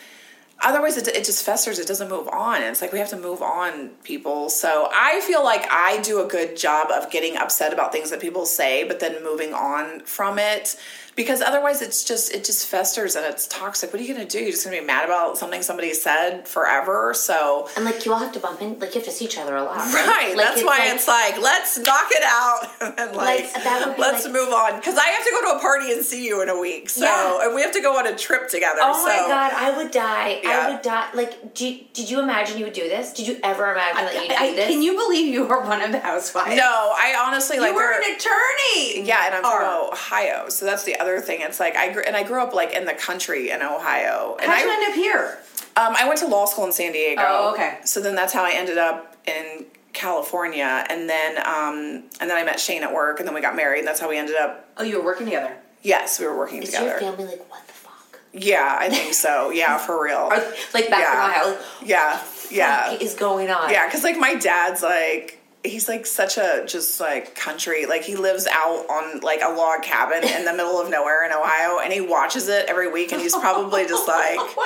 otherwise 0.61 0.97
it, 0.97 1.07
it 1.09 1.25
just 1.25 1.45
festers. 1.45 1.79
It 1.79 1.87
doesn't 1.87 2.09
move 2.09 2.27
on. 2.29 2.61
It's 2.63 2.81
like 2.83 2.93
we 2.93 2.99
have 2.99 3.11
to 3.11 3.17
move 3.17 3.41
on, 3.41 3.91
people. 4.03 4.51
So 4.51 4.89
I 4.93 5.21
feel 5.21 5.45
like 5.45 5.67
I 5.71 6.01
do 6.03 6.21
a 6.21 6.27
good 6.27 6.57
job 6.57 6.91
of 6.91 7.11
getting 7.13 7.37
upset 7.37 7.73
about 7.73 7.93
things 7.93 8.11
that 8.11 8.21
people 8.21 8.45
say, 8.45 8.83
but 8.83 8.99
then 8.99 9.23
moving 9.23 9.55
on 9.55 10.01
from 10.01 10.39
it. 10.41 10.77
Because 11.17 11.41
otherwise, 11.41 11.81
it's 11.83 12.05
just 12.05 12.33
it 12.35 12.45
just 12.45 12.67
festers 12.67 13.15
and 13.17 13.25
it's 13.27 13.47
toxic. 13.47 13.93
What 13.93 14.01
are 14.01 14.05
you 14.05 14.12
gonna 14.15 14.27
do? 14.27 14.39
You're 14.41 14.51
just 14.51 14.65
gonna 14.65 14.81
be 14.81 14.85
mad 14.85 15.05
about 15.05 15.39
something 15.39 15.62
somebody 15.62 15.95
said 15.95 16.49
forever. 16.49 17.12
So 17.15 17.69
And 17.77 17.85
like 17.85 18.05
you 18.05 18.12
all 18.12 18.19
have 18.19 18.33
to 18.33 18.41
bump 18.41 18.61
in, 18.62 18.79
like 18.81 18.95
you 18.95 19.01
have 19.01 19.05
to 19.05 19.11
see 19.12 19.25
each 19.27 19.39
other 19.39 19.55
a 19.57 19.62
lot, 19.65 19.77
right? 19.79 20.07
Right. 20.07 20.37
Like, 20.37 20.47
that's 20.47 20.65
why 20.65 20.79
it's 20.93 21.07
like, 21.09 21.41
let's 21.41 21.79
knock 21.79 22.09
it 22.11 22.23
out 22.25 22.67
and 22.99 23.17
like, 23.17 23.45
Like, 23.55 23.65
that 23.65 23.87
would 23.87 23.97
be 23.97 24.03
let's 24.03 24.25
like- 24.25 24.33
move 24.33 24.49
on. 24.53 24.77
Because 24.77 24.97
I 24.99 25.07
have 25.07 25.25
to 25.25 25.31
go 25.31 25.53
to 25.53 25.59
a 25.59 25.61
party 25.61 25.93
and 25.93 26.05
see 26.05 26.25
you 26.27 26.43
in 26.43 26.49
a 26.49 26.59
week. 26.59 26.91
So 26.91 27.05
Yeah. 27.05 27.47
and 27.47 27.55
we 27.55 27.62
have 27.62 27.73
to 27.73 27.81
go 27.81 27.97
on 27.99 28.07
a 28.07 28.17
trip 28.17 28.49
together. 28.49 28.79
Oh 28.83 28.95
so. 28.95 29.05
my 29.07 29.29
god, 29.29 29.53
I 29.55 29.77
would 29.77 29.91
die. 29.93 30.41
Yeah. 30.43 30.51
I 30.67 30.71
would 30.73 30.83
die. 30.83 31.09
Like, 31.15 31.55
do 31.55 31.79
did 31.93 32.11
you 32.11 32.21
imagine 32.21 32.59
you 32.59 32.65
would 32.65 32.73
do 32.75 32.89
this? 32.89 33.12
Did 33.12 33.29
you 33.29 33.39
ever 33.43 33.71
imagine 33.73 34.05
that 34.05 34.15
you'd 34.15 34.29
do 34.31 34.35
I, 34.37 34.53
this? 34.55 34.69
can 34.69 34.83
you 34.83 34.95
believe 34.97 35.33
you 35.33 35.47
were 35.47 35.61
one 35.62 35.81
of 35.83 35.93
the 35.93 36.01
housewives? 36.01 36.57
No, 36.57 36.93
I 36.97 37.15
honestly 37.27 37.59
like 37.61 37.71
you 37.71 37.75
were 37.77 37.93
an 37.93 38.17
attorney. 38.17 39.07
Yeah, 39.07 39.27
and 39.27 39.35
I'm 39.37 39.43
from 39.43 39.93
Ohio, 39.93 40.49
so 40.49 40.65
that's 40.67 40.85
the 40.85 40.97
other 40.99 41.04
thing. 41.21 41.41
It's 41.41 41.61
like 41.61 41.77
I 41.77 41.93
grew, 41.93 42.03
and 42.03 42.17
I 42.17 42.23
grew 42.23 42.43
up 42.43 42.55
like 42.55 42.73
in 42.73 42.85
the 42.85 42.95
country 42.95 43.51
in 43.51 43.63
Ohio. 43.63 44.37
And 44.41 44.51
How'd 44.51 44.61
I 44.61 44.65
you 44.65 44.71
end 44.73 44.91
up 44.91 44.95
here? 44.95 45.39
Um, 45.77 45.95
I 45.99 46.07
went 46.07 46.21
to 46.21 46.27
law 46.27 46.45
school 46.45 46.65
in 46.65 46.73
San 46.73 46.93
Diego. 46.93 47.23
Oh, 47.27 47.53
okay. 47.53 47.79
So 47.85 48.01
then 48.01 48.15
that's 48.15 48.33
how 48.33 48.45
I 48.45 48.53
ended 48.53 48.79
up 48.79 49.17
in 49.27 49.65
California, 49.93 50.85
and 50.89 51.09
then 51.09 51.39
um, 51.39 52.05
and 52.21 52.31
then 52.31 52.37
I 52.37 52.45
met 52.45 52.61
Shane 52.61 52.83
at 52.83 52.93
work, 52.93 53.19
and 53.19 53.27
then 53.27 53.35
we 53.35 53.41
got 53.41 53.57
married, 53.57 53.81
and 53.81 53.89
that's 53.89 54.01
how 54.01 54.09
we 54.09 54.17
ended 54.17 54.37
up. 54.37 54.69
Oh, 54.77 54.83
you 54.85 54.99
were 54.99 55.05
working 55.05 55.27
together. 55.27 55.57
Yes, 55.83 56.19
we 56.19 56.27
were 56.27 56.37
working 56.37 56.63
Is 56.63 56.71
together. 56.71 56.89
your 56.89 56.99
family 56.99 57.27
like 57.27 57.51
what 57.51 57.67
the 57.67 57.73
fuck? 57.73 58.21
Yeah, 58.33 58.77
I 58.81 58.89
think 58.89 59.15
so. 59.15 59.51
Yeah, 59.51 59.79
for 59.79 60.03
real. 60.03 60.17
Are, 60.17 60.43
like 60.73 60.89
back 60.91 61.01
yeah. 61.01 61.25
in 61.27 61.31
Ohio, 61.31 61.51
like, 61.51 61.89
Yeah, 61.89 62.23
yeah. 62.51 62.91
fuck 62.91 63.03
is 63.03 63.15
going 63.15 63.51
on? 63.51 63.71
Yeah, 63.71 63.87
because 63.87 64.03
like 64.03 64.19
my 64.19 64.35
dad's 64.35 64.83
like 64.83 65.41
he's 65.65 65.89
like 65.89 66.07
such 66.07 66.37
a 66.39 66.65
just 66.67 67.01
like 67.01 67.35
country. 67.35 67.87
Like 67.87 68.03
he 68.05 68.17
lives 68.17 68.47
out 68.47 68.87
on 68.89 69.21
like 69.21 69.41
a 69.43 69.49
log 69.53 69.83
cabin 69.83 70.23
in 70.29 70.45
the 70.45 70.53
middle 70.53 70.81
of 70.81 70.91
nowhere 70.91 71.25
in 71.27 71.33
Ohio, 71.33 71.79
and 71.83 71.93
he 71.93 72.01
watches 72.01 72.49
it 72.49 72.67
every 72.69 72.91
week, 72.91 73.12
and 73.12 73.21
he's 73.21 73.35
probably 73.35 73.87
just 73.87 74.07
like, 74.07 74.39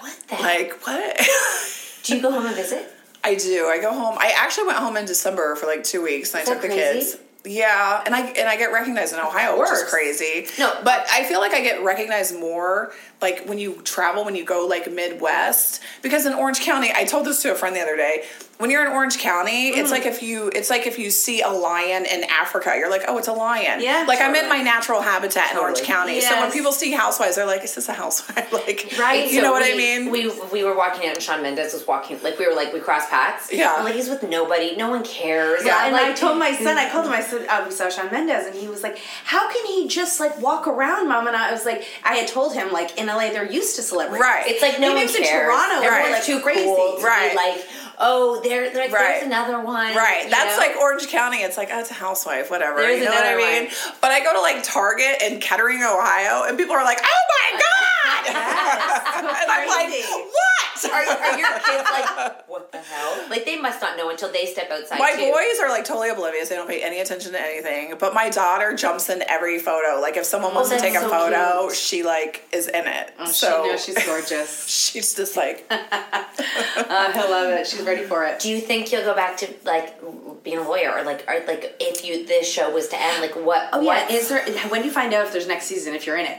What 0.00 0.16
the? 0.28 0.34
like 0.36 0.72
what? 0.86 1.20
do 2.04 2.16
you 2.16 2.22
go 2.22 2.30
home 2.32 2.46
and 2.46 2.54
visit? 2.56 2.92
I 3.24 3.34
do. 3.34 3.66
I 3.66 3.78
go 3.80 3.92
home. 3.92 4.16
I 4.18 4.32
actually 4.36 4.66
went 4.68 4.78
home 4.78 4.96
in 4.96 5.04
December 5.04 5.56
for 5.56 5.66
like 5.66 5.84
two 5.84 6.02
weeks, 6.02 6.32
and 6.34 6.42
Is 6.42 6.48
I 6.48 6.52
took 6.52 6.62
the 6.62 6.68
crazy? 6.68 6.98
kids. 7.00 7.16
Yeah, 7.44 8.02
and 8.04 8.12
I 8.12 8.22
and 8.22 8.48
I 8.48 8.56
get 8.56 8.72
recognized 8.72 9.12
in 9.12 9.20
Ohio, 9.20 9.58
which 9.60 9.70
is 9.70 9.84
crazy. 9.84 10.48
No. 10.58 10.80
but 10.82 11.06
I 11.12 11.22
feel 11.24 11.38
like 11.38 11.52
I 11.52 11.60
get 11.60 11.84
recognized 11.84 12.34
more 12.38 12.92
like 13.22 13.46
when 13.46 13.58
you 13.58 13.80
travel, 13.84 14.24
when 14.24 14.34
you 14.34 14.44
go 14.44 14.66
like 14.66 14.90
Midwest, 14.90 15.80
because 16.02 16.26
in 16.26 16.32
Orange 16.34 16.60
County, 16.60 16.90
I 16.92 17.04
told 17.04 17.24
this 17.24 17.42
to 17.42 17.52
a 17.52 17.54
friend 17.54 17.76
the 17.76 17.80
other 17.80 17.96
day. 17.96 18.24
When 18.58 18.70
you're 18.70 18.86
in 18.86 18.92
Orange 18.92 19.18
County, 19.18 19.72
Mm. 19.72 19.76
it's 19.78 19.90
like 19.90 20.06
if 20.06 20.22
you 20.22 20.48
it's 20.54 20.70
like 20.70 20.86
if 20.86 20.98
you 20.98 21.10
see 21.10 21.42
a 21.42 21.48
lion 21.50 22.06
in 22.06 22.24
Africa, 22.24 22.74
you're 22.78 22.88
like, 22.90 23.02
oh, 23.06 23.18
it's 23.18 23.28
a 23.28 23.32
lion. 23.32 23.80
Yeah, 23.82 24.04
like 24.08 24.20
I'm 24.20 24.34
in 24.34 24.48
my 24.48 24.62
natural 24.62 25.02
habitat 25.02 25.52
in 25.52 25.58
Orange 25.58 25.78
Totally. 25.80 25.94
County. 25.94 26.20
So 26.22 26.40
when 26.40 26.50
people 26.50 26.72
see 26.72 26.90
housewives, 26.92 27.36
they're 27.36 27.44
like, 27.46 27.62
is 27.64 27.74
this 27.74 27.88
a 27.88 27.92
housewife? 27.92 28.50
like, 28.66 28.94
Right, 28.98 29.30
You 29.30 29.40
so 29.40 29.42
know 29.42 29.52
what 29.52 29.62
I 29.62 29.76
mean? 29.76 30.10
We 30.10 30.30
we 30.52 30.64
were 30.64 30.74
walking 30.76 31.06
out, 31.08 31.14
and 31.16 31.22
Shawn 31.22 31.42
Mendes 31.42 31.74
was 31.74 31.86
walking. 31.86 32.22
Like 32.22 32.38
we 32.38 32.46
were 32.48 32.54
like 32.54 32.72
we 32.72 32.80
crossed 32.80 33.10
paths. 33.10 33.52
Yeah. 33.52 33.74
Like 33.82 33.94
he's 33.94 34.08
with 34.08 34.22
nobody. 34.22 34.74
No 34.76 34.88
one 34.88 35.04
cares. 35.04 35.62
Yeah, 35.64 35.86
and 35.86 35.94
I 35.94 36.12
told 36.14 36.38
my 36.38 36.52
son, 36.56 36.78
I 36.78 36.90
called 36.90 37.06
him, 37.06 37.12
I 37.12 37.20
said, 37.22 37.46
uh, 37.48 37.62
we 37.66 37.70
saw 37.72 37.90
Shawn 37.90 38.10
Mendes, 38.10 38.46
and 38.46 38.54
he 38.54 38.68
was 38.68 38.82
like, 38.82 38.96
how 39.24 39.52
can 39.52 39.66
he 39.66 39.86
just 39.86 40.18
like 40.18 40.40
walk 40.40 40.66
around, 40.66 41.08
mom? 41.08 41.26
And 41.26 41.36
I 41.36 41.52
was 41.52 41.66
like, 41.66 41.84
I 42.04 42.14
had 42.16 42.26
told 42.28 42.54
him, 42.54 42.72
like, 42.72 42.96
in 42.98 43.06
LA, 43.06 43.30
they're 43.32 43.50
used 43.50 43.76
to 43.76 43.82
celebrities. 43.82 44.22
Right. 44.22 44.46
It's 44.46 44.62
like 44.62 44.80
no 44.80 44.88
Maybe 44.88 44.94
one 44.94 45.04
it's 45.04 45.14
in 45.14 45.22
cares. 45.24 45.46
Toronto, 45.46 45.86
everyone's 45.86 46.12
like 46.12 46.24
too 46.24 46.40
crazy. 46.40 46.64
cool 46.64 46.96
to 46.98 47.04
Right. 47.04 47.34
like, 47.36 47.64
oh, 47.98 48.40
there, 48.42 48.64
like, 48.74 48.92
Right. 48.92 49.20
there's 49.20 49.26
another 49.26 49.60
one. 49.60 49.94
Right. 49.94 50.26
That's 50.30 50.58
know? 50.58 50.66
like 50.66 50.76
Orange 50.76 51.08
County. 51.08 51.38
It's 51.38 51.56
like, 51.56 51.70
oh, 51.72 51.80
it's 51.80 51.90
a 51.90 51.94
housewife, 51.94 52.50
whatever. 52.50 52.78
There's 52.80 52.98
you 52.98 53.04
know 53.04 53.10
what 53.12 53.26
I 53.26 53.36
mean? 53.36 53.64
one. 53.64 53.74
But 54.00 54.10
I 54.12 54.20
go 54.22 54.32
to 54.34 54.40
like 54.40 54.62
Target 54.62 55.22
in 55.22 55.40
Kettering, 55.40 55.82
Ohio, 55.82 56.44
and 56.48 56.56
people 56.58 56.74
are 56.74 56.84
like, 56.84 56.98
oh 57.02 57.22
my 57.34 57.58
God! 57.62 58.26
and 58.28 59.50
I'm 59.50 59.68
like, 59.68 59.90
what? 59.90 60.45
Are, 60.84 60.92
are 60.92 61.38
your 61.38 61.48
kids 61.60 61.88
like, 61.90 62.48
what 62.48 62.70
the 62.72 62.78
hell? 62.78 63.24
Like 63.30 63.44
they 63.44 63.58
must 63.60 63.80
not 63.80 63.96
know 63.96 64.10
until 64.10 64.30
they 64.32 64.46
step 64.46 64.70
outside. 64.70 64.98
My 64.98 65.12
too. 65.12 65.30
boys 65.32 65.60
are 65.62 65.68
like 65.68 65.84
totally 65.84 66.08
oblivious. 66.10 66.48
They 66.48 66.56
don't 66.56 66.68
pay 66.68 66.82
any 66.82 67.00
attention 67.00 67.32
to 67.32 67.40
anything. 67.40 67.94
But 67.98 68.14
my 68.14 68.28
daughter 68.30 68.74
jumps 68.74 69.08
in 69.08 69.22
every 69.28 69.58
photo. 69.58 70.00
Like 70.00 70.16
if 70.16 70.24
someone 70.24 70.54
wants 70.54 70.70
to 70.70 70.76
Oh, 70.76 70.78
that's 70.78 70.92
take 70.92 70.98
a 70.98 71.02
so 71.02 71.08
photo, 71.08 71.62
cute. 71.68 71.76
she 71.76 72.02
like 72.02 72.44
is 72.52 72.68
in 72.68 72.86
it. 72.86 73.12
Oh, 73.18 73.26
so 73.26 73.62
she 73.64 73.68
knows 73.70 73.84
she's 73.84 74.06
gorgeous. 74.06 74.66
she's 74.90 75.14
just 75.14 75.36
like, 75.36 75.66
Uh, 75.70 75.78
I 75.90 77.26
love 77.30 77.50
it. 77.52 77.66
She's 77.66 77.82
ready 77.82 78.02
for 78.04 78.24
it. 78.24 78.40
Do 78.40 78.50
you 78.50 78.60
think 78.60 78.92
you'll 78.92 79.02
go 79.04 79.14
back 79.14 79.36
to 79.38 79.52
like 79.64 79.98
being 80.42 80.58
a 80.58 80.62
lawyer, 80.62 80.92
or 80.92 81.02
like, 81.02 81.24
or 81.28 81.44
like 81.46 81.76
if 81.80 82.04
you 82.04 82.26
this 82.26 82.50
show 82.50 82.70
was 82.72 82.88
to 82.88 83.00
end, 83.00 83.22
like 83.22 83.34
what? 83.34 83.68
Oh 83.72 83.80
yeah, 83.80 84.08
is 84.08 84.28
there? 84.28 84.44
When 84.68 84.82
do 84.82 84.86
you 84.86 84.92
find 84.92 85.12
out 85.14 85.26
if 85.26 85.32
there's 85.32 85.46
next 85.48 85.66
season? 85.66 85.94
If 85.94 86.06
you're 86.06 86.16
in 86.16 86.26
it? 86.26 86.38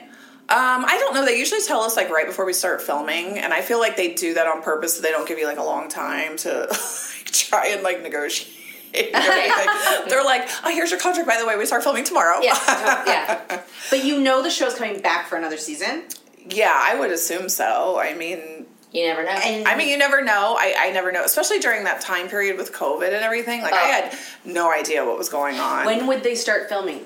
Um, 0.50 0.86
I 0.86 0.98
don't 1.00 1.14
know. 1.14 1.26
They 1.26 1.38
usually 1.38 1.62
tell 1.62 1.82
us 1.82 1.98
like 1.98 2.10
right 2.10 2.26
before 2.26 2.46
we 2.46 2.54
start 2.54 2.82
filming, 2.82 3.38
and 3.38 3.52
I 3.54 3.62
feel 3.62 3.80
like 3.80 3.98
they 3.98 4.14
do 4.14 4.34
that 4.36 4.48
on 4.48 4.62
purpose. 4.62 4.96
So 4.96 5.02
they 5.02 5.12
don't 5.12 5.28
give 5.28 5.38
you 5.40 5.46
like 5.46 5.58
a 5.58 5.64
long 5.64 5.90
time 5.90 6.38
to 6.38 6.68
like, 6.70 7.26
try 7.32 7.68
and 7.68 7.84
like 7.84 8.02
negotiate. 8.02 8.54
They're 8.94 10.24
like, 10.24 10.48
"Oh, 10.64 10.70
here's 10.74 10.90
your 10.92 11.00
contract. 11.00 11.28
By 11.28 11.38
the 11.38 11.46
way, 11.46 11.58
we 11.58 11.66
start 11.66 11.84
filming 11.84 12.06
tomorrow." 12.06 12.40
Yeah, 12.42 12.58
yeah. 13.06 13.62
But 13.90 14.06
you 14.06 14.22
know 14.22 14.42
the 14.42 14.50
show's 14.50 14.76
coming 14.76 15.02
back 15.02 15.28
for 15.28 15.36
another 15.38 15.58
season. 15.58 16.04
yeah, 16.50 16.74
I 16.74 16.98
would 16.98 17.12
assume 17.12 17.50
so. 17.50 18.00
I 18.00 18.14
mean, 18.16 18.66
You 18.94 19.06
never 19.08 19.24
know. 19.24 19.32
I 19.34 19.76
mean, 19.78 19.90
you 19.90 19.98
never 19.98 20.24
know. 20.24 20.56
I, 20.58 20.74
I 20.78 20.92
never 20.92 21.12
know, 21.12 21.24
especially 21.26 21.60
during 21.60 21.84
that 21.84 22.00
time 22.00 22.30
period 22.30 22.58
with 22.58 22.72
COVID 22.72 23.08
and 23.08 23.16
everything. 23.24 23.62
Like, 23.62 23.74
I 23.74 23.84
Oh. 23.84 23.92
had 23.92 24.18
no 24.46 24.72
idea 24.72 25.04
what 25.06 25.18
was 25.18 25.28
going 25.28 25.60
on. 25.60 25.86
When 25.86 26.08
would 26.08 26.24
they 26.24 26.36
start 26.36 26.70
filming? 26.70 27.06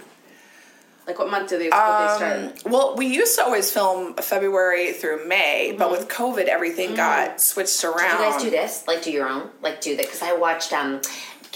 Like 1.07 1.17
what 1.19 1.29
month 1.31 1.49
do 1.49 1.57
they, 1.57 1.65
would 1.65 1.73
they 1.73 1.77
Um, 1.77 2.17
start? 2.55 2.71
well, 2.71 2.95
we 2.95 3.07
used 3.07 3.35
to 3.37 3.43
always 3.43 3.71
film 3.71 4.13
February 4.15 4.93
through 4.93 5.27
May, 5.27 5.73
but 5.77 5.89
with 5.91 6.07
COVID, 6.07 6.45
everything 6.45 6.95
got 6.95 7.41
switched 7.41 7.83
around. 7.83 7.97
Mm-hmm. 7.97 8.23
you 8.23 8.29
guys 8.31 8.43
do 8.43 8.49
this? 8.51 8.83
Like, 8.87 9.03
do 9.03 9.11
your 9.11 9.27
own? 9.27 9.49
Like, 9.61 9.81
do 9.81 9.95
that? 9.95 10.05
Because 10.05 10.21
I 10.21 10.33
watched, 10.33 10.71
um, 10.73 11.01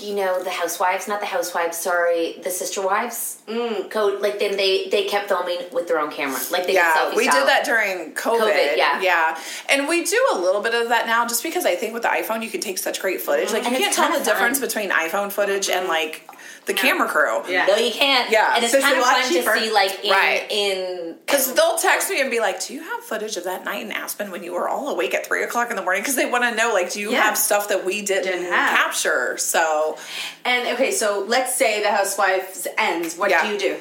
you 0.01 0.13
know, 0.13 0.43
the 0.43 0.49
Housewives, 0.49 1.07
not 1.07 1.21
the 1.21 1.25
Housewives. 1.27 1.77
Sorry, 1.77 2.37
the 2.43 2.49
Sister 2.49 2.81
Wives. 2.81 3.37
Mm. 3.47 3.89
Code. 3.89 4.19
Like, 4.21 4.39
then 4.39 4.57
they 4.57 4.89
they 4.89 5.05
kept 5.05 5.29
filming 5.29 5.59
with 5.71 5.87
their 5.87 5.99
own 5.99 6.11
camera. 6.11 6.37
Like, 6.51 6.63
they 6.63 6.73
did 6.73 6.81
yeah, 6.83 7.15
we 7.15 7.23
style. 7.25 7.39
did 7.41 7.47
that 7.47 7.63
during 7.63 8.13
COVID. 8.13 8.39
COVID, 8.41 8.75
yeah. 8.77 8.99
yeah, 9.01 9.39
and 9.69 9.87
we 9.87 10.03
do 10.03 10.21
a 10.33 10.37
little 10.37 10.61
bit 10.61 10.73
of 10.73 10.89
that 10.89 11.05
now, 11.05 11.25
just 11.25 11.43
because 11.43 11.65
I 11.65 11.75
think 11.75 11.93
with 11.93 12.01
the 12.03 12.09
iPhone 12.09 12.43
you 12.43 12.49
can 12.49 12.59
take 12.59 12.77
such 12.77 12.99
great 12.99 13.21
footage. 13.21 13.53
Like 13.53 13.63
you 13.63 13.69
it's 13.71 13.79
can't 13.79 13.93
tell 13.93 14.19
the 14.19 14.25
difference 14.25 14.59
between 14.59 14.89
iPhone 14.89 15.31
footage 15.31 15.69
and 15.69 15.87
like 15.87 16.27
the 16.65 16.73
camera 16.73 17.07
crew. 17.07 17.41
Yeah. 17.47 17.65
No, 17.67 17.75
you 17.75 17.91
can't. 17.91 18.29
Yeah. 18.31 18.55
and 18.55 18.63
it's 18.63 18.71
So 18.71 18.77
it's 18.79 18.85
kind 18.85 18.97
a 18.97 19.01
of 19.01 19.05
lot 19.05 19.21
fun 19.21 19.29
cheaper. 19.31 19.53
to 19.53 19.59
see, 19.59 19.71
like, 19.71 20.03
in 20.03 20.11
Right. 20.11 20.45
in 20.49 21.15
Because 21.25 21.53
they'll 21.53 21.77
text 21.77 22.09
me 22.09 22.21
and 22.21 22.29
be 22.31 22.39
like, 22.39 22.63
"Do 22.65 22.73
you 22.73 22.81
have 22.81 23.03
footage 23.03 23.37
of 23.37 23.43
that 23.45 23.63
night 23.65 23.81
in 23.83 23.91
Aspen 23.91 24.31
when 24.31 24.43
you 24.43 24.53
were 24.53 24.67
all 24.67 24.89
awake 24.89 25.13
at 25.13 25.25
three 25.25 25.43
o'clock 25.43 25.69
in 25.69 25.75
the 25.75 25.81
morning?" 25.81 26.01
Because 26.01 26.15
they 26.15 26.25
want 26.25 26.43
to 26.43 26.55
know, 26.55 26.73
like, 26.73 26.91
do 26.91 26.99
you 26.99 27.11
Yeah. 27.11 27.21
have 27.23 27.37
stuff 27.37 27.67
that 27.69 27.83
we 27.85 28.01
didn't, 28.01 28.23
Didn't 28.31 28.51
have. 28.51 28.77
capture? 28.77 29.37
So, 29.37 29.97
And 30.43 30.67
okay, 30.69 30.91
so 30.91 31.23
let's 31.27 31.55
say 31.55 31.81
the 31.81 31.91
Housewives 31.91 32.67
ends. 32.77 33.15
What 33.15 33.29
Yeah. 33.31 33.43
do 33.45 33.51
you 33.53 33.57
do? 33.59 33.77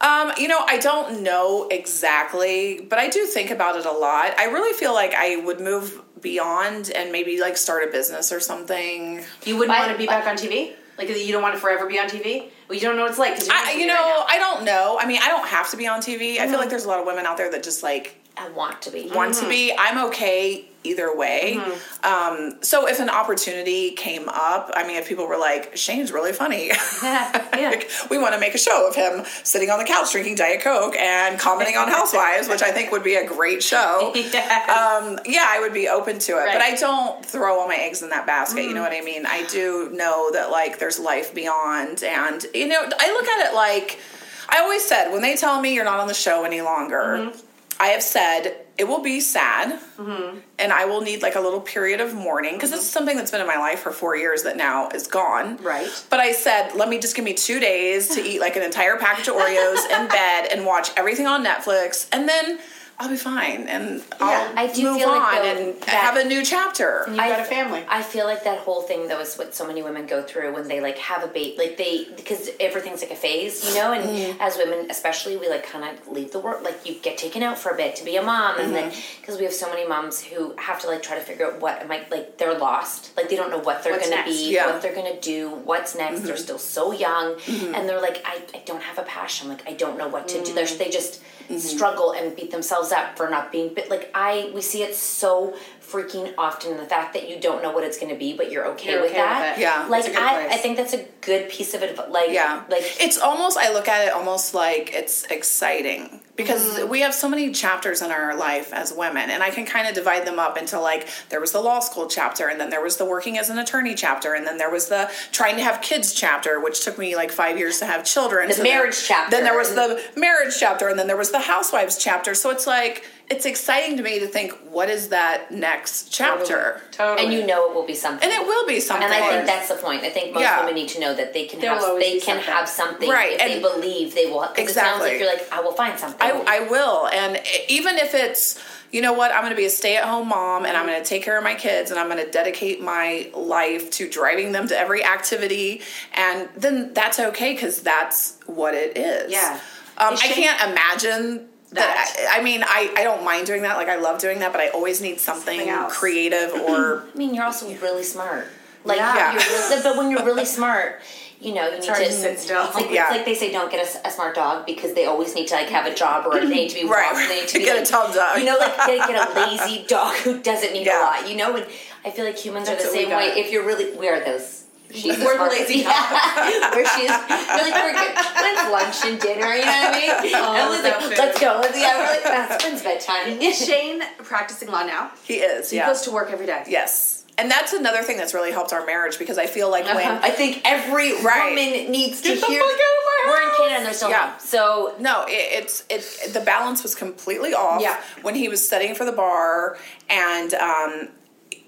um, 0.00 0.32
you 0.36 0.48
know, 0.48 0.60
I 0.66 0.76
don't 0.76 1.20
know 1.22 1.66
exactly, 1.70 2.80
but 2.90 2.98
I 2.98 3.08
do 3.08 3.24
think 3.26 3.50
about 3.50 3.76
it 3.76 3.86
a 3.86 3.90
lot. 3.92 4.34
I 4.38 4.44
really 4.44 4.72
feel 4.78 4.92
like 4.92 5.14
I 5.14 5.36
would 5.36 5.60
move 5.60 6.00
beyond 6.20 6.90
and 6.90 7.10
maybe 7.12 7.40
like 7.40 7.56
start 7.56 7.84
a 7.84 7.86
business 7.90 8.32
or 8.32 8.40
something. 8.40 9.24
You 9.44 9.56
wouldn't 9.56 9.78
want 9.78 9.92
to 9.92 9.96
be 9.98 10.06
back 10.06 10.26
on 10.26 10.36
TV? 10.36 10.72
Like 10.98 11.08
you 11.08 11.32
don't 11.32 11.42
want 11.42 11.54
to 11.54 11.60
forever 11.60 11.86
be 11.86 11.98
on 11.98 12.08
TV? 12.08 12.50
Well, 12.68 12.76
you 12.76 12.80
don't 12.80 12.96
know 12.96 13.02
what 13.02 13.10
it's 13.10 13.18
like. 13.18 13.34
'cause 13.34 13.46
you're 13.48 13.56
I, 13.56 13.72
you 13.72 13.86
know, 13.86 13.94
right. 13.94 14.26
I 14.28 14.38
don't 14.38 14.64
know. 14.64 14.98
I 15.00 15.06
mean, 15.06 15.20
I 15.22 15.28
don't 15.28 15.46
have 15.46 15.70
to 15.70 15.76
be 15.76 15.86
on 15.86 16.00
TV. 16.00 16.38
I 16.38 16.46
feel 16.46 16.52
like 16.52 16.60
mm-hmm. 16.60 16.70
there's 16.70 16.84
a 16.84 16.88
lot 16.88 17.00
of 17.00 17.06
women 17.06 17.26
out 17.26 17.36
there 17.36 17.50
that 17.50 17.62
just 17.62 17.82
like 17.82 18.16
I 18.36 18.48
want 18.50 18.82
to 18.82 18.90
be. 18.90 19.10
want 19.10 19.34
to 19.36 19.48
be. 19.48 19.70
Mm-hmm. 19.70 19.98
I'm 19.98 20.06
okay 20.08 20.66
either 20.84 21.14
way. 21.16 21.60
Um, 22.02 22.56
so 22.60 22.86
if 22.86 23.00
an 23.00 23.08
opportunity 23.08 23.92
came 23.92 24.28
up, 24.28 24.70
I 24.74 24.86
mean, 24.86 24.96
if 24.96 25.08
people 25.08 25.26
were 25.26 25.38
like, 25.38 25.76
Shane's 25.76 26.12
really 26.12 26.32
funny. 26.32 26.70
like, 27.02 27.90
we 28.10 28.18
want 28.18 28.34
to 28.34 28.40
make 28.40 28.54
a 28.54 28.58
show 28.58 28.86
of 28.86 28.94
him 28.94 29.24
sitting 29.42 29.70
on 29.70 29.78
the 29.78 29.84
couch 29.84 30.12
drinking 30.12 30.36
Diet 30.36 30.60
Coke 30.60 30.94
and 30.96 31.38
commenting 31.38 31.76
on 31.76 31.88
Housewives, 31.88 32.48
which 32.48 32.62
I 32.62 32.70
think 32.70 32.92
would 32.92 33.02
be 33.02 33.14
a 33.14 33.26
great 33.26 33.62
show. 33.62 34.12
Um, 34.44 35.18
yeah, 35.24 35.46
I 35.48 35.60
would 35.60 35.72
be 35.72 35.88
open 35.88 36.18
to 36.20 36.32
it. 36.32 36.46
But 36.52 36.60
I 36.60 36.74
don't 36.74 37.24
throw 37.24 37.60
all 37.60 37.68
my 37.68 37.76
eggs 37.76 38.02
in 38.02 38.10
that 38.10 38.26
basket. 38.26 38.64
You 38.64 38.74
know 38.74 38.82
what 38.82 38.92
I 38.92 39.00
mean? 39.00 39.24
I 39.24 39.44
do 39.46 39.90
know 39.92 40.30
that 40.32 40.50
like 40.50 40.78
there's 40.78 40.98
life 40.98 41.34
beyond. 41.34 42.02
And, 42.02 42.44
you 42.54 42.66
know, 42.66 42.82
I 42.82 43.12
look 43.12 43.26
at 43.26 43.50
it 43.50 43.54
like, 43.54 44.00
I 44.48 44.60
always 44.60 44.84
said, 44.84 45.10
when 45.12 45.22
they 45.22 45.36
tell 45.36 45.60
me 45.60 45.74
you're 45.74 45.84
not 45.84 46.00
on 46.00 46.08
the 46.08 46.14
show 46.14 46.44
any 46.44 46.60
longer, 46.60 47.32
I 47.80 47.88
have 47.88 48.02
said 48.02 48.63
it 48.76 48.84
will 48.84 49.02
be 49.02 49.20
sad 49.20 49.78
mm-hmm. 49.96 50.38
and 50.58 50.72
I 50.72 50.84
will 50.84 51.00
need 51.00 51.22
like 51.22 51.36
a 51.36 51.40
little 51.40 51.60
period 51.60 52.00
of 52.00 52.12
mourning 52.12 52.54
because 52.54 52.70
this 52.70 52.80
is 52.80 52.86
mm-hmm. 52.86 52.92
something 52.92 53.16
that's 53.16 53.30
been 53.30 53.40
in 53.40 53.46
my 53.46 53.56
life 53.56 53.80
for 53.80 53.92
four 53.92 54.16
years 54.16 54.42
that 54.42 54.56
now 54.56 54.88
is 54.88 55.06
gone. 55.06 55.56
Right. 55.58 55.88
But 56.10 56.20
I 56.20 56.32
said, 56.32 56.72
let 56.74 56.88
me 56.88 56.98
just 56.98 57.14
give 57.14 57.24
me 57.24 57.34
two 57.34 57.60
days 57.60 58.08
to 58.16 58.20
eat 58.20 58.40
like 58.40 58.56
an 58.56 58.62
entire 58.62 58.96
package 58.96 59.28
of 59.28 59.34
Oreos 59.34 59.84
in 59.90 60.08
bed 60.08 60.48
and 60.50 60.66
watch 60.66 60.90
everything 60.96 61.26
on 61.26 61.44
Netflix 61.44 62.08
and 62.12 62.28
then 62.28 62.58
I'll 62.96 63.08
be 63.08 63.16
fine 63.16 63.66
and 63.66 64.02
I'll 64.20 64.56
I 64.56 64.72
do 64.72 64.84
move 64.84 64.98
feel 64.98 65.08
on 65.10 65.18
like, 65.18 65.42
though, 65.42 65.48
and 65.48 65.80
that- 65.82 65.88
have 65.88 66.16
a 66.16 66.24
new 66.24 66.44
chapter. 66.44 67.04
You've 67.08 67.16
got 67.16 67.40
a 67.40 67.44
family. 67.44 67.84
I 67.88 68.02
feel 68.02 68.24
like 68.24 68.44
that 68.44 68.58
whole 68.60 68.82
thing 68.82 69.08
though 69.08 69.18
is 69.20 69.34
what 69.36 69.52
so 69.52 69.66
many 69.66 69.82
women 69.82 70.06
go 70.06 70.22
through 70.22 70.54
when 70.54 70.68
they 70.68 70.80
like 70.80 70.96
have 70.98 71.24
a 71.24 71.26
baby, 71.26 71.56
like 71.58 71.76
they 71.76 72.06
because 72.16 72.50
everything's 72.60 73.02
like 73.02 73.10
a 73.10 73.16
phase, 73.16 73.64
you 73.68 73.74
know. 73.74 73.92
And 73.92 74.04
Mm-hmm. 74.04 74.40
as 74.40 74.56
women, 74.56 74.86
especially, 74.90 75.36
we 75.36 75.48
like 75.48 75.66
kind 75.66 75.84
of 75.98 76.06
leave 76.08 76.30
the 76.30 76.38
work, 76.38 76.62
like 76.62 76.86
you 76.86 76.94
get 77.00 77.18
taken 77.18 77.42
out 77.42 77.58
for 77.58 77.70
a 77.70 77.76
bit 77.76 77.96
to 77.96 78.04
be 78.04 78.16
a 78.16 78.22
mom, 78.22 78.60
and 78.60 78.72
then 78.74 78.90
Mm-hmm. 78.90 79.20
because 79.20 79.38
we 79.38 79.44
have 79.44 79.52
so 79.54 79.68
many 79.70 79.86
moms 79.88 80.22
who 80.22 80.54
have 80.56 80.80
to 80.82 80.86
like 80.86 81.02
try 81.02 81.16
to 81.18 81.22
figure 81.24 81.46
out 81.46 81.60
what 81.60 81.80
am 81.82 81.90
I 81.90 82.06
like 82.12 82.38
they're 82.38 82.56
lost, 82.58 83.16
like 83.16 83.28
they 83.28 83.34
don't 83.36 83.50
know 83.50 83.58
what 83.58 83.82
they're 83.82 83.94
What's 83.94 84.08
gonna 84.08 84.22
next? 84.22 84.30
be, 84.30 84.52
Yeah. 84.54 84.66
what 84.70 84.82
they're 84.82 84.94
gonna 84.94 85.20
do, 85.20 85.50
what's 85.50 85.96
next. 85.96 86.18
Mm-hmm. 86.18 86.26
They're 86.26 86.36
still 86.36 86.58
so 86.58 86.92
young, 86.92 87.36
and 87.48 87.88
they're 87.88 88.00
like, 88.00 88.22
I, 88.24 88.40
I 88.54 88.62
don't 88.66 88.82
have 88.82 88.98
a 88.98 89.02
passion, 89.02 89.48
like 89.48 89.66
I 89.68 89.72
don't 89.72 89.98
know 89.98 90.06
what 90.08 90.28
to 90.28 90.44
do. 90.44 90.54
They're, 90.54 90.66
they 90.66 90.90
just 90.90 91.22
Mm-hmm. 91.44 91.58
struggle 91.58 92.12
and 92.12 92.34
beat 92.34 92.50
themselves 92.50 92.83
up 92.92 93.16
for 93.16 93.28
not 93.28 93.52
being 93.52 93.72
but 93.74 93.88
like 93.88 94.10
I 94.14 94.50
we 94.54 94.60
see 94.60 94.82
it 94.82 94.94
so 94.94 95.56
freaking 95.90 96.32
often 96.38 96.76
the 96.76 96.84
fact 96.86 97.12
that 97.14 97.28
you 97.28 97.38
don't 97.40 97.62
know 97.62 97.70
what 97.70 97.84
it's 97.84 97.98
going 97.98 98.12
to 98.12 98.18
be 98.18 98.36
but 98.36 98.50
you're 98.50 98.66
okay 98.66 98.92
You're 98.92 99.02
with 99.02 99.12
okay 99.12 99.20
with 99.20 99.28
that 99.28 99.58
it. 99.58 99.60
Yeah, 99.60 99.86
like 99.88 100.00
it's 100.00 100.08
a 100.08 100.12
good 100.12 100.22
I, 100.22 100.34
place. 100.34 100.52
I 100.52 100.56
think 100.56 100.76
that's 100.76 100.92
a 100.94 101.04
good 101.20 101.48
piece 101.48 101.74
of 101.74 101.82
it 101.82 101.96
like 102.10 102.30
Yeah. 102.30 102.62
like 102.68 102.82
it's 103.00 103.18
almost 103.18 103.56
I 103.56 103.72
look 103.72 103.88
at 103.88 104.06
it 104.06 104.12
almost 104.12 104.54
like 104.54 104.92
it's 104.94 105.24
exciting 105.24 106.20
because 106.36 106.64
Mm-hmm. 106.78 106.88
we 106.90 107.00
have 107.02 107.14
so 107.14 107.28
many 107.28 107.52
chapters 107.52 108.02
in 108.02 108.10
our 108.10 108.34
life 108.36 108.72
as 108.72 108.92
women 108.92 109.30
and 109.30 109.42
I 109.42 109.50
can 109.50 109.66
kind 109.66 109.86
of 109.86 109.94
divide 109.94 110.26
them 110.26 110.38
up 110.38 110.56
into 110.58 110.80
like 110.80 111.06
there 111.28 111.40
was 111.40 111.52
the 111.52 111.60
law 111.60 111.78
school 111.80 112.06
chapter 112.08 112.48
and 112.48 112.58
then 112.60 112.70
there 112.70 112.82
was 112.82 112.96
the 112.96 113.04
working 113.04 113.38
as 113.38 113.50
an 113.50 113.58
attorney 113.58 113.94
chapter 113.94 114.34
and 114.34 114.44
then 114.46 114.58
there 114.58 114.70
was 114.70 114.88
the 114.88 115.10
trying 115.30 115.56
to 115.56 115.62
have 115.62 115.80
kids 115.82 116.12
chapter 116.12 116.58
which 116.60 116.84
took 116.84 116.98
me 116.98 117.14
like 117.14 117.30
5 117.30 117.56
years 117.58 117.78
to 117.80 117.86
have 117.86 118.04
children. 118.04 118.48
The 118.48 118.54
then- 118.54 118.62
marriage 118.64 119.04
chapter. 119.06 119.30
Then 119.30 119.44
there 119.44 119.56
was 119.56 119.74
the 119.74 120.02
marriage 120.16 120.54
chapter 120.58 120.88
and 120.88 120.98
then 120.98 121.06
there 121.06 121.16
was 121.16 121.30
the 121.30 121.40
housewives 121.40 121.98
chapter. 121.98 122.34
So 122.34 122.50
it's 122.50 122.66
like 122.66 123.04
it's 123.30 123.46
exciting 123.46 123.96
to 123.96 124.02
me 124.02 124.18
to 124.20 124.26
think 124.26 124.52
what 124.70 124.90
is 124.90 125.08
that 125.08 125.50
next 125.50 126.12
chapter? 126.12 126.82
Totally. 126.90 127.24
and 127.24 127.32
you 127.34 127.46
know 127.46 127.68
it 127.70 127.74
will 127.74 127.86
be 127.86 127.94
something 127.94 128.22
And 128.28 128.32
it 128.38 128.46
will 128.46 128.66
be 128.66 128.80
something. 128.80 129.04
and 129.04 129.14
I 129.14 129.28
think 129.30 129.46
that's 129.46 129.68
the 129.68 129.76
point. 129.76 130.02
I 130.02 130.10
think 130.10 130.34
most 130.34 130.42
Yeah. 130.42 130.60
women 130.60 130.74
need 130.74 130.88
to 130.90 131.00
know 131.00 131.14
that 131.14 131.32
they 131.32 131.46
can 131.46 131.60
There 131.60 131.72
will 131.74 131.92
have 131.92 131.98
they 131.98 132.18
can 132.20 132.36
something. 132.36 132.44
have 132.44 132.68
something 132.68 133.08
Right, 133.10 133.32
if 133.32 133.38
they 133.38 133.52
and- 133.54 133.62
believe 133.62 134.14
they 134.14 134.26
will. 134.26 134.46
Because 134.54 134.70
it 134.70 134.74
sounds 134.74 135.00
like 135.00 135.12
Exactly. 135.14 135.18
you're 135.18 135.26
like 135.36 135.52
I 135.52 135.60
will 135.60 135.72
find 135.72 135.98
something. 135.98 136.20
I, 136.20 136.56
I 136.56 136.60
will. 136.68 137.08
And 137.08 137.40
even 137.68 137.96
if 137.98 138.14
it's, 138.14 138.62
you 138.92 139.00
know 139.00 139.12
what, 139.14 139.32
I'm 139.32 139.40
going 139.40 139.50
to 139.50 139.56
be 139.56 139.64
a 139.64 139.70
stay 139.70 139.96
at 139.96 140.04
home 140.04 140.28
mom 140.28 140.66
and 140.66 140.76
I'm 140.76 140.86
going 140.86 141.02
to 141.02 141.08
take 141.08 141.22
care 141.24 141.36
of 141.38 141.42
my 141.44 141.54
kids 141.54 141.90
and 141.90 141.98
I'm 141.98 142.08
going 142.10 142.24
to 142.24 142.30
dedicate 142.30 142.80
my 142.82 143.30
life 143.34 143.90
to 143.92 144.08
driving 144.08 144.52
them 144.52 144.68
to 144.68 144.78
every 144.78 145.02
activity. 145.04 145.80
And 146.12 146.48
then 146.56 146.92
that's 146.92 147.18
okay 147.18 147.54
because 147.54 147.80
that's 147.82 148.34
what 148.46 148.74
it 148.74 148.96
is. 148.98 149.32
Yeah. 149.32 149.58
Um, 149.96 150.14
I 150.14 150.28
can't 150.28 150.70
imagine. 150.70 151.48
That, 151.74 152.28
I, 152.34 152.40
I 152.40 152.42
mean, 152.42 152.62
I, 152.62 152.92
I 152.96 153.02
don't 153.04 153.24
mind 153.24 153.46
doing 153.46 153.62
that. 153.62 153.76
Like, 153.76 153.88
I 153.88 153.96
love 153.96 154.20
doing 154.20 154.38
that, 154.38 154.52
but 154.52 154.60
I 154.60 154.68
always 154.68 155.00
need 155.00 155.20
something, 155.20 155.58
Something 155.66 155.90
creative 155.90 156.52
or. 156.52 157.04
I 157.14 157.18
mean, 157.18 157.34
you're 157.34 157.44
also 157.44 157.66
really 157.76 158.02
smart. 158.04 158.46
Like, 158.84 158.98
Yeah. 158.98 159.32
you're 159.32 159.40
really, 159.42 159.82
but 159.82 159.96
when 159.96 160.10
you're 160.10 160.24
really 160.24 160.44
smart, 160.44 161.00
you 161.40 161.52
know, 161.52 161.66
you 161.68 161.78
need 161.80 161.82
to 161.86 161.94
to 161.94 162.12
sit 162.12 162.38
still. 162.38 162.64
Like, 162.74 162.90
Yeah. 162.90 163.08
It's 163.08 163.16
like 163.16 163.24
they 163.24 163.34
say, 163.34 163.50
don't 163.50 163.70
get 163.72 163.84
a 164.04 164.10
smart 164.10 164.34
dog 164.34 164.66
because 164.66 164.94
they 164.94 165.06
always 165.06 165.34
need 165.34 165.48
to 165.48 165.54
like 165.56 165.68
have 165.68 165.86
a 165.86 165.94
job 165.94 166.26
or 166.26 166.38
they 166.40 166.46
need 166.60 166.68
to 166.70 166.74
be 166.76 166.84
Right. 166.88 167.12
walked. 167.12 167.28
They 167.28 167.40
need 167.40 167.48
to 167.48 167.58
be 167.58 167.64
Get 167.64 167.76
a 167.76 167.80
like, 167.80 167.88
tall 167.88 168.12
dog. 168.12 168.38
You 168.38 168.44
know, 168.44 168.56
like 168.58 168.76
they 168.86 168.98
get 168.98 169.28
a 169.28 169.34
lazy 169.40 169.84
dog 169.86 170.14
who 170.18 170.40
doesn't 170.40 170.72
need 170.72 170.86
Yeah. 170.86 171.00
a 171.00 171.22
lot. 171.22 171.28
You 171.30 171.36
know, 171.36 171.56
and 171.56 171.66
I 172.04 172.10
feel 172.10 172.24
like 172.24 172.38
humans 172.38 172.68
That's 172.68 172.84
are 172.84 172.88
the 172.88 172.92
same 172.94 173.08
way. 173.10 173.32
If 173.36 173.50
you're 173.50 173.66
really, 173.66 173.96
we 173.96 174.08
are 174.08 174.20
those. 174.24 174.63
She's 174.92 175.18
We're 175.18 175.38
the 175.38 175.44
lazy 175.50 175.80
yeah. 175.80 176.70
Where 176.74 176.86
she's 176.94 177.10
really 177.10 177.72
we're 177.72 177.92
good. 177.92 178.14
When's 178.14 178.70
lunch 178.70 179.04
and 179.04 179.20
dinner? 179.20 179.52
You 179.54 179.64
know 179.64 179.66
what 179.66 179.94
I 179.94 180.22
mean? 180.22 180.32
Oh, 180.36 180.54
and 180.54 180.70
Liz 180.70 180.82
that 180.82 180.96
like, 181.00 181.08
food. 181.08 181.18
let's 181.18 181.40
go. 181.40 181.58
Let's, 181.60 181.78
yeah, 181.78 181.98
we're 181.98 182.06
like, 182.14 182.22
that's 182.22 182.64
when's 182.64 182.82
bedtime. 182.82 183.40
Is 183.40 183.64
Shane 183.66 184.02
practicing 184.18 184.68
law 184.70 184.84
now? 184.84 185.10
He 185.24 185.34
is, 185.34 185.70
He 185.70 185.76
yeah. 185.78 185.86
goes 185.88 186.02
to 186.02 186.10
work 186.12 186.30
every 186.30 186.46
day. 186.46 186.64
yes. 186.68 187.22
And 187.36 187.50
that's 187.50 187.72
another 187.72 188.02
thing 188.04 188.16
that's 188.16 188.32
really 188.32 188.52
helped 188.52 188.72
our 188.72 188.86
marriage 188.86 189.18
because 189.18 189.38
I 189.38 189.46
feel 189.46 189.68
like 189.68 189.86
when. 189.86 190.06
I 190.06 190.30
think 190.30 190.60
every 190.64 191.20
Right. 191.20 191.48
woman 191.50 191.90
needs 191.90 192.20
to 192.20 192.28
Get 192.28 192.40
the 192.40 192.46
hear. 192.46 192.60
fuck 192.62 192.70
out 192.70 192.76
of 192.76 192.78
my 192.78 193.24
we're 193.26 193.42
in 193.42 193.56
Canada 193.56 193.74
and 193.78 193.86
they're 193.86 193.92
still 193.92 194.10
Yeah. 194.10 194.30
home. 194.30 194.38
So 194.38 194.94
No, 195.00 195.24
it, 195.26 195.32
it's 195.64 195.84
it. 195.90 196.32
The 196.32 196.38
balance 196.38 196.84
was 196.84 196.94
completely 196.94 197.52
off. 197.52 197.82
Yeah. 197.82 198.00
When 198.22 198.36
he 198.36 198.48
was 198.48 198.64
studying 198.64 198.94
for 198.94 199.04
the 199.04 199.10
bar, 199.10 199.76
and 200.08 200.54
um, 200.54 201.08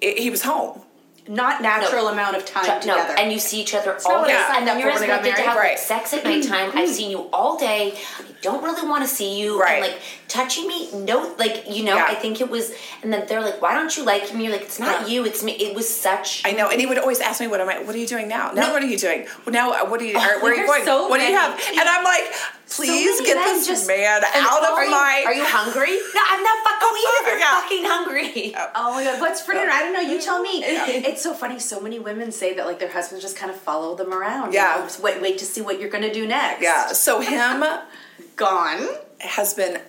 it, 0.01 0.19
he 0.21 0.31
was 0.31 0.43
home. 0.43 0.83
Not 1.29 1.61
natural 1.63 2.09
amount 2.09 2.37
of 2.37 2.45
time 2.45 2.67
no, 2.67 2.79
together. 2.81 3.15
and 3.19 3.33
you 3.33 3.39
see 3.39 3.61
each 3.61 3.75
other 3.75 3.93
not 3.95 4.07
all 4.07 4.21
what 4.21 4.29
day, 4.29 4.35
I 4.35 4.43
signed 4.47 4.59
and 4.59 4.69
then 4.69 4.79
you're 4.79 4.93
for 4.93 5.01
when 5.01 5.11
I 5.11 5.17
got 5.17 5.27
expected 5.27 5.37
to 5.37 5.43
married. 5.43 5.49
have 5.49 5.57
like, 5.57 5.65
Right. 5.65 5.79
sex 5.79 6.13
at 6.15 6.25
nighttime. 6.25 6.69
I've 6.71 6.85
mm-hmm. 6.85 6.93
seen 6.93 7.11
you 7.11 7.29
all 7.33 7.59
day. 7.59 7.95
I 8.19 8.23
don't 8.43 8.63
really 8.63 8.87
want 8.89 9.03
to 9.03 9.09
see 9.09 9.41
you, 9.41 9.61
Right. 9.61 9.83
and 9.83 9.93
like 9.93 10.01
touching 10.29 10.67
me. 10.67 10.91
No, 10.93 11.35
like 11.39 11.65
you 11.69 11.85
know, 11.85 11.97
Yeah. 11.97 12.07
I 12.09 12.15
think 12.15 12.41
it 12.41 12.51
was. 12.51 12.73
And 13.03 13.13
then 13.13 13.27
they're 13.29 13.41
like, 13.41 13.61
"Why 13.63 13.75
don't 13.75 13.95
you 13.97 14.05
like 14.05 14.33
me 14.35 14.45
You're 14.45 14.53
like, 14.53 14.63
"It's 14.63 14.79
not 14.79 15.03
Yeah. 15.03 15.07
you, 15.07 15.25
it's 15.25 15.43
me." 15.43 15.53
It 15.53 15.75
was 15.75 15.89
such. 15.89 16.43
I 16.45 16.53
know, 16.53 16.69
and 16.69 16.81
he 16.81 16.87
would 16.87 16.99
always 16.99 17.21
ask 17.21 17.41
me, 17.41 17.47
"What 17.47 17.61
am 17.61 17.69
I? 17.69 17.79
What 17.81 17.95
are 17.95 17.99
you 17.99 18.07
doing 18.07 18.29
now? 18.29 18.51
Now, 18.53 18.67
No. 18.69 18.73
what 18.73 18.83
are 18.83 18.87
you 18.87 18.99
doing? 18.99 19.27
Well, 19.45 19.53
now, 19.53 19.73
uh, 19.73 19.85
what 19.87 20.01
are 20.01 20.05
you? 20.05 20.17
are- 20.19 20.41
where 20.41 20.53
are 20.53 20.55
you 20.55 20.61
you're 20.61 20.67
going? 20.67 20.85
so 20.85 21.09
what 21.09 21.19
do 21.19 21.25
you 21.25 21.35
many- 21.35 21.41
have?" 21.41 21.79
And 21.81 21.89
I'm 21.89 22.05
like, 22.05 22.33
"Please 22.69 23.21
many 23.21 23.27
get 23.35 23.45
this 23.45 23.67
just- 23.67 23.87
man 23.87 24.23
And 24.35 24.47
out 24.47 24.63
of 24.65 24.71
are 24.71 24.85
you, 24.85 24.91
my." 24.91 25.23
Are 25.27 25.35
you 25.35 25.45
hungry? 25.45 25.97
No, 26.17 26.23
I'm 26.29 26.43
not 26.43 26.59
fucking 26.65 26.97
either. 27.07 27.39
Yeah. 27.39 27.61
Fucking 27.61 27.85
hungry. 27.85 28.55
Oh 28.75 28.95
my 28.95 29.05
god, 29.05 29.21
what's 29.21 29.41
for 29.43 29.53
dinner? 29.55 29.71
I 29.71 29.81
don't 29.83 29.93
know. 29.93 30.01
You 30.01 30.21
tell 30.21 30.41
me. 30.41 30.65
It's 30.65 31.23
so 31.23 31.35
funny. 31.35 31.59
So 31.59 31.81
many 31.81 31.99
women 31.99 32.33
say 32.33 32.55
that 32.55 32.67
like 32.67 32.79
their 32.79 32.89
husbands 32.91 33.23
just 33.23 33.37
kind 33.37 33.51
of 33.51 33.59
follow 33.61 33.95
them 33.95 34.13
around. 34.13 34.53
you 34.53 34.59
Yeah. 34.61 34.77
know, 34.77 34.83
just 34.85 35.01
wait, 35.01 35.21
wait 35.21 35.39
to 35.39 35.45
see 35.47 35.61
what 35.61 35.79
you're 35.81 35.91
gonna 35.91 36.13
do 36.13 36.27
next. 36.27 36.63
Yeah. 36.63 36.89
So 36.93 37.21
him 37.21 37.65
Gone. 38.37 38.89
has 39.21 39.55
been 39.55 39.81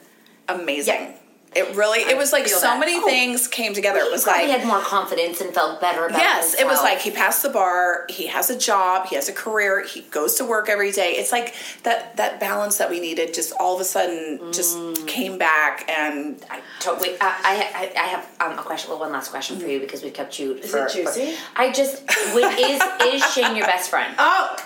amazing. 0.49 0.93
Yeah. 0.95 1.13
It 1.55 1.75
really. 1.75 1.99
It 2.01 2.17
was 2.17 2.33
like 2.33 2.45
so 2.47 2.59
that. 2.59 2.79
many 2.79 2.97
Oh. 2.97 3.05
things 3.05 3.47
came 3.47 3.73
together. 3.73 3.99
It 3.99 4.11
was 4.11 4.27
like 4.27 4.41
he 4.45 4.51
had 4.51 4.67
more 4.67 4.81
confidence 4.81 5.39
and 5.41 5.51
felt 5.53 5.79
better 5.81 6.05
about 6.05 6.19
Yes, 6.19 6.53
it 6.53 6.67
was 6.67 6.79
like 6.81 6.99
he 6.99 7.09
passed 7.09 7.41
the 7.41 7.49
bar. 7.49 8.05
He 8.09 8.27
has 8.27 8.49
a 8.51 8.57
job. 8.57 9.07
He 9.07 9.15
has 9.15 9.27
a 9.29 9.33
career. 9.33 9.81
He 9.83 10.01
goes 10.11 10.35
to 10.35 10.45
work 10.45 10.69
every 10.69 10.91
day. 10.91 11.11
It's 11.13 11.31
like 11.31 11.55
that 11.83 12.15
that 12.17 12.39
balance 12.41 12.77
that 12.77 12.89
we 12.91 12.99
needed 12.99 13.33
just 13.33 13.53
all 13.59 13.73
of 13.73 13.81
a 13.81 13.85
sudden 13.85 14.51
just 14.51 14.77
Mm. 14.77 15.07
came 15.07 15.37
back, 15.39 15.89
and 15.89 16.43
I, 16.51 16.59
to, 16.81 16.97
wait, 17.01 17.17
I, 17.21 17.31
I, 17.73 17.91
I 18.03 18.07
have 18.07 18.27
um, 18.41 18.59
a 18.59 18.61
question. 18.61 18.91
Well, 18.91 18.99
one 18.99 19.13
last 19.13 19.31
question 19.31 19.57
for 19.57 19.67
you 19.67 19.79
because 19.79 20.03
we 20.03 20.11
kept 20.11 20.37
you. 20.37 20.55
Is 20.55 20.69
for, 20.69 20.85
it 20.85 20.91
juicy? 20.93 21.31
for- 21.31 21.41
I 21.61 21.71
just 21.71 22.03
wait, 22.35 22.43
is 22.59 22.81
is 23.23 23.33
Shane 23.33 23.55
your 23.55 23.65
best 23.65 23.89
friend? 23.89 24.13
Oh, 24.19 24.57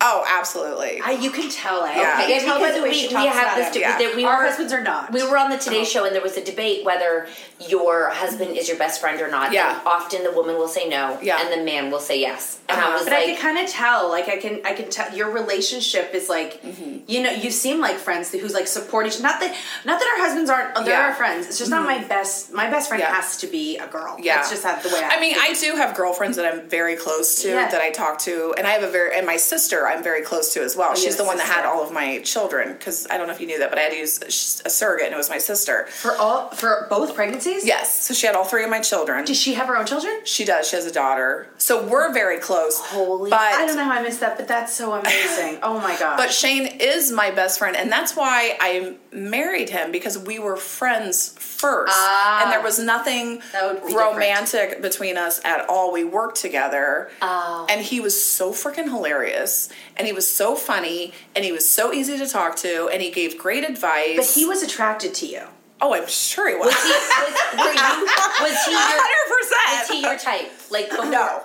oh, 0.00 0.24
absolutely. 0.28 1.00
I, 1.02 1.12
you 1.12 1.30
can 1.30 1.50
tell. 1.50 1.82
Eh? 1.84 1.94
Yeah. 1.96 2.20
You 2.26 2.34
can 2.34 2.44
tell 2.44 2.60
by 2.60 2.70
the 2.72 2.82
way 2.82 2.90
we, 2.90 2.94
she 2.94 3.08
we 3.08 3.14
have 3.26 3.56
this. 3.56 3.74
him. 3.74 3.82
Yeah. 3.82 3.98
that 3.98 4.14
we 4.16 4.24
Our 4.24 4.38
were, 4.38 4.44
husbands 4.46 4.72
are 4.72 4.82
not. 4.82 5.12
We 5.12 5.22
were 5.28 5.36
on 5.38 5.50
the 5.50 5.56
Today 5.58 5.84
Show, 5.84 6.04
and 6.04 6.14
there 6.14 6.22
was 6.22 6.36
a 6.36 6.44
debate 6.44 6.84
whether 6.84 7.26
your 7.68 8.10
husband 8.10 8.56
is 8.56 8.68
your 8.68 8.76
best 8.76 9.00
friend 9.00 9.20
or 9.20 9.30
not. 9.30 9.52
Yeah. 9.52 9.78
And 9.78 9.86
often 9.86 10.22
the 10.22 10.32
woman 10.32 10.56
will 10.56 10.68
say 10.68 10.88
no, 10.88 11.18
Yeah. 11.22 11.38
and 11.40 11.52
the 11.52 11.64
man 11.64 11.90
will 11.90 12.00
say 12.00 12.20
yes. 12.20 12.60
And 12.68 12.78
I 12.78 12.84
Uh-huh. 12.84 12.92
was 12.94 13.04
But 13.04 13.12
I 13.14 13.16
like, 13.24 13.26
can 13.26 13.54
kind 13.54 13.58
of 13.58 13.70
tell, 13.72 14.08
like 14.10 14.28
I 14.28 14.36
can, 14.36 14.60
I 14.64 14.74
can 14.74 14.90
tell 14.90 15.14
your 15.16 15.30
relationship 15.30 16.14
is 16.14 16.28
like, 16.28 16.62
Mm-hmm. 16.62 16.98
you 17.06 17.22
know, 17.22 17.30
you 17.30 17.50
seem 17.50 17.80
like 17.80 17.96
friends 17.96 18.30
who's 18.32 18.52
like 18.54 18.66
support 18.66 19.06
each. 19.06 19.20
Not 19.20 19.40
that, 19.40 19.54
not 19.84 19.98
that 19.98 20.08
our 20.18 20.26
husbands 20.26 20.50
aren't. 20.50 20.74
They're 20.74 20.88
Yeah. 20.88 21.06
our 21.08 21.14
friends. 21.14 21.46
It's 21.46 21.58
just 21.58 21.70
not 21.70 21.84
my 21.84 22.02
best. 22.04 22.52
My 22.52 22.68
best 22.68 22.88
friend 22.88 23.00
Yeah. 23.02 23.14
has 23.14 23.36
to 23.38 23.46
be 23.46 23.78
a 23.78 23.86
girl. 23.86 24.16
Yeah. 24.20 24.36
That's 24.36 24.50
just 24.50 24.64
how, 24.64 24.76
the 24.76 24.88
way 24.90 25.00
I. 25.02 25.16
I 25.16 25.20
mean, 25.20 25.36
I 25.38 25.54
do 25.54 25.76
have 25.76 25.96
girlfriends 25.96 26.36
that 26.36 26.44
I'm 26.52 26.68
very 26.68 26.96
close 26.96 27.42
to 27.42 27.48
Yeah. 27.48 27.68
that 27.68 27.80
I 27.80 27.90
talk 27.90 28.18
to, 28.20 28.54
and 28.58 28.66
I 28.66 28.70
have 28.72 28.82
a 28.82 28.88
very 28.90 29.16
and 29.16 29.26
my 29.26 29.36
sister 29.38 29.85
I'm 29.88 30.02
very 30.02 30.22
close 30.22 30.52
to 30.54 30.62
as 30.62 30.76
well. 30.76 30.90
Oh, 30.92 30.94
She's 30.94 31.16
have 31.16 31.18
the 31.18 31.24
one 31.24 31.36
that 31.38 31.46
had 31.46 31.64
all 31.64 31.82
of 31.82 31.92
my 31.92 32.20
children 32.20 32.72
because 32.72 33.06
I 33.10 33.16
don't 33.18 33.26
know 33.26 33.32
if 33.32 33.40
you 33.40 33.46
knew 33.46 33.58
that, 33.58 33.70
but 33.70 33.78
I 33.78 33.82
had 33.82 33.92
to 33.92 33.98
use 33.98 34.20
a, 34.64 34.68
surrogate, 34.70 35.06
and 35.06 35.14
it 35.14 35.18
was 35.18 35.30
my 35.30 35.38
sister. 35.38 35.86
for 35.86 36.16
all 36.16 36.50
for 36.50 36.86
both 36.90 37.14
pregnancies. 37.14 37.64
Yes, 37.66 38.06
so 38.06 38.14
she 38.14 38.26
had 38.26 38.34
all 38.36 38.44
three 38.44 38.64
of 38.64 38.70
my 38.70 38.80
children. 38.80 39.24
Does 39.24 39.38
she 39.40 39.54
have 39.54 39.68
her 39.68 39.76
own 39.76 39.86
children? 39.86 40.20
She 40.24 40.44
does. 40.44 40.68
She 40.68 40.76
has 40.76 40.86
a 40.86 40.92
daughter, 40.92 41.48
so 41.58 41.86
we're 41.86 42.12
very 42.12 42.38
close. 42.38 42.78
Holy- 42.80 43.30
but 43.30 43.40
I 43.40 43.66
don't 43.66 43.76
know 43.76 43.84
how 43.84 43.92
I 43.92 44.02
missed 44.02 44.20
that, 44.20 44.36
but 44.36 44.48
that's 44.48 44.72
so 44.72 44.92
amazing. 44.92 45.58
oh 45.62 45.78
my 45.80 45.96
god! 45.98 46.16
But 46.16 46.32
Shane 46.32 46.66
is 46.66 47.10
my 47.12 47.30
best 47.30 47.58
friend, 47.58 47.76
and 47.76 47.90
that's 47.90 48.14
why 48.16 48.56
I 48.60 48.96
married 49.12 49.70
him 49.70 49.92
because 49.92 50.18
we 50.18 50.38
were 50.38 50.56
friends 50.56 51.34
first, 51.38 51.92
Ah. 51.96 52.42
and 52.42 52.52
there 52.52 52.62
was 52.62 52.78
nothing 52.78 53.40
That 53.52 53.72
would 53.82 53.86
be 53.86 53.94
romantic 53.96 54.82
between 54.82 55.16
us 55.16 55.40
at 55.44 55.68
all. 55.68 55.92
We 55.92 56.04
worked 56.04 56.36
together, 56.40 57.10
Oh. 57.22 57.66
and 57.68 57.80
he 57.80 58.00
was 58.00 58.20
so 58.22 58.52
freaking 58.52 58.84
hilarious, 58.84 59.68
and 59.96 60.06
he 60.06 60.12
was 60.12 60.26
so 60.26 60.54
funny, 60.54 61.12
and 61.34 61.44
he 61.44 61.52
was 61.52 61.68
so 61.68 61.92
easy 61.92 62.18
to 62.18 62.26
talk 62.26 62.56
to, 62.56 62.88
and 62.92 63.02
he 63.02 63.10
gave 63.10 63.38
great 63.38 63.64
advice. 63.64 64.16
but 64.16 64.26
he 64.26 64.44
was 64.46 64.62
attracted 64.62 65.14
to 65.14 65.26
you. 65.26 65.42
oh, 65.80 65.94
I'm 65.94 66.06
sure 66.08 66.48
he 66.48 66.54
was. 66.56 66.66
was 66.66 66.74
he, 66.74 67.58
was, 67.58 67.74
you, 67.74 68.06
was 68.44 68.64
he 68.64 68.72
your, 68.72 68.80
Hundred 68.80 69.26
percent. 69.32 69.80
was 69.80 69.88
he 69.90 70.00
your 70.02 70.18
type? 70.18 70.52
Like 70.70 70.90
before? 70.90 71.06
No, 71.10 71.42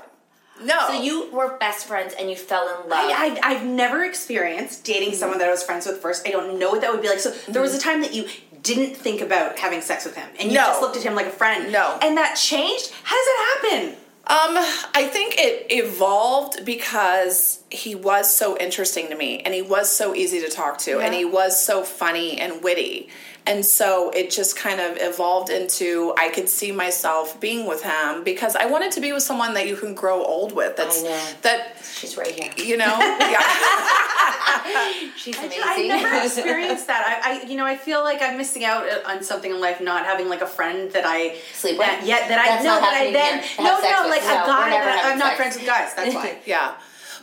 no. 0.64 0.88
So 0.88 1.02
you 1.02 1.30
were 1.32 1.58
best 1.58 1.88
friends 1.88 2.14
and 2.18 2.30
you 2.30 2.36
fell 2.36 2.68
in 2.70 2.90
love. 2.90 3.10
I, 3.10 3.40
I, 3.44 3.52
I've 3.52 3.66
never 3.66 4.04
experienced 4.06 4.84
dating 4.86 5.14
someone 5.14 5.40
that 5.40 5.48
I 5.48 5.52
was 5.52 5.64
friends 5.64 5.86
with 5.86 5.98
first. 5.98 6.28
I 6.28 6.32
don't 6.32 6.60
know 6.60 6.70
what 6.70 6.82
that 6.82 6.92
would 6.92 7.02
be 7.02 7.10
like. 7.10 7.20
So 7.20 7.32
there 7.52 7.62
was 7.62 7.74
a 7.74 7.78
mm-hmm. 7.78 7.90
time 7.90 8.02
that 8.02 8.14
you 8.14 8.28
didn't 8.62 8.96
think 8.96 9.22
about 9.22 9.58
having 9.58 9.82
sex 9.82 10.06
with 10.06 10.16
him, 10.16 10.30
and 10.40 10.50
you 10.52 10.56
No. 10.56 10.66
just 10.68 10.82
looked 10.82 10.96
at 10.96 11.04
him 11.04 11.16
like 11.16 11.26
a 11.26 11.32
friend. 11.32 11.72
No. 11.72 11.98
and 12.02 12.16
that 12.18 12.36
changed. 12.36 12.92
How 13.04 13.16
does 13.16 13.26
that 13.26 13.60
happen? 13.64 13.96
Um, 14.28 14.56
I 14.56 15.10
think 15.12 15.36
it 15.38 15.66
evolved 15.72 16.64
because 16.64 17.64
he 17.72 17.96
was 17.96 18.32
so 18.34 18.56
interesting 18.58 19.10
to 19.10 19.16
me 19.16 19.40
and 19.40 19.54
he 19.54 19.64
was 19.64 19.90
so 19.90 20.14
easy 20.14 20.40
to 20.42 20.50
talk 20.50 20.78
to 20.80 21.00
and 21.00 21.14
he 21.14 21.26
was 21.26 21.60
so 21.60 21.84
funny 21.84 22.40
and 22.40 22.64
witty. 22.64 23.10
And 23.48 23.66
so 23.66 24.12
it 24.12 24.30
just 24.30 24.56
kind 24.56 24.80
of 24.80 24.98
evolved 25.00 25.50
into 25.50 26.14
I 26.18 26.30
could 26.30 26.48
see 26.48 26.72
myself 26.72 27.40
being 27.40 27.66
with 27.68 27.82
him 27.84 28.24
because 28.24 28.56
I 28.56 28.68
wanted 28.68 28.92
to 28.94 29.02
be 29.02 29.12
with 29.14 29.24
someone 29.24 29.56
that 29.56 29.68
you 29.68 29.76
can 29.76 29.96
grow 29.96 30.24
old 30.24 30.54
with. 30.54 30.78
That's 30.78 31.00
I 31.02 31.04
know. 31.08 31.26
that 31.42 31.76
She's 31.96 32.18
right 32.18 32.32
here. 32.32 32.52
you 32.58 32.78
know, 32.78 32.86
yeah. 32.86 33.42
She's 35.18 35.38
amazing. 35.38 35.60
I 35.64 35.74
amazing. 35.74 35.90
have 35.92 36.02
never 36.12 36.26
experienced 36.26 36.88
that. 36.88 37.22
I, 37.24 37.42
I, 37.42 37.44
you 37.48 37.58
know, 37.58 37.66
I 37.66 37.78
feel 37.78 38.04
like 38.04 38.22
I'm 38.22 38.38
missing 38.38 38.64
out 38.64 38.86
on 39.06 39.24
something 39.24 39.52
in 39.52 39.60
life, 39.60 39.82
not 39.82 40.06
having 40.06 40.30
like 40.30 40.42
a 40.42 40.48
friend 40.48 40.92
that 40.92 41.04
I 41.06 41.36
Sleep 41.54 41.78
that, 41.78 42.00
with? 42.00 42.10
Yeah, 42.10 42.28
that 42.28 42.40
I 42.40 42.48
That's 42.48 42.64
no, 42.64 42.72
not 42.72 42.82
that 42.82 42.94
I 42.94 43.12
then 43.12 43.44
no, 43.58 43.64
no, 43.64 44.10
like 44.10 44.22
a 44.22 44.46
guy 44.46 44.70
that 44.70 45.02
I'm 45.06 45.18
not 45.18 45.30
sex. 45.30 45.38
friends 45.38 45.56
with 45.58 45.66
guys. 45.66 45.94
That's 45.96 46.14
why. 46.16 46.38
Yeah. 46.46 46.74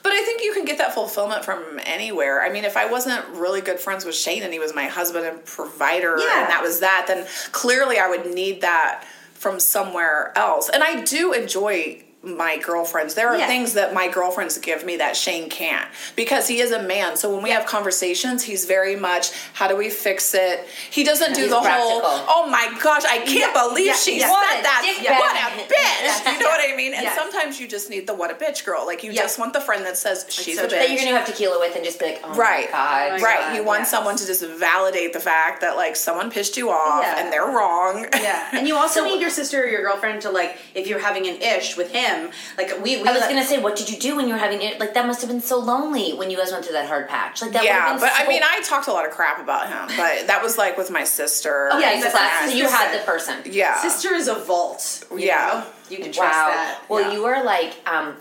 But 0.03 0.13
I 0.13 0.23
think 0.25 0.43
you 0.43 0.53
can 0.53 0.65
get 0.65 0.79
that 0.79 0.95
fulfillment 0.95 1.45
from 1.45 1.81
anywhere. 1.85 2.43
I 2.43 2.51
mean, 2.51 2.65
if 2.65 2.77
I 2.77 2.91
wasn't 2.91 3.25
really 3.29 3.61
good 3.61 3.81
friends 3.81 4.05
with 4.05 4.15
Shane 4.15 4.43
and 4.43 4.53
he 4.53 4.59
was 4.59 4.75
my 4.75 4.85
husband 4.85 5.27
and 5.27 5.45
provider 5.45 6.19
Yeah. 6.19 6.43
and 6.43 6.51
that 6.51 6.63
was 6.63 6.81
that, 6.81 7.05
then 7.09 7.27
clearly 7.53 7.99
I 7.99 8.09
would 8.09 8.27
need 8.33 8.61
that 8.63 9.05
from 9.35 9.61
somewhere 9.61 10.33
else. 10.37 10.69
And 10.69 10.83
I 10.83 11.03
do 11.03 11.33
enjoy 11.33 12.03
my 12.37 12.57
girlfriends. 12.59 13.15
There 13.15 13.29
are 13.29 13.37
Yeah. 13.39 13.47
things 13.47 13.75
that 13.75 13.95
my 13.95 14.09
girlfriends 14.09 14.59
give 14.59 14.85
me 14.85 14.97
that 14.99 15.17
Shane 15.17 15.49
can't 15.49 15.87
because 16.17 16.47
he 16.49 16.61
is 16.61 16.71
a 16.73 16.83
man. 16.83 17.17
So 17.17 17.31
when 17.31 17.43
we 17.43 17.51
have 17.51 17.67
conversations, 17.67 18.43
he's 18.45 18.65
very 18.67 18.97
much, 18.97 19.31
how 19.55 19.67
do 19.69 19.77
we 19.77 19.89
fix 19.91 20.35
it? 20.35 20.67
He 20.91 21.05
doesn't 21.05 21.35
do 21.35 21.43
He's 21.43 21.51
the 21.51 21.61
practical. 21.61 22.01
whole, 22.03 22.25
oh 22.29 22.49
my 22.51 22.69
gosh, 22.83 23.05
I 23.05 23.19
can't 23.19 23.55
Yeah, 23.55 23.69
believe 23.69 23.87
yeah, 23.87 23.95
she 23.95 24.19
yeah. 24.21 24.27
said 24.29 24.63
that. 24.63 24.83
What 25.09 25.37
a 25.37 25.73
bitch. 25.73 26.33
You 26.33 26.39
know 26.41 26.49
what 26.49 26.71
I 26.73 26.77
mean? 26.77 26.95
And 26.95 27.05
Yeah. 27.05 27.15
sometimes 27.17 27.59
you 27.61 27.67
just 27.67 27.91
need 27.91 28.07
the 28.07 28.15
what 28.15 28.31
a 28.31 28.35
bitch 28.35 28.65
girl. 28.65 28.85
Like 28.87 29.03
you 29.03 29.13
Yeah. 29.13 29.23
just 29.23 29.39
want 29.39 29.53
the 29.53 29.61
friend 29.61 29.85
that 29.87 29.97
says 29.97 30.27
she's 30.29 30.57
so 30.57 30.65
a 30.65 30.67
bitch. 30.67 30.71
that 30.71 30.91
you're 30.91 30.99
gonna 31.05 31.17
have 31.17 31.27
tequila 31.27 31.59
with 31.59 31.77
and 31.77 31.85
just 31.85 31.99
be 31.99 32.07
like, 32.07 32.21
oh 32.25 32.35
Right. 32.35 32.67
my 32.67 32.73
god. 32.79 33.11
Oh 33.21 33.23
right. 33.25 33.39
God, 33.41 33.57
you 33.57 33.63
want 33.65 33.87
someone 33.87 34.17
to 34.17 34.27
just 34.27 34.43
validate 34.43 35.13
the 35.13 35.21
fact 35.21 35.61
that 35.63 35.77
like 35.77 35.97
someone 35.97 36.31
pissed 36.31 36.57
you 36.57 36.71
off 36.71 37.03
Yeah. 37.03 37.19
and 37.21 37.33
they're 37.33 37.47
wrong. 37.47 38.07
Yeah, 38.21 38.49
and 38.53 38.67
you 38.69 38.77
also 38.77 39.05
need 39.05 39.21
your 39.21 39.31
sister 39.31 39.63
or 39.63 39.67
your 39.67 39.83
girlfriend 39.83 40.23
to 40.23 40.31
like, 40.31 40.57
if 40.75 40.87
you're 40.87 40.99
having 40.99 41.27
an 41.27 41.41
ish 41.41 41.77
with 41.77 41.93
him, 41.93 42.18
like 42.57 42.71
we. 42.83 43.03
we 43.03 43.09
I 43.09 43.13
was 43.13 43.21
let- 43.23 43.29
gonna 43.31 43.45
say, 43.45 43.59
what 43.61 43.77
did 43.77 43.89
you 43.91 43.99
do 43.99 44.17
when 44.17 44.27
you 44.29 44.35
were 44.35 44.39
having 44.39 44.63
it? 44.63 44.79
Like 44.81 44.95
that 44.95 45.07
must 45.07 45.21
have 45.23 45.31
been 45.31 45.41
so 45.41 45.59
lonely 45.59 46.13
when 46.15 46.31
you 46.31 46.37
guys 46.37 46.51
went 46.53 46.65
through 46.65 46.75
that 46.75 46.87
hard 46.87 47.09
patch. 47.09 47.43
Like 47.43 47.53
that. 47.53 47.65
yeah, 47.65 47.89
have 47.93 48.01
but 48.01 48.13
been 48.17 48.27
I 48.27 48.29
mean, 48.29 48.43
I 48.45 48.61
talked 48.63 48.89
a 48.89 48.93
lot 48.93 49.05
of 49.07 49.13
crap 49.13 49.41
about 49.41 49.69
him, 49.69 49.87
but 49.97 50.27
that 50.27 50.41
was 50.43 50.59
like 50.59 50.77
with 50.77 50.91
my 50.91 51.05
sister. 51.05 51.69
oh 51.73 51.79
Yeah, 51.79 51.97
so, 52.01 52.11
that's- 52.11 52.51
so 52.51 52.57
you 52.57 52.69
had 52.69 52.93
the 52.99 53.05
person. 53.05 53.41
Yeah. 53.45 53.81
Sister 53.81 54.15
is 54.15 54.29
a 54.29 54.35
vault. 54.35 55.05
you 55.13 55.19
Yeah. 55.19 55.65
know? 55.65 55.65
you 55.91 55.97
can 56.03 56.13
trust 56.13 56.33
Wow. 56.37 56.49
that. 56.49 56.81
Well, 56.89 57.01
Yeah. 57.01 57.13
you 57.13 57.25
are 57.25 57.43
like, 57.45 57.73
um, 57.89 58.17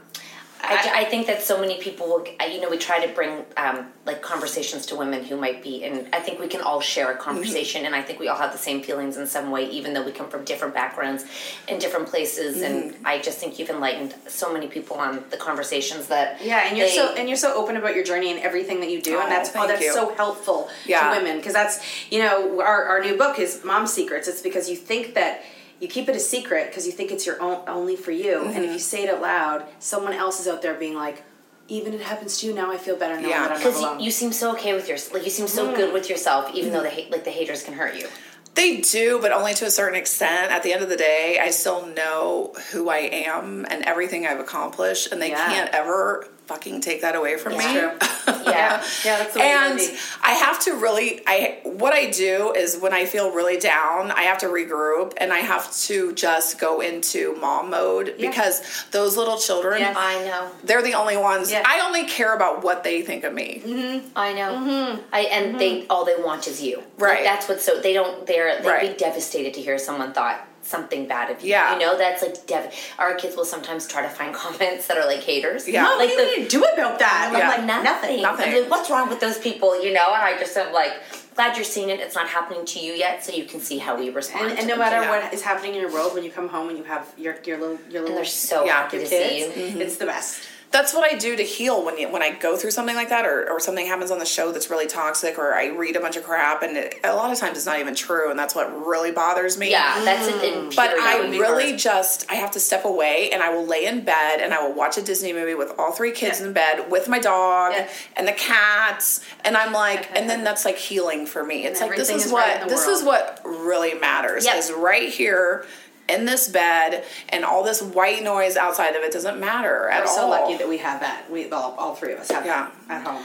I, 0.60 1.02
I 1.02 1.06
think 1.06 1.28
that 1.28 1.42
so 1.42 1.60
many 1.62 1.78
people 1.80 2.08
will, 2.08 2.26
you 2.50 2.60
know, 2.60 2.70
we 2.70 2.78
try 2.78 3.06
to 3.06 3.14
bring 3.14 3.46
um, 3.58 3.88
like 4.06 4.22
conversations 4.22 4.86
to 4.88 4.96
women 4.96 5.24
who 5.24 5.38
might 5.38 5.62
be, 5.64 5.84
and 5.86 6.08
I 6.14 6.20
think 6.20 6.40
we 6.40 6.48
can 6.48 6.62
all 6.62 6.82
share 6.82 7.12
a 7.12 7.14
Mm-hmm. 7.14 7.22
conversation, 7.24 7.86
and 7.86 7.96
I 7.96 8.02
think 8.02 8.20
we 8.20 8.28
all 8.28 8.38
have 8.38 8.52
the 8.52 8.58
same 8.58 8.82
feelings 8.82 9.18
in 9.18 9.28
some 9.28 9.52
way, 9.52 9.70
even 9.70 9.94
though 9.94 10.04
we 10.04 10.12
come 10.12 10.30
from 10.30 10.44
different 10.46 10.74
backgrounds 10.74 11.26
and 11.68 11.80
different 11.80 12.08
places. 12.08 12.62
And 12.62 12.92
Mm-hmm. 12.92 13.06
I 13.08 13.20
just 13.20 13.38
think 13.40 13.60
you've 13.60 13.70
enlightened 13.70 14.16
so 14.28 14.52
many 14.52 14.68
people 14.68 14.98
on 14.98 15.24
the 15.30 15.38
conversations 15.38 16.08
that 16.08 16.42
Yeah, 16.42 16.68
and 16.68 16.78
you're 16.78 16.88
they- 16.88 16.96
so 16.96 17.14
and 17.16 17.28
you're 17.30 17.38
so 17.38 17.54
open 17.56 17.78
about 17.78 17.96
your 17.96 18.04
journey 18.04 18.32
and 18.32 18.40
everything 18.40 18.80
that 18.82 18.90
you 18.90 19.02
do, 19.02 19.18
Oh, 19.18 19.22
and 19.22 19.32
that's 19.32 19.52
oh, 19.56 19.68
that's 19.68 19.82
you. 19.82 19.94
so 19.94 20.14
helpful 20.16 20.70
Yeah. 20.86 21.10
to 21.14 21.18
women 21.20 21.38
because 21.38 21.54
that's 21.54 21.80
you 22.12 22.20
know 22.20 22.62
our 22.62 22.84
our 22.86 23.00
new 23.02 23.16
book 23.18 23.40
is 23.40 23.64
Mom 23.64 23.86
Secrets. 23.88 24.28
It's 24.28 24.42
because 24.42 24.70
you 24.70 24.76
think 24.76 25.14
that 25.14 25.44
you 25.80 25.88
keep 25.88 26.10
it 26.10 26.16
a 26.16 26.20
secret 26.20 26.68
because 26.68 26.86
you 26.86 26.92
think 26.92 27.12
it's 27.12 27.26
your 27.26 27.42
own 27.42 27.62
only 27.68 27.96
for 27.96 28.12
you, 28.12 28.42
and 28.42 28.50
Mm-hmm. 28.54 28.64
if 28.64 28.72
you 28.74 28.80
say 28.80 29.04
it 29.04 29.10
out 29.14 29.22
loud, 29.22 29.66
someone 29.80 30.14
else 30.14 30.40
is 30.40 30.48
out 30.48 30.62
there 30.62 30.74
being 30.74 30.96
like, 30.96 31.24
even 31.70 31.94
it 31.94 32.02
happens 32.02 32.40
to 32.40 32.48
you 32.48 32.54
now. 32.54 32.72
I 32.72 32.78
feel 32.78 32.96
better 32.96 33.16
knowing 33.16 33.30
Yeah. 33.30 33.42
that 33.48 33.52
I'm 33.52 33.58
because 33.58 33.82
you, 33.82 34.06
you 34.06 34.12
seem 34.12 34.32
so 34.32 34.54
okay 34.54 34.74
with 34.74 34.88
your 34.88 34.98
like 35.14 35.24
you 35.24 35.30
seem 35.30 35.48
so 35.48 35.68
Mm. 35.68 35.76
good 35.76 35.94
with 35.94 36.10
yourself, 36.10 36.52
even 36.54 36.72
though 36.74 36.82
the 36.84 36.90
hate 36.90 37.12
like 37.12 37.24
the 37.26 37.32
haters 37.32 37.64
can 37.64 37.74
hurt 37.74 37.96
you. 37.96 38.08
They 38.56 38.78
do, 38.78 39.20
but 39.22 39.32
only 39.32 39.54
to 39.56 39.66
a 39.66 39.70
certain 39.70 39.96
extent. 40.00 40.52
At 40.52 40.64
the 40.64 40.74
end 40.74 40.82
of 40.82 40.90
the 40.90 40.96
day, 40.98 41.38
I 41.40 41.52
still 41.52 41.86
know 41.88 42.54
who 42.72 42.90
I 42.90 42.98
am 43.00 43.68
and 43.70 43.84
everything 43.84 44.26
I've 44.26 44.40
accomplished, 44.40 45.12
and 45.12 45.22
they 45.22 45.30
Yeah. 45.30 45.46
can't 45.46 45.70
ever 45.76 46.28
fucking 46.48 46.82
take 46.82 47.02
that 47.02 47.16
away 47.16 47.38
from 47.38 47.54
It's 47.54 47.66
me. 47.66 47.74
Yeah. 48.48 48.84
Yeah, 49.06 49.18
that's 49.18 49.34
the 49.34 49.40
way 49.40 49.46
and 49.52 49.80
it 49.80 49.84
should 49.84 49.92
be. 49.94 50.00
I 50.24 50.32
have 50.32 50.60
to 50.66 50.72
really 50.76 51.22
I 51.28 51.60
what 51.64 51.94
I 51.94 52.10
do 52.10 52.54
is 52.54 52.78
when 52.78 52.94
I 52.94 53.06
feel 53.06 53.32
really 53.32 53.58
down, 53.58 54.12
I 54.12 54.22
have 54.24 54.38
to 54.40 54.48
regroup 54.48 55.14
and 55.18 55.32
I 55.34 55.40
have 55.40 55.72
to 55.88 56.14
just 56.14 56.60
go 56.60 56.82
into 56.82 57.36
mom 57.36 57.70
mode 57.70 58.16
because 58.20 58.86
those 58.92 59.16
little 59.18 59.38
children 59.38 59.82
Yeah, 59.82 59.94
I 59.96 60.24
know. 60.26 60.50
they're 60.64 60.82
the 60.82 60.94
only 60.94 61.18
ones 61.18 61.52
Yeah. 61.52 61.64
I 61.66 61.82
only 61.86 62.06
care 62.06 62.34
about 62.36 62.64
what 62.64 62.84
they 62.84 63.02
think 63.02 63.24
of 63.26 63.34
me. 63.34 63.62
Mm-hmm. 63.66 64.08
I 64.16 64.34
know. 64.34 64.54
Mm-hmm. 64.56 65.02
I 65.14 65.20
and 65.22 65.60
they 65.60 65.82
mm-hmm. 65.82 65.92
all 65.92 66.06
they 66.06 66.16
want 66.18 66.48
is 66.48 66.62
you. 66.62 66.84
Right. 66.98 67.16
Like, 67.18 67.24
that's 67.26 67.48
what. 67.50 67.62
So 67.62 67.80
they 67.82 67.94
don't. 67.94 68.26
They're 68.26 68.62
they'd 68.62 68.68
Right. 68.68 68.92
be 68.92 68.98
devastated 68.98 69.54
to 69.56 69.62
hear 69.62 69.78
someone 69.78 70.14
thought 70.14 70.40
something 70.68 71.08
bad 71.08 71.32
of 71.32 71.42
you. 71.42 71.50
Yeah. 71.52 71.74
You 71.74 71.80
know 71.80 71.98
that's 71.98 72.22
like 72.22 72.46
dev. 72.46 72.74
Our 73.00 73.16
kids 73.16 73.36
will 73.36 73.46
sometimes 73.46 73.88
try 73.88 74.02
to 74.02 74.10
find 74.10 74.34
comments 74.44 74.88
that 74.88 74.98
are 74.98 75.06
like 75.06 75.22
haters. 75.24 75.68
Yeah. 75.68 75.84
No, 75.84 75.98
Like 75.98 76.10
what 76.10 76.18
the, 76.18 76.24
do 76.26 76.30
you 76.32 76.38
need 76.40 76.50
to 76.50 76.58
do 76.60 76.64
about 76.64 77.00
that? 77.00 77.32
I'm 77.34 77.40
Yeah. 77.40 77.50
like 77.50 77.64
nothing. 77.66 78.22
Nothing. 78.22 78.50
I'm 78.54 78.62
like, 78.62 78.70
what's 78.72 78.90
wrong 78.90 79.10
with 79.10 79.20
those 79.20 79.38
people? 79.38 79.82
You 79.84 79.94
know, 79.94 80.06
and 80.14 80.24
I 80.24 80.38
just 80.38 80.56
am 80.58 80.74
like, 80.74 80.94
glad 81.36 81.56
you're 81.56 81.64
seeing 81.66 81.90
it. 81.90 82.00
It's 82.00 82.16
not 82.16 82.28
happening 82.28 82.66
to 82.66 82.80
you 82.80 82.94
yet, 82.94 83.24
so 83.24 83.32
you 83.34 83.46
can 83.46 83.60
see 83.60 83.78
how 83.78 83.98
we 83.98 84.10
respond. 84.10 84.50
And, 84.52 84.60
and 84.60 84.68
no 84.68 84.76
matter 84.78 85.02
Yeah. 85.02 85.24
what 85.24 85.34
is 85.34 85.42
happening 85.42 85.76
in 85.76 85.82
your 85.82 85.92
world, 85.92 86.14
when 86.14 86.24
you 86.24 86.32
come 86.32 86.50
home 86.50 86.70
and 86.70 86.78
you 86.78 86.84
have 86.86 87.08
your 87.18 87.36
your 87.46 87.58
little 87.58 87.78
your 87.90 88.02
little 88.02 88.08
and 88.08 88.18
they're 88.18 88.26
so 88.26 88.66
Yeah. 88.66 88.82
happy 88.84 88.98
your 88.98 89.06
to 89.06 89.10
kids, 89.10 89.30
see 89.30 89.62
you. 89.62 89.70
Mm-hmm. 89.70 89.82
it's 89.82 89.98
the 89.98 90.06
best. 90.06 90.42
That's 90.70 90.94
what 90.94 91.10
I 91.10 91.18
do 91.18 91.36
to 91.38 91.44
heal 91.44 91.84
when 91.86 91.98
you, 91.98 92.10
when 92.12 92.22
I 92.22 92.32
go 92.32 92.58
through 92.58 92.72
something 92.72 92.96
like 92.96 93.08
that, 93.10 93.26
or, 93.26 93.50
or 93.50 93.60
something 93.60 93.88
happens 93.88 94.12
on 94.12 94.20
the 94.20 94.26
show 94.26 94.52
that's 94.52 94.70
really 94.70 94.86
toxic, 94.86 95.40
or 95.40 95.54
I 95.54 95.68
read 95.68 95.96
a 95.96 96.02
bunch 96.02 96.18
of 96.18 96.24
crap, 96.26 96.62
and 96.62 96.76
it, 96.76 96.96
a 97.06 97.16
lot 97.16 97.32
of 97.32 97.40
times 97.40 97.56
it's 97.58 97.66
not 97.66 97.80
even 97.80 97.96
true, 97.96 98.30
and 98.30 98.38
that's 98.38 98.54
what 98.54 98.68
really 98.86 99.12
bothers 99.12 99.58
me. 99.58 99.72
Yeah, 99.72 100.04
that's 100.04 100.28
an 100.28 100.34
mm. 100.34 100.76
But 100.76 100.90
I 101.00 101.20
period. 101.22 101.40
really 101.40 101.78
just 101.78 102.30
I 102.30 102.36
have 102.36 102.52
to 102.52 102.60
step 102.60 102.84
away, 102.84 103.30
and 103.32 103.42
I 103.42 103.50
will 103.50 103.66
lay 103.66 103.86
in 103.86 104.04
bed, 104.04 104.42
and 104.42 104.54
I 104.54 104.62
will 104.62 104.74
watch 104.76 104.98
a 104.98 105.02
Disney 105.02 105.32
movie 105.32 105.56
with 105.56 105.72
all 105.80 105.94
three 105.94 106.12
kids 106.12 106.42
in 106.42 106.52
bed, 106.52 106.92
with 106.92 107.08
my 107.08 107.20
dog 107.20 107.72
Yeah. 107.74 107.88
and 108.18 108.28
the 108.28 108.34
cats, 108.34 109.22
and 109.46 109.56
I'm 109.56 109.72
like, 109.72 110.10
and 110.16 110.30
then 110.30 110.44
that's 110.44 110.66
like 110.66 110.78
healing 110.78 111.26
for 111.26 111.46
me. 111.46 111.66
It's 111.66 111.80
like 111.80 111.96
this 111.96 112.10
is 112.10 112.26
is 112.26 112.32
what 112.32 112.46
right 112.60 112.68
this 112.70 112.86
world. 112.86 113.00
is 113.00 113.04
what 113.06 113.42
really 113.46 113.94
matters 113.94 114.46
Yep. 114.46 114.58
is 114.58 114.72
right 114.74 115.10
here. 115.10 115.66
In 116.10 116.26
this 116.26 116.48
bed, 116.48 117.04
and 117.30 117.44
all 117.44 117.64
this 117.64 117.82
white 117.82 118.24
noise 118.24 118.56
outside 118.56 118.96
of 118.96 119.04
it 119.04 119.12
doesn't 119.12 119.40
matter 119.40 119.90
at 119.90 120.04
We're 120.04 120.10
all. 120.10 120.16
so 120.16 120.30
lucky 120.30 120.56
that 120.58 120.68
we 120.70 120.78
have 120.78 121.02
that. 121.02 121.30
We 121.30 121.50
all, 121.52 121.76
all 121.78 121.96
three 121.96 122.14
of 122.14 122.20
us 122.20 122.32
have 122.32 122.46
Yeah. 122.46 122.70
that 122.88 123.02
at 123.02 123.08
home. 123.08 123.24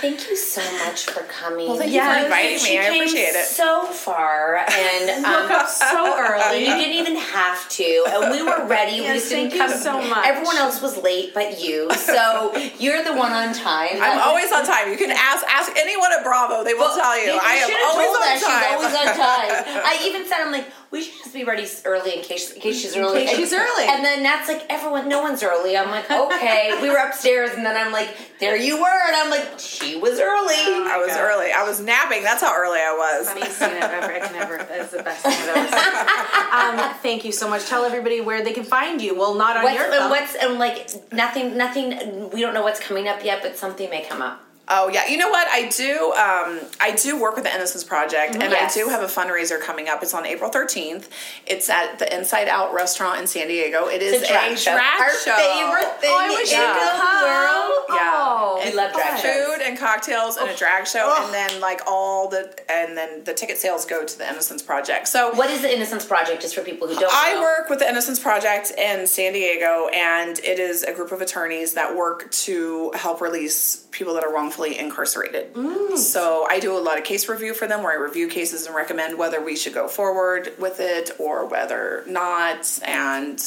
Thank 0.00 0.28
you 0.28 0.36
so 0.36 0.62
much 0.84 1.06
for 1.06 1.22
coming. 1.24 1.66
Well, 1.66 1.76
thank 1.76 1.90
you 1.92 2.00
for 2.00 2.24
inviting 2.24 2.58
she 2.58 2.70
me. 2.74 2.78
I 2.78 2.82
came 2.82 2.94
appreciate 3.02 3.34
it. 3.34 3.46
So 3.46 3.84
far, 3.86 4.56
and 4.58 5.24
um, 5.24 5.32
Woke 5.42 5.50
up 5.50 5.68
so 5.68 6.14
early. 6.16 6.60
You 6.60 6.74
didn't 6.74 6.94
even 6.94 7.16
have 7.16 7.68
to, 7.70 8.04
and 8.08 8.30
we 8.30 8.42
were 8.42 8.64
ready. 8.66 9.00
we 9.00 9.06
Yes, 9.06 9.20
just 9.22 9.30
didn't 9.30 9.50
thank 9.50 9.62
you 9.62 9.68
come. 9.68 9.78
so 9.82 10.00
much. 10.08 10.26
Everyone 10.26 10.56
else 10.56 10.80
was 10.80 10.96
late, 11.02 11.34
but 11.34 11.60
you. 11.60 11.90
So 11.94 12.54
you're 12.78 13.02
the 13.02 13.14
one 13.14 13.32
on 13.32 13.52
time. 13.54 13.98
I'm 14.00 14.20
always 14.20 14.52
on 14.52 14.64
time. 14.64 14.90
You 14.90 14.96
can 14.98 15.10
ask 15.10 15.44
ask 15.48 15.72
anyone 15.76 16.12
at 16.16 16.22
Bravo; 16.22 16.62
they 16.62 16.74
will 16.74 16.94
tell 16.94 17.18
you. 17.18 17.38
I 17.42 17.54
am 17.66 17.70
always 17.90 18.06
told 18.06 18.16
on 18.18 18.22
her 18.22 18.38
time. 18.38 18.62
She's 18.62 18.72
always 18.72 18.94
on 18.94 19.06
time. 19.18 19.82
I 19.84 19.98
even 20.06 20.26
said, 20.28 20.40
I'm 20.40 20.52
like, 20.52 20.66
we 20.90 21.02
should 21.02 21.18
just 21.18 21.34
be 21.34 21.44
ready 21.44 21.66
early 21.84 22.14
in 22.16 22.22
case 22.22 22.52
in 22.52 22.60
case 22.60 22.80
she's 22.80 22.96
early. 22.96 23.26
case 23.26 23.36
she's 23.36 23.52
early. 23.52 23.84
And 23.84 24.04
then 24.04 24.22
Nat's 24.22 24.48
like, 24.48 24.64
everyone, 24.70 25.08
no 25.08 25.20
one's 25.22 25.42
early. 25.42 25.76
I'm 25.76 25.90
like, 25.90 26.10
okay. 26.10 26.78
we 26.80 26.88
were 26.88 26.96
upstairs, 26.96 27.50
and 27.50 27.66
then 27.66 27.76
I'm 27.76 27.92
like, 27.92 28.08
there 28.40 28.56
you 28.56 28.80
were, 28.80 29.00
and 29.06 29.16
I'm 29.16 29.30
like, 29.30 29.58
she 29.58 29.87
was 29.96 30.18
early. 30.20 30.54
I 30.56 30.96
was 31.04 31.16
early. 31.16 31.52
I 31.52 31.64
was 31.66 31.80
napping. 31.80 32.22
That's 32.22 32.42
how 32.42 32.54
early 32.56 32.78
I 32.80 32.92
was. 32.92 33.28
Funniest 33.28 33.58
thing 33.58 33.82
I've 33.82 33.90
ever, 33.90 34.12
I 34.12 34.18
can 34.20 34.32
never, 34.32 34.56
that's 34.58 34.92
the 34.92 35.02
best 35.02 35.22
thing 35.22 35.32
I've 35.32 35.56
ever 35.56 35.68
seen. 35.68 36.14
Um, 36.48 36.94
thank 37.02 37.24
you 37.24 37.30
so 37.32 37.48
much. 37.48 37.66
Tell 37.66 37.84
everybody 37.84 38.20
where 38.20 38.42
they 38.42 38.52
can 38.52 38.64
find 38.64 39.00
you. 39.02 39.14
Well, 39.16 39.34
not 39.34 39.56
on 39.58 39.64
What's, 39.64 39.76
your 39.76 39.92
phone. 39.92 40.10
what's 40.10 40.34
and 40.34 40.58
like 40.58 40.90
nothing, 41.12 41.56
nothing. 41.56 42.30
We 42.30 42.40
don't 42.40 42.54
know 42.54 42.62
what's 42.62 42.80
coming 42.80 43.06
up 43.06 43.22
yet, 43.22 43.42
but 43.42 43.56
something 43.56 43.88
may 43.90 44.04
come 44.04 44.22
up. 44.22 44.42
Oh 44.70 44.88
yeah, 44.88 45.06
you 45.08 45.16
know 45.16 45.28
what? 45.30 45.48
I 45.48 45.68
do. 45.68 46.12
Um, 46.12 46.60
I 46.80 46.94
do 47.00 47.20
work 47.20 47.34
with 47.36 47.44
the 47.44 47.54
Innocence 47.54 47.84
Project, 47.84 48.34
and 48.34 48.42
Yes. 48.42 48.76
I 48.76 48.80
do 48.80 48.88
have 48.88 49.02
a 49.02 49.06
fundraiser 49.06 49.60
coming 49.60 49.88
up. 49.88 50.02
It's 50.02 50.14
on 50.14 50.26
April 50.26 50.50
thirteenth. 50.50 51.08
It's 51.46 51.68
at 51.70 51.98
the 51.98 52.14
Inside 52.16 52.48
Out 52.48 52.74
Restaurant 52.74 53.20
in 53.20 53.26
San 53.26 53.48
Diego. 53.48 53.86
It 53.88 54.02
is 54.02 54.20
It's 54.20 54.30
a 54.30 54.32
drag 54.32 54.58
show. 54.58 54.72
Our 54.72 55.10
show. 55.24 55.36
favorite 55.36 56.00
thing 56.00 56.10
Oh, 56.12 56.18
I 56.18 56.28
wish 56.28 56.52
in 56.52 56.58
you 56.60 56.66
the 56.66 56.72
could 56.74 57.22
world. 57.24 57.84
Yeah, 57.90 58.12
Oh, 58.14 58.60
and 58.62 58.70
we 58.70 58.76
love 58.76 58.92
drag 58.92 59.20
shows. 59.20 59.46
food 59.46 59.62
and 59.62 59.78
cocktails 59.78 60.36
and 60.36 60.50
a 60.50 60.54
drag 60.54 60.86
show, 60.86 61.14
Oh. 61.16 61.24
and 61.24 61.32
then 61.34 61.60
like 61.60 61.80
all 61.86 62.28
the 62.28 62.52
and 62.70 62.96
then 62.96 63.24
the 63.24 63.32
ticket 63.32 63.56
sales 63.58 63.86
go 63.86 64.04
to 64.04 64.18
the 64.18 64.28
Innocence 64.28 64.62
Project. 64.62 65.08
So 65.08 65.30
What 65.32 65.48
is 65.50 65.62
the 65.62 65.74
Innocence 65.74 66.04
Project? 66.04 66.42
Just 66.42 66.54
for 66.54 66.60
people 66.62 66.88
who 66.88 66.94
don't. 66.94 67.10
I 67.12 67.34
know. 67.34 67.40
work 67.42 67.70
with 67.70 67.78
the 67.78 67.88
Innocence 67.88 68.18
Project 68.18 68.70
in 68.76 69.06
San 69.06 69.32
Diego, 69.32 69.88
and 69.94 70.38
it 70.40 70.58
is 70.58 70.82
a 70.82 70.92
group 70.92 71.10
of 71.12 71.22
attorneys 71.22 71.72
that 71.74 71.96
work 71.96 72.30
to 72.32 72.92
help 72.94 73.20
release 73.22 73.86
people 73.92 74.12
that 74.14 74.22
are 74.24 74.32
wrongfully 74.32 74.57
incarcerated. 74.66 75.54
So 75.96 76.46
I 76.48 76.58
do 76.60 76.76
a 76.76 76.80
lot 76.80 76.98
of 76.98 77.04
case 77.04 77.28
review 77.28 77.54
for 77.54 77.66
them, 77.68 77.82
where 77.82 77.92
I 77.92 77.96
review 78.02 78.28
cases 78.28 78.66
and 78.66 78.74
recommend 78.74 79.16
whether 79.18 79.40
we 79.42 79.56
should 79.56 79.74
go 79.74 79.88
forward 79.88 80.52
with 80.58 80.80
it 80.80 81.10
or 81.18 81.46
whether 81.46 82.04
not, 82.06 82.78
and 82.84 83.42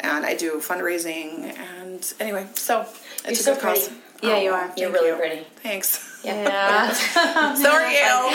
and 0.00 0.26
I 0.26 0.34
do 0.34 0.56
fundraising. 0.60 1.56
And 1.58 2.12
anyway, 2.20 2.46
so 2.54 2.86
it's 3.24 3.24
You're 3.24 3.32
a 3.32 3.36
so 3.36 3.54
good 3.54 3.62
cause. 3.62 3.88
pretty. 3.88 4.00
Yeah, 4.22 4.38
you 4.40 4.52
are. 4.52 4.70
You're 4.76 4.90
really 4.92 5.08
you. 5.10 5.16
pretty. 5.16 5.46
Thanks. 5.62 6.10
Yeah. 6.24 6.90
so 6.92 7.70
are 7.70 7.90
you. 7.90 8.30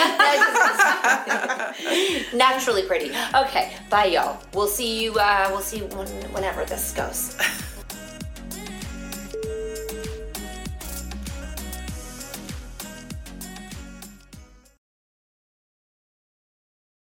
Naturally 2.38 2.82
pretty. 2.84 3.10
Okay, 3.34 3.72
bye 3.88 4.04
y'all. 4.06 4.40
We'll 4.54 4.68
see 4.68 5.02
you. 5.02 5.14
Uh, 5.18 5.48
we'll 5.50 5.60
see 5.60 5.78
you 5.78 5.86
when, 5.86 6.06
whenever 6.32 6.64
this 6.64 6.92
goes. 6.92 7.36